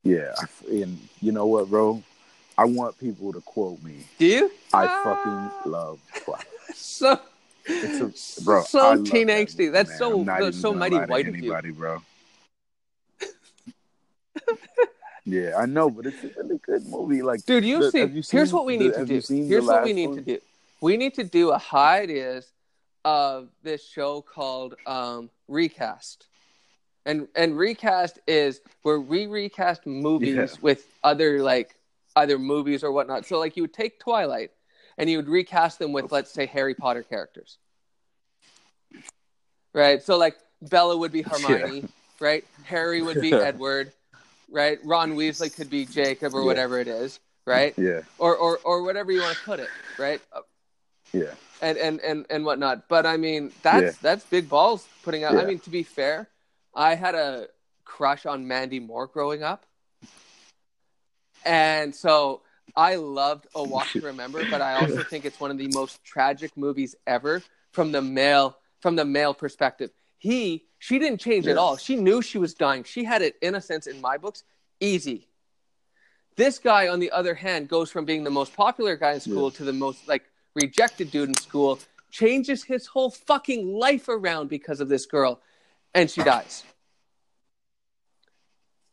[0.02, 0.34] Yeah,
[0.68, 2.02] and you know what, bro?
[2.58, 4.04] I want people to quote me.
[4.18, 4.50] Do you?
[4.74, 6.46] I Ah, fucking love Twilight.
[6.74, 7.18] so
[7.64, 9.58] It's a, bro, so teen that angsty.
[9.58, 9.98] movie, That's man.
[9.98, 11.42] so not that's even so mighty white of you.
[11.54, 12.02] anybody, bro.
[15.24, 17.22] yeah, I know, but it's a really good movie.
[17.22, 19.14] Like, Dude, you've the- seen, have you Here's what we the- need to do.
[19.14, 20.16] you the Here's what we need one?
[20.16, 20.38] to do.
[20.80, 22.46] We need to do a hiatus
[23.04, 26.26] of this show called um, Recast,
[27.06, 30.46] and and Recast is where we recast movies Yeah.
[30.62, 31.74] with other like
[32.16, 33.26] either movies or whatnot.
[33.26, 34.50] So like you would take Twilight
[34.96, 37.58] and you would recast them with let's say Harry Potter characters,
[39.74, 40.02] right?
[40.02, 41.86] So like Bella would be Hermione,
[42.20, 42.44] right?
[42.64, 43.44] Harry would be Yeah.
[43.44, 43.92] Edward,
[44.50, 44.78] right?
[44.84, 46.46] Ron Weasley could be Jacob or Yeah.
[46.46, 47.74] whatever it is, right?
[47.78, 50.20] Yeah, or or or whatever you want to put it, right?
[51.12, 52.88] yeah, And and and and whatnot.
[52.88, 54.02] But I mean, that's Yeah.
[54.02, 55.36] that's big balls putting out.
[55.36, 56.28] I mean, to be fair,
[56.74, 57.48] I had a
[57.84, 59.64] crush on Mandy Moore growing up,
[61.48, 62.42] and so
[62.76, 64.44] I loved A Walk to Remember.
[64.48, 67.42] But I also think it's one of the most tragic movies ever
[67.72, 69.90] from the male from the male perspective.
[70.18, 71.76] He she didn't change at all.
[71.76, 72.84] She knew she was dying.
[72.84, 74.44] She had it in a sense in my books
[74.78, 75.26] easy.
[76.36, 79.50] This guy, on the other hand, goes from being the most popular guy in school
[79.52, 81.80] to the most like rejected dude in school,
[82.12, 85.40] changes his whole fucking life around because of this girl,
[85.94, 86.62] and she dies.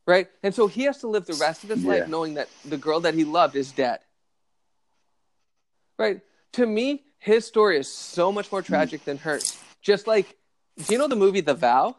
[0.08, 0.28] Right?
[0.44, 1.90] And so he has to live the rest of his Yeah.
[1.90, 4.00] life knowing that the girl that he loved is dead.
[5.98, 6.22] Right?
[6.54, 9.58] To me, his story is so much more tragic than hers.
[9.82, 10.38] Just like,
[10.78, 11.96] do you know the movie The Vow?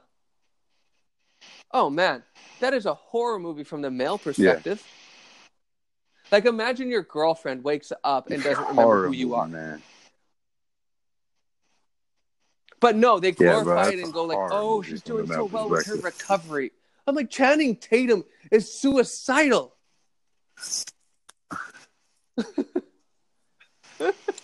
[1.73, 2.23] Oh man,
[2.61, 4.83] that is a horror movie from the male perspective.
[6.31, 9.47] Like, imagine your girlfriend wakes up and doesn't remember who you are.
[9.47, 9.83] man.
[12.81, 15.87] But no, they glorify that's it and go like, "Oh, she's doing so well with
[15.87, 16.73] her recovery."
[17.07, 19.77] I'm like, Channing Tatum is suicidal.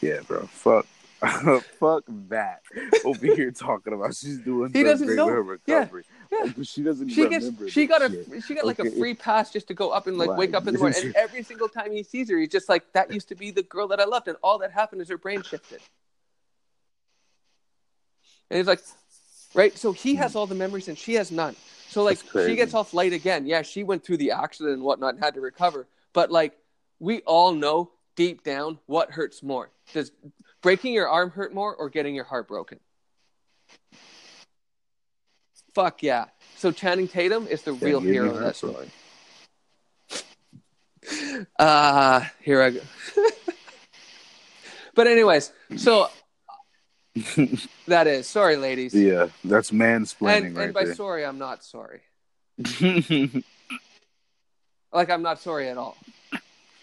[0.01, 0.47] Yeah, bro.
[0.47, 0.87] Fuck.
[1.79, 2.63] Fuck that.
[3.05, 5.29] Over here talking about she's doing He doesn't know.
[5.29, 5.87] her Yeah,
[6.33, 6.53] yeah.
[6.65, 9.75] She doesn't She gets, she got a, she got like a free pass just to
[9.75, 10.39] go up and like Right.
[10.39, 11.01] wake up in the morning.
[11.05, 13.63] And every single time he sees her, he's just like, "That used to be the
[13.63, 15.81] girl that I loved," and all that happened is her brain shifted.
[18.51, 18.83] And he's like,
[19.55, 19.77] right?
[19.79, 20.39] So he has hmm.
[20.39, 21.55] all the memories and she has none.
[21.93, 23.45] So like she gets off light again.
[23.47, 25.87] Yeah, she went through the accident and whatnot and had to recover.
[26.15, 26.57] But like
[27.01, 29.71] we all know deep down what hurts more.
[29.93, 30.11] Does
[30.63, 32.81] breaking your arm hurt more or getting your heart broken?
[35.75, 36.27] Fuck yeah.
[36.57, 38.89] So Channing Tatum is the Yeah, real hero of that story.
[40.09, 41.47] story.
[41.59, 42.81] Uh here I go.
[44.95, 46.09] but anyways, so
[47.87, 48.95] that is sorry ladies.
[48.95, 50.95] Yeah, that's mansplaining and right and by there.
[50.95, 52.01] sorry I'm not sorry.
[54.93, 55.97] Like I'm not sorry at all.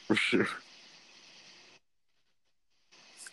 [0.07, 0.47] For sure.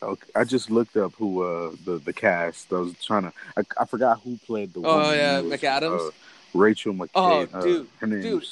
[0.03, 2.71] Okay, I just looked up who uh the the cast.
[2.73, 3.33] I was trying to.
[3.57, 4.83] I, I forgot who played the.
[4.85, 6.09] Oh, yeah, McAdams?
[6.09, 6.11] uh,
[6.53, 7.09] Rachel McAdams.
[7.15, 8.47] Oh, uh, dude, her name dude.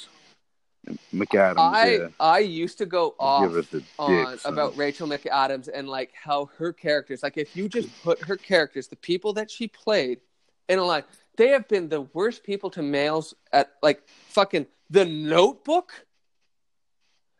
[1.13, 1.59] McAdams.
[1.59, 4.41] I yeah, I used to go off give it the on dick.
[4.45, 8.89] about Rachel McAdams and like how her characters, like if you just put her characters,
[8.89, 10.21] the people that she played
[10.69, 11.05] in a line,
[11.37, 15.93] they have been the worst people to males at like fucking the notebook.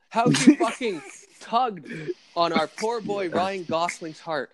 [0.09, 1.03] How she fucking
[1.41, 1.93] tugged
[2.37, 4.51] on our poor boy Ryan Gosling's heart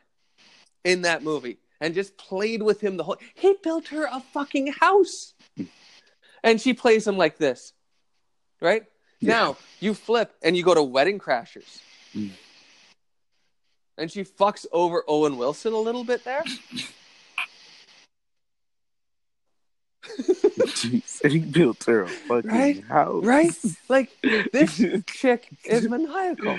[0.84, 4.68] in that movie and just played with him the whole he built her a fucking
[4.68, 5.34] house.
[5.56, 5.64] Hmm.
[6.42, 7.74] And she plays him like this.
[8.60, 8.84] Right?
[9.20, 9.32] Yeah.
[9.34, 11.80] Now you flip and you go to Wedding Crashers.
[12.14, 12.30] Mm.
[13.98, 16.42] And she fucks over Owen Wilson a little bit there.
[20.02, 22.84] Jeez, and he built her a fucking Right?
[22.84, 23.24] house.
[23.24, 23.52] Right?
[23.88, 26.58] Like this chick is maniacal.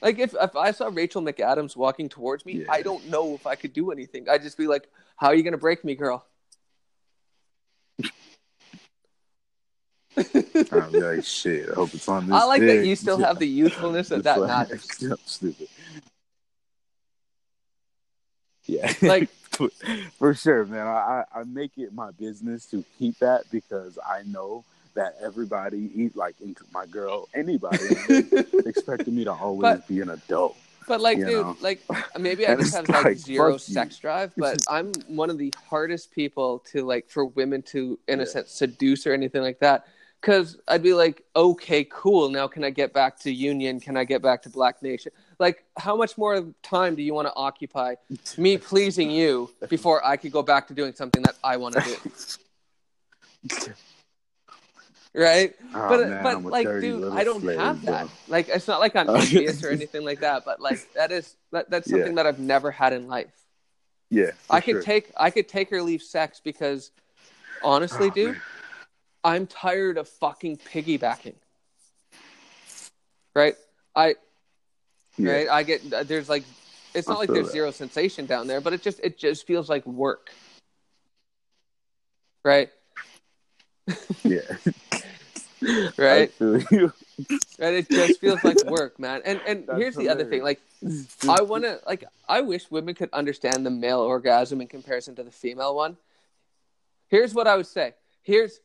[0.00, 2.66] Like if, if I saw Rachel McAdams walking towards me, Yeah.
[2.70, 4.28] I don't know if I could do anything.
[4.28, 6.24] I'd just be like, "How are you gonna break me, girl?"
[10.32, 11.70] Be like, shit.
[11.70, 12.34] I hope it's on this.
[12.34, 14.88] I like that you still have the youthfulness that It's that like- matters.
[15.02, 15.68] I'm stupid.
[18.66, 19.28] Yeah, Like-
[20.18, 20.86] for sure, man.
[20.86, 24.64] I, I make it my business to keep that because I know
[24.94, 26.36] that everybody, eat like
[26.72, 27.78] my girl, anybody,
[28.66, 30.56] expecting me to always But- be an adult.
[30.86, 31.56] But like, dude, know?
[31.60, 31.82] like
[32.18, 33.74] maybe I just have like like, zero fuck you.
[33.74, 38.20] sex drive, but I'm one of the hardest people to like for women to, in
[38.20, 39.86] a sense, seduce or anything like that.
[40.20, 42.28] Because I'd be like, okay, cool.
[42.28, 43.78] Now can I get back to Union?
[43.78, 45.12] Can I get back to Black Nation?
[45.38, 47.94] Like, how much more time do you want to occupy
[48.36, 51.80] me pleasing you before I could go back to doing something that I want to
[51.82, 53.72] do?
[55.14, 55.54] Right?
[55.74, 58.10] Oh, but man, but like dude i don't slave, have that bro.
[58.28, 61.68] like it's not like i'm envious or anything like that but like that is that,
[61.70, 62.16] that's something Yeah.
[62.16, 63.32] that i've never had in life
[64.10, 64.82] Yeah, i could sure.
[64.82, 66.90] take i could take or leave sex because
[67.62, 68.42] honestly Oh, dude man.
[69.24, 71.34] I'm tired of fucking piggybacking
[73.34, 73.56] right
[73.94, 74.14] i
[75.16, 75.32] Yeah.
[75.32, 76.44] right i get uh, there's like
[76.94, 77.52] it's not like there's that.
[77.52, 80.30] zero sensation down there but it just it just feels like work
[82.44, 82.70] right
[84.24, 84.40] Yeah,
[85.96, 86.32] right
[87.58, 90.60] right it just feels like work man and and That's here's the other thing like
[91.28, 92.04] I want to like.
[92.28, 95.96] I wish women could understand the male orgasm in comparison to the female one.
[97.08, 97.94] Here's what I would say.
[98.22, 98.60] Here's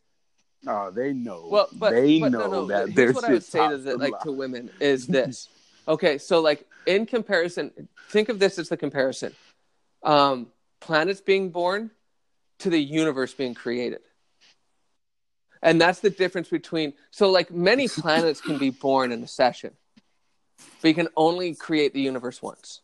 [0.65, 1.47] Oh, they know.
[1.49, 2.65] well, but they but know no, no.
[2.67, 5.49] that Here's what I would say to the like to women is this.
[5.87, 7.71] Okay, so like in comparison,
[8.09, 9.33] think of this as the comparison:
[10.03, 10.47] um,
[10.79, 11.91] planets being born
[12.59, 13.99] to the universe being created.
[15.61, 19.71] And that's the difference between so like many planets can be born in a session.
[20.81, 22.81] But you can only create the universe once.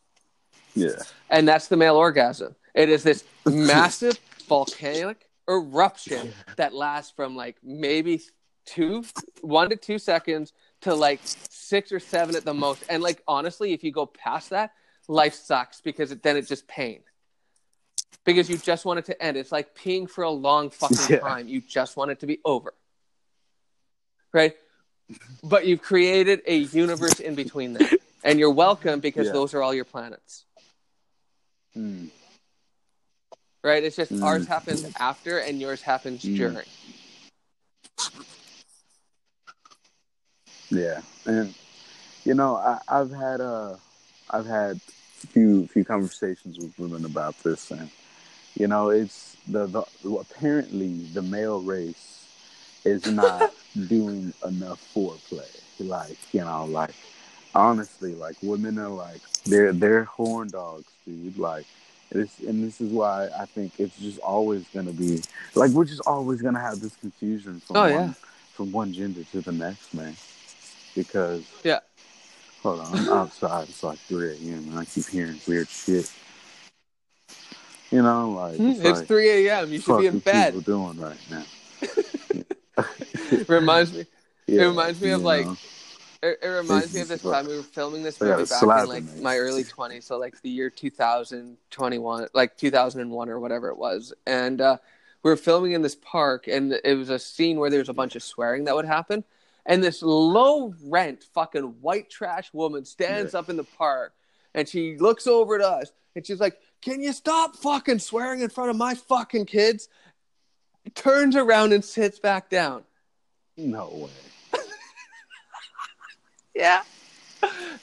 [0.75, 2.55] Yeah, And that's the male orgasm.
[2.73, 8.21] It is this massive volcanic eruption that lasts from like maybe
[8.65, 9.03] two,
[9.41, 12.83] one to two seconds to like six or seven at the most.
[12.87, 14.71] And like honestly, if you go past that,
[15.07, 17.01] life sucks because it, then it's just pain.
[18.25, 19.37] Because you just want it to end.
[19.37, 21.19] It's like peeing for a long fucking Yeah.
[21.19, 21.47] time.
[21.47, 22.73] You just want it to be over.
[24.31, 24.55] Right?
[25.41, 27.95] But you've created a universe in between that.
[28.23, 29.33] And you're welcome because Yeah.
[29.33, 30.45] those are all your planets.
[31.75, 32.09] Mm.
[33.63, 33.83] Right?
[33.83, 34.23] It's just Mm.
[34.23, 36.35] ours happens after and yours happens Mm.
[36.37, 36.65] during.
[40.71, 41.53] yeah, and
[42.25, 43.75] you know, I, I've had uh,
[44.29, 47.89] I've had few few conversations with women about this, and
[48.57, 49.83] you know, it's the, the
[50.15, 52.25] apparently the male race
[52.85, 53.51] is not
[53.87, 55.49] doing enough foreplay.
[55.79, 56.93] Like you know, like
[57.55, 61.37] honestly, like women are like they're they're horn dogs, dude.
[61.37, 61.65] Like
[62.11, 65.21] this, and this is why I think it's just always gonna be
[65.55, 68.13] like we're just always gonna have this confusion from Oh, one yeah.
[68.53, 70.15] from one gender to the next, man.
[70.95, 71.79] Because Yeah.
[72.63, 73.69] hold on, I'm outside.
[73.69, 74.67] It's like 3 a.m.
[74.69, 76.09] and I keep hearing weird shit.
[77.91, 79.71] You know, like Hmm, it's, It's like, 3 a.m.
[79.71, 80.53] You should be in bed.
[80.53, 81.45] people are doing right now.
[83.47, 84.05] reminds me.
[84.47, 85.57] Yeah, reminds me of, you like, know.
[86.21, 89.09] It, it reminds me of this time we were filming this movie back in like
[89.09, 94.13] him, my early 20s, so like the year 2021, like 2001 or whatever it was,
[94.27, 94.77] and uh,
[95.23, 97.93] we were filming in this park, and it was a scene where there was a
[97.93, 99.23] bunch of swearing that would happen,
[99.65, 104.13] and this low rent fucking white trash woman stands up in the park,
[104.53, 108.49] and she looks over at us, and she's like, "Can you stop fucking swearing in
[108.49, 109.87] front of my fucking kids?"
[110.95, 112.83] Turns around and sits back down.
[113.55, 114.09] no way,
[116.59, 116.81] Yeah.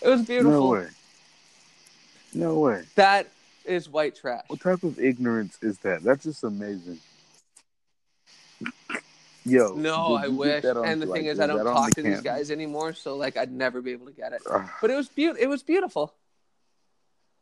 [0.02, 0.50] It was beautiful.
[0.50, 0.86] no way,
[2.34, 2.82] no way.
[2.94, 3.28] That
[3.64, 4.44] is white trash.
[4.48, 6.02] What type of ignorance is that?
[6.02, 7.00] That's just amazing.
[9.46, 10.62] Yo, No, I wish.
[10.64, 13.38] And the like, thing is, I don't talk the to these guys anymore, so like
[13.38, 14.42] I'd never be able to get it.
[14.50, 14.76] Ah.
[14.82, 15.42] But it was beautiful.
[15.42, 16.12] It was beautiful.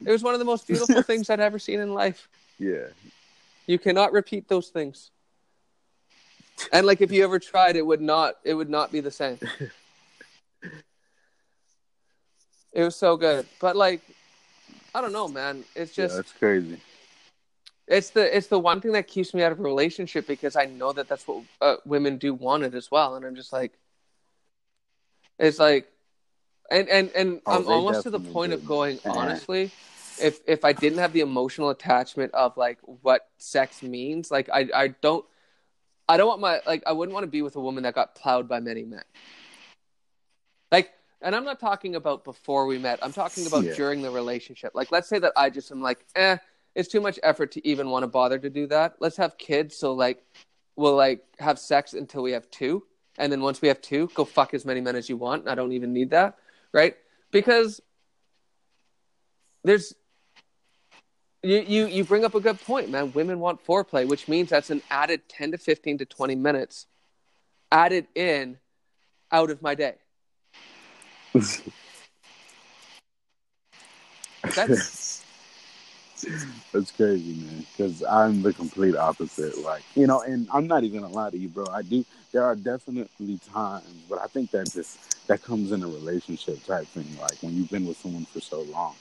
[0.04, 2.28] It was one of the most beautiful things I'd ever seen in life.
[2.60, 2.86] yeah,
[3.66, 5.10] You cannot repeat those things.
[6.72, 8.36] And like if you ever tried, it would not.
[8.44, 9.40] It would not be the same.
[12.74, 14.00] It was so good, but like,
[14.94, 15.64] I don't know, man.
[15.76, 16.80] It's yeah, just that's crazy.
[17.86, 20.64] it's the it's the one thing that keeps me out of a relationship because I
[20.66, 23.78] know that that's what uh, women do want it as well, and I'm just like,
[25.38, 25.86] It's like,
[26.68, 29.70] and and and Oh, I'm almost to the point of going honestly.
[30.20, 34.68] If if I didn't have the emotional attachment of like what sex means, like I
[34.74, 35.24] I don't
[36.08, 38.14] I don't want my like I wouldn't want to be with a woman that got
[38.14, 39.04] plowed by many men.
[41.24, 42.98] And I'm not talking about before we met.
[43.02, 43.74] I'm talking about Yeah.
[43.74, 44.72] during the relationship.
[44.74, 46.36] Like, let's say that I just am like, eh,
[46.74, 48.96] it's too much effort to even want to bother to do that.
[49.00, 49.74] Let's have kids.
[49.74, 50.22] So like,
[50.76, 52.84] we'll like have sex until we have two,
[53.16, 55.48] and then once we have two, go fuck as many men as you want.
[55.48, 56.36] I don't even need that,
[56.72, 56.96] right?
[57.30, 57.80] Because
[59.62, 59.94] there's
[61.42, 63.12] you, you you bring up a good point, man.
[63.12, 66.86] Women want foreplay, which means that's an added ten to fifteen to twenty minutes
[67.72, 68.58] added in
[69.32, 69.94] out of my day.
[74.54, 75.22] That's
[76.72, 77.66] That's crazy, man.
[77.76, 79.58] Because I'm the complete opposite.
[79.58, 81.66] Like, you know, and I'm not even gonna lie to you, bro.
[81.72, 82.04] I do.
[82.32, 86.86] There are definitely times, but I think that just that comes in a relationship type
[86.88, 87.06] thing.
[87.20, 88.94] Like when you've been with someone for so long,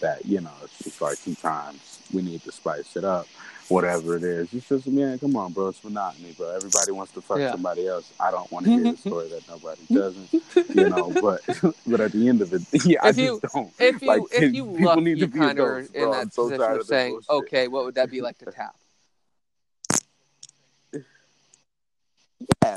[0.00, 3.26] that you know, it's just like sometimes we need to spice it up.
[3.70, 5.68] Whatever it is, it's just man, come on, bro.
[5.68, 6.50] It's monotony, bro.
[6.50, 7.52] Everybody wants to fuck Yeah.
[7.52, 8.12] somebody else.
[8.18, 10.32] I don't want to hear the story that nobody doesn't,
[10.74, 11.12] you know.
[11.22, 11.40] But
[11.86, 13.72] but at the end of it, yeah, I If you- just don't.
[13.78, 16.12] if you Like, if you people look, need you to be kind of in bro.
[16.12, 17.30] that I'm position tired of saying, bullshit.
[17.30, 18.74] okay, what would that be like to tap?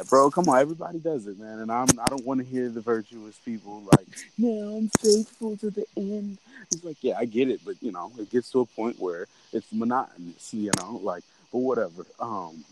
[0.04, 1.60] Yeah, bro, come on, everybody does it, man.
[1.60, 4.08] And I'm I don't want to hear the virtuous people like,
[4.38, 6.38] no, I'm faithful to the end.
[6.72, 9.28] It's like, yeah, I get it, but you know, it gets to a point where
[9.54, 12.06] it's monotonous, you know, like, but whatever.
[12.20, 12.66] Um,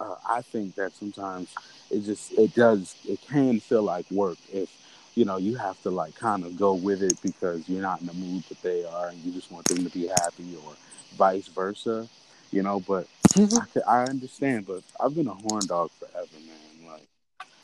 [0.00, 1.54] uh, I think that sometimes
[1.90, 4.70] it just it does it can feel like work if
[5.14, 8.06] you know you have to like kind of go with it because you're not in
[8.06, 10.74] the mood that they are and you just want them to be happy or
[11.16, 12.08] vice versa,
[12.50, 12.80] you know.
[12.80, 13.06] But
[13.86, 16.90] I, understand, but I've been a horn dog forever, man.
[16.90, 17.06] Like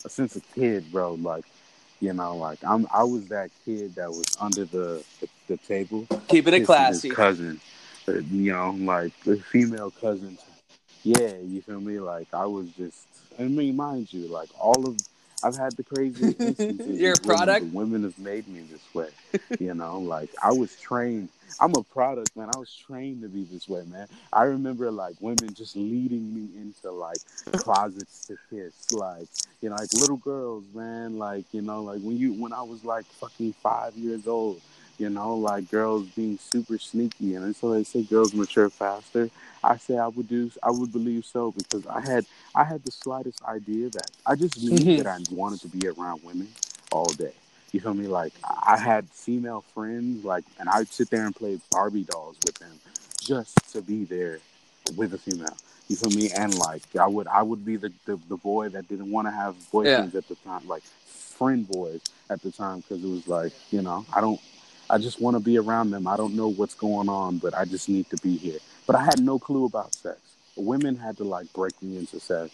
[0.08, 1.14] since a kid, bro.
[1.14, 1.44] Like
[2.00, 6.06] you know, like I'm I was that kid that was under the the, the table
[6.28, 7.08] Keeping it classy.
[7.08, 7.60] his cousin,
[8.06, 10.40] uh, you know, like the female cousins.
[11.02, 11.98] Yeah, you feel me?
[11.98, 13.06] Like I was just.
[13.38, 14.96] I mean, mind you, like all of
[15.42, 17.00] I've had the craziest instances.
[17.00, 17.66] You're a with women, product?
[17.66, 19.08] Women have made me this way.
[19.60, 21.28] You know, like I was trained.
[21.60, 22.50] I'm a product, man.
[22.54, 24.08] I was trained to be this way, man.
[24.32, 27.18] I remember like women just leading me into like
[27.52, 29.28] closets to kiss, like
[29.60, 31.18] you know, like little girls, man.
[31.18, 34.60] Like you know, like when you when I was like fucking five years old,
[34.98, 39.30] you know, like girls being super sneaky, and so they say girls mature faster.
[39.62, 42.24] I say I would do, I would believe so because I had
[42.54, 44.96] I had the slightest idea that I just knew Mhm.
[44.96, 46.48] that I wanted to be around women
[46.92, 47.32] all day.
[47.72, 48.06] You feel me?
[48.06, 52.54] Like I had female friends, like, and I'd sit there and play Barbie dolls with
[52.54, 52.78] them
[53.20, 54.38] just to be there
[54.96, 55.56] with a female.
[55.88, 56.30] You feel me?
[56.30, 59.32] And like I would, I would be the the, the boy that didn't want to
[59.32, 62.00] have boyfriends at the time, like friend boys
[62.30, 64.40] at the time, because it was like, you know, I don't,
[64.88, 66.06] I just want to be around them.
[66.06, 68.58] I don't know what's going on, but I just need to be here.
[68.86, 70.20] But I had no clue about sex.
[70.56, 72.52] Women had to like break me into sex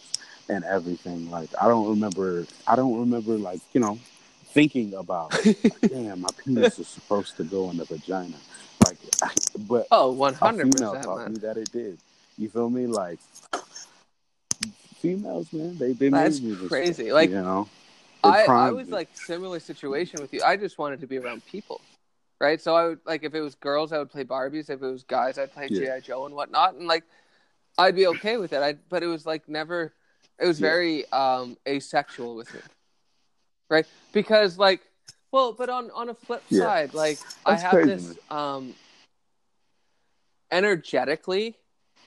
[0.48, 1.30] and everything.
[1.30, 3.98] Like I don't remember, I don't remember like you know
[4.52, 8.36] thinking about, like, damn, my penis is supposed to go in the vagina.
[8.84, 8.98] Like,
[9.66, 11.32] but Oh, one hundred female percent, taught man.
[11.32, 11.98] me that it did.
[12.38, 12.86] You feel me?
[12.86, 13.18] Like
[15.00, 17.12] females, man, they they That's made me this crazy.
[17.12, 17.68] Like, you know,
[18.24, 20.42] I, I was like similar situation with you.
[20.42, 21.80] I just wanted to be around people,
[22.43, 22.60] right?
[22.60, 24.69] So I would like if it was girls, I would play Barbies.
[24.69, 25.97] If it was guys, I'd play Yeah.
[25.97, 27.05] GI Joe and whatnot, and like
[27.78, 28.62] I'd be okay with it.
[28.62, 29.94] I but it was like never.
[30.39, 30.66] It was Yeah.
[30.69, 32.60] very um asexual with me,
[33.70, 33.86] right?
[34.12, 34.81] Because like,
[35.31, 36.59] well, but on on a flip Yeah.
[36.59, 38.74] side, like I have crazy, this um
[40.51, 41.56] energetically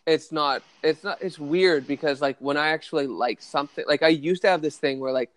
[0.05, 4.07] it's not it's not it's weird because like when i actually like something like i
[4.07, 5.31] used to have this thing where like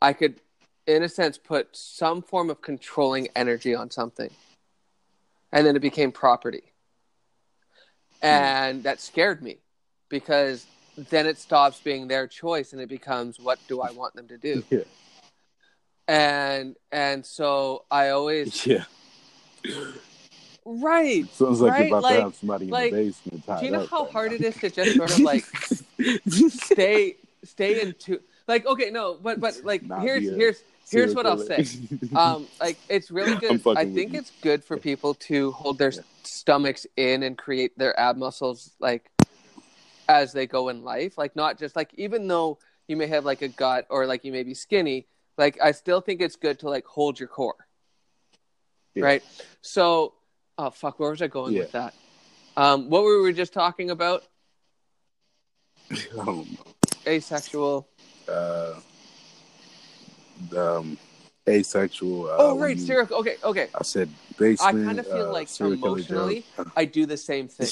[0.00, 0.40] i could
[0.88, 4.30] in a sense put some form of controlling energy on something
[5.52, 6.72] and then it became property
[8.20, 8.26] hmm.
[8.26, 9.58] and that scared me
[10.08, 10.66] because
[11.10, 14.38] then it stops being their choice and it becomes what do i want them to
[14.38, 14.80] do Yeah,
[16.08, 18.84] and and so i always yeah.
[20.64, 21.78] right Sounds like Right?
[21.80, 23.44] you're about Like- to have somebody in the basement.
[23.60, 24.36] do you know how right hard now.
[24.36, 25.44] it is to just sort of like
[26.48, 31.26] stay stay into like okay no but but like Not here's a here's here's what
[31.26, 31.64] I'll say.
[32.14, 33.62] Um like it's really good.
[33.76, 34.18] I think you.
[34.18, 36.00] it's good for people to hold their Yeah.
[36.24, 39.10] stomachs in and create their ab muscles like
[40.08, 41.18] as they go in life.
[41.18, 44.32] Like not just like even though you may have like a gut or like you
[44.32, 45.06] may be skinny
[45.36, 47.66] like I still think it's good to like hold your core.
[48.94, 49.04] Yeah.
[49.04, 49.22] right?
[49.60, 50.14] So
[50.56, 51.60] oh fuck where was I going Yeah.
[51.60, 51.94] with that?
[52.56, 54.24] Um what were we just talking about?
[56.18, 56.58] Um,
[57.06, 57.88] asexual.
[58.28, 58.74] uh,
[60.56, 60.98] um,
[61.48, 62.26] asexual.
[62.26, 63.08] Uh, oh right, serial.
[63.10, 63.68] Okay, okay.
[63.74, 64.08] I said
[64.38, 64.82] basically.
[64.82, 66.44] I kind of feel uh, like emotionally.
[66.76, 67.70] I do the same thing.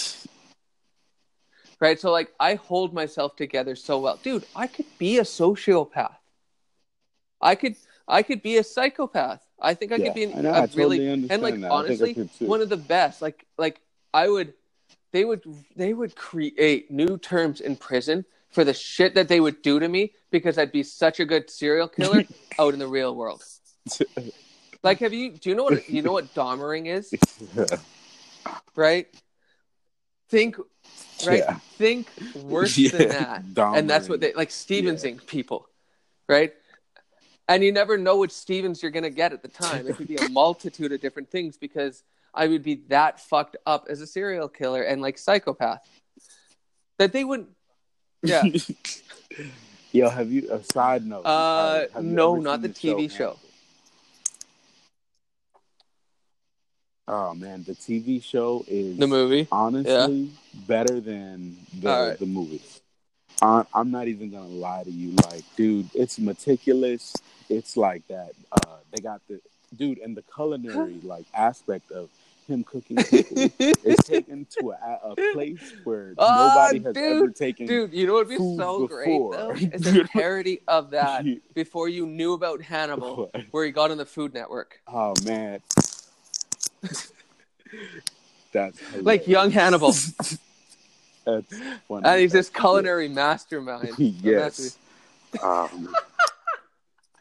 [1.80, 2.00] Right?
[2.00, 4.18] So like I hold myself together so well.
[4.22, 6.16] Dude, I could be a sociopath.
[7.40, 7.76] I could
[8.08, 9.42] I could be a psychopath.
[9.60, 11.72] I think I Yeah, could be an, know, a totally really and like that.
[11.72, 13.20] I think I honestly one of the best.
[13.22, 13.80] Like like
[14.14, 14.54] I would
[15.12, 15.44] they would
[15.76, 18.24] they would create new terms in prison
[18.56, 21.50] for the shit that they would do to me because I'd be such a good
[21.50, 22.24] serial killer
[22.58, 23.44] out in the real world.
[24.82, 27.12] Like have you do you know what you know what domering is?
[28.74, 29.08] Right?
[30.30, 30.56] Think
[31.26, 31.38] right?
[31.38, 31.58] Yeah.
[31.76, 33.44] Think worse Yeah, than that.
[33.74, 35.68] And that's what they like Stevensing people,
[36.26, 36.54] right?
[37.48, 39.86] And you never know which Stevens you're gonna get at the time.
[39.86, 43.86] It could be a multitude of different things because I would be that fucked up
[43.90, 45.86] as a serial killer and like psychopath
[46.98, 47.50] that they wouldn't.
[48.28, 48.42] Yeah.
[49.92, 51.22] Yo, have you a side note?
[51.24, 53.18] Uh, have- have no, not seen the TV show.
[53.18, 53.40] Hannibal?
[57.08, 59.46] Oh man, the TV show is The movie.
[59.52, 60.30] honestly
[60.66, 62.18] better than the All right.
[62.18, 62.80] the movies.
[63.40, 67.14] I, I'm not even gonna lie to you, like, dude, it's meticulous.
[67.48, 68.32] It's like that.
[68.50, 69.40] Uh, they got the
[69.76, 72.08] dude and the culinary like aspect of
[72.46, 77.30] him cooking people is taken to a, a place where Ah, nobody has dude, ever
[77.30, 77.66] taken.
[77.66, 79.32] Dude, you know what would be so great before.
[79.36, 79.50] though?
[79.56, 81.24] It's a parody of that
[81.54, 83.44] before you knew about Hannibal, What?
[83.50, 84.80] where he got on the Food Network.
[84.86, 85.60] Oh man,
[88.52, 89.92] that's Like young Hannibal.
[91.24, 91.58] That's
[91.88, 92.04] funny.
[92.06, 93.94] and he's this culinary mastermind.
[93.98, 94.78] yes.
[95.42, 95.92] Um,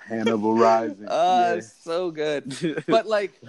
[0.07, 1.07] Hannibal Rising.
[1.09, 1.61] Ah, yeah.
[1.61, 2.83] so good.
[2.87, 3.41] But like,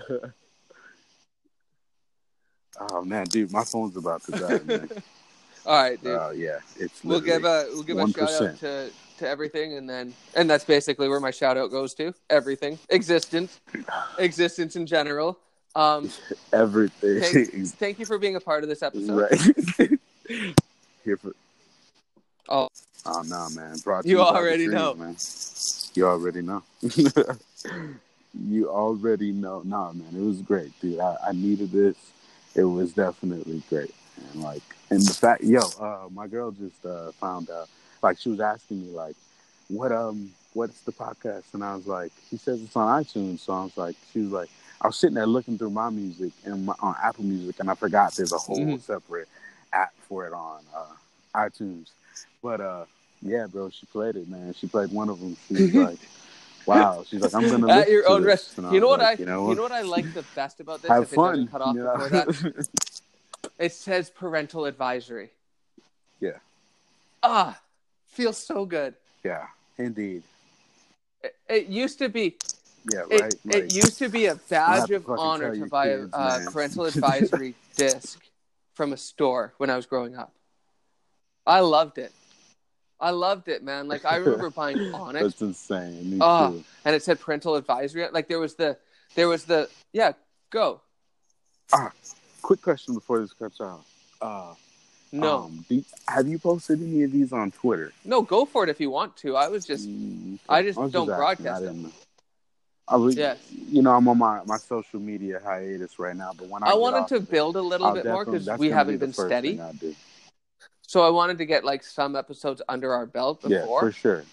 [2.78, 4.60] oh man, dude, my phone's about to die.
[4.64, 4.88] Man.
[5.66, 6.16] all right, dude.
[6.16, 8.58] Oh yeah, it's we'll give a we'll give a shout out 1%.
[8.60, 12.78] to to everything, and then and that's basically where my shout out goes to everything,
[12.90, 13.60] existence,
[14.18, 15.38] existence in general.
[15.74, 16.10] Um,
[16.52, 17.20] everything.
[17.20, 19.14] thank, thank you for being a part of this episode.
[19.14, 19.98] right.
[21.04, 21.32] Here for.
[22.48, 22.68] Oh.
[23.08, 23.76] Oh no, man!
[23.84, 24.94] Brought You already know.
[24.94, 25.16] man.
[25.94, 26.64] You already know.
[28.34, 29.62] you already know.
[29.64, 30.98] Nah, man, it was great, dude.
[30.98, 31.96] I, I needed this.
[32.56, 33.94] It was definitely great,
[34.32, 37.68] and like, and the fact, yo, uh, my girl just uh, found out.
[38.02, 39.16] Like, she was asking me, like,
[39.68, 41.44] what um, what's the podcast?
[41.54, 43.40] And I was like, she says it's on iTunes.
[43.40, 44.48] So I was like, she was like,
[44.80, 47.74] I was sitting there looking through my music and my, on Apple Music, and I
[47.74, 48.80] forgot there's a whole Mhm.
[48.80, 49.28] separate
[49.72, 50.94] app for it on uh,
[51.34, 51.90] iTunes.
[52.42, 52.84] But uh,
[53.22, 54.54] yeah, bro, she played it, man.
[54.54, 55.36] She played one of them.
[55.48, 55.98] She was like,
[56.66, 58.72] "Wow." She's like, "I'm gonna At your own this." risk.
[58.72, 60.90] You know what I like, you know, what I like the best about this?
[60.90, 61.30] Have if it fun.
[61.32, 61.92] doesn't cut off you know?
[61.92, 62.68] before that,
[63.58, 65.30] it says parental advisory.
[66.20, 66.38] Yeah.
[67.22, 67.60] Ah,
[68.08, 68.94] feels so good.
[69.24, 69.46] yeah,
[69.78, 70.22] indeed.
[71.22, 72.36] It, it used to be
[72.92, 73.34] Yeah, it, right.
[73.34, 77.54] it Like, used to be a badge of honor to buy a uh, parental advisory
[77.76, 78.20] disc
[78.74, 80.32] from a store when I was growing up.
[81.46, 82.12] I loved it.
[83.00, 83.88] I loved it, man.
[83.88, 86.10] Like I remember buying Onyx that's insane.
[86.10, 86.50] Me Ah.
[86.50, 86.64] too.
[86.84, 88.06] and it said parental advisory.
[88.10, 88.76] Like there was the
[89.14, 90.12] there was the yeah,
[90.50, 90.80] go.
[91.72, 91.92] Ah,
[92.42, 93.84] Quick question before this cuts out.
[94.22, 94.54] Uh,
[95.12, 95.44] No.
[95.44, 95.64] um,
[96.08, 97.92] have you posted any of these on Twitter?
[98.04, 99.36] no, go for it if you want to.
[99.36, 101.44] I was just Mm, I just was don't asking.
[101.44, 101.92] broadcast them.
[102.88, 103.38] I was, Yes.
[103.50, 106.74] you know, I'm on my, my social media hiatus right now, but when I, I
[106.74, 109.60] wanted off to build a little I'll bit more because we haven't be been steady.
[110.96, 111.14] Thing I do.
[111.14, 113.80] So I wanted to get like some episodes under our belt before.
[113.80, 114.24] Yeah, for sure.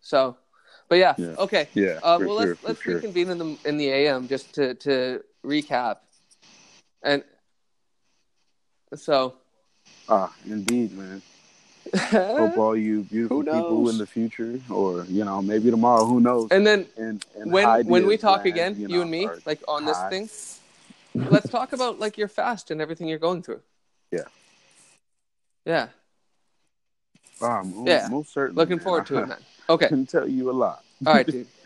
[0.00, 0.36] So,
[0.88, 1.34] but yeah, Yeah.
[1.38, 1.68] okay.
[1.74, 2.96] Yeah, Uh, well, sure, let's let's sure.
[2.96, 5.96] reconvene in the in the AM just to to recap.
[7.02, 7.22] And
[8.94, 9.34] so,
[10.08, 11.22] Ah, indeed, man.
[11.94, 16.50] Hope all you beautiful people in the future, or you know, maybe tomorrow, who knows?
[16.50, 19.28] and then And, and when ideas when we talk land, again, you, know, and me,
[19.46, 20.10] like on this high.
[20.10, 20.28] thing,
[21.30, 23.60] let's talk about like your fast and everything you're going through.
[24.10, 24.22] Yeah.
[25.68, 25.88] Yeah.
[27.42, 28.08] Ah, most, Yeah.
[28.10, 28.58] most certainly.
[28.58, 28.84] Looking man.
[28.84, 29.38] forward to it, man.
[29.68, 29.88] Okay.
[29.88, 30.82] can tell you a lot.
[31.06, 31.46] All right, dude.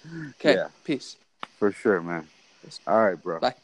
[0.40, 0.54] Okay.
[0.54, 0.66] Yeah.
[0.82, 1.16] Peace.
[1.60, 2.26] For sure, man.
[2.88, 3.38] All right, bro.
[3.38, 3.54] Bye.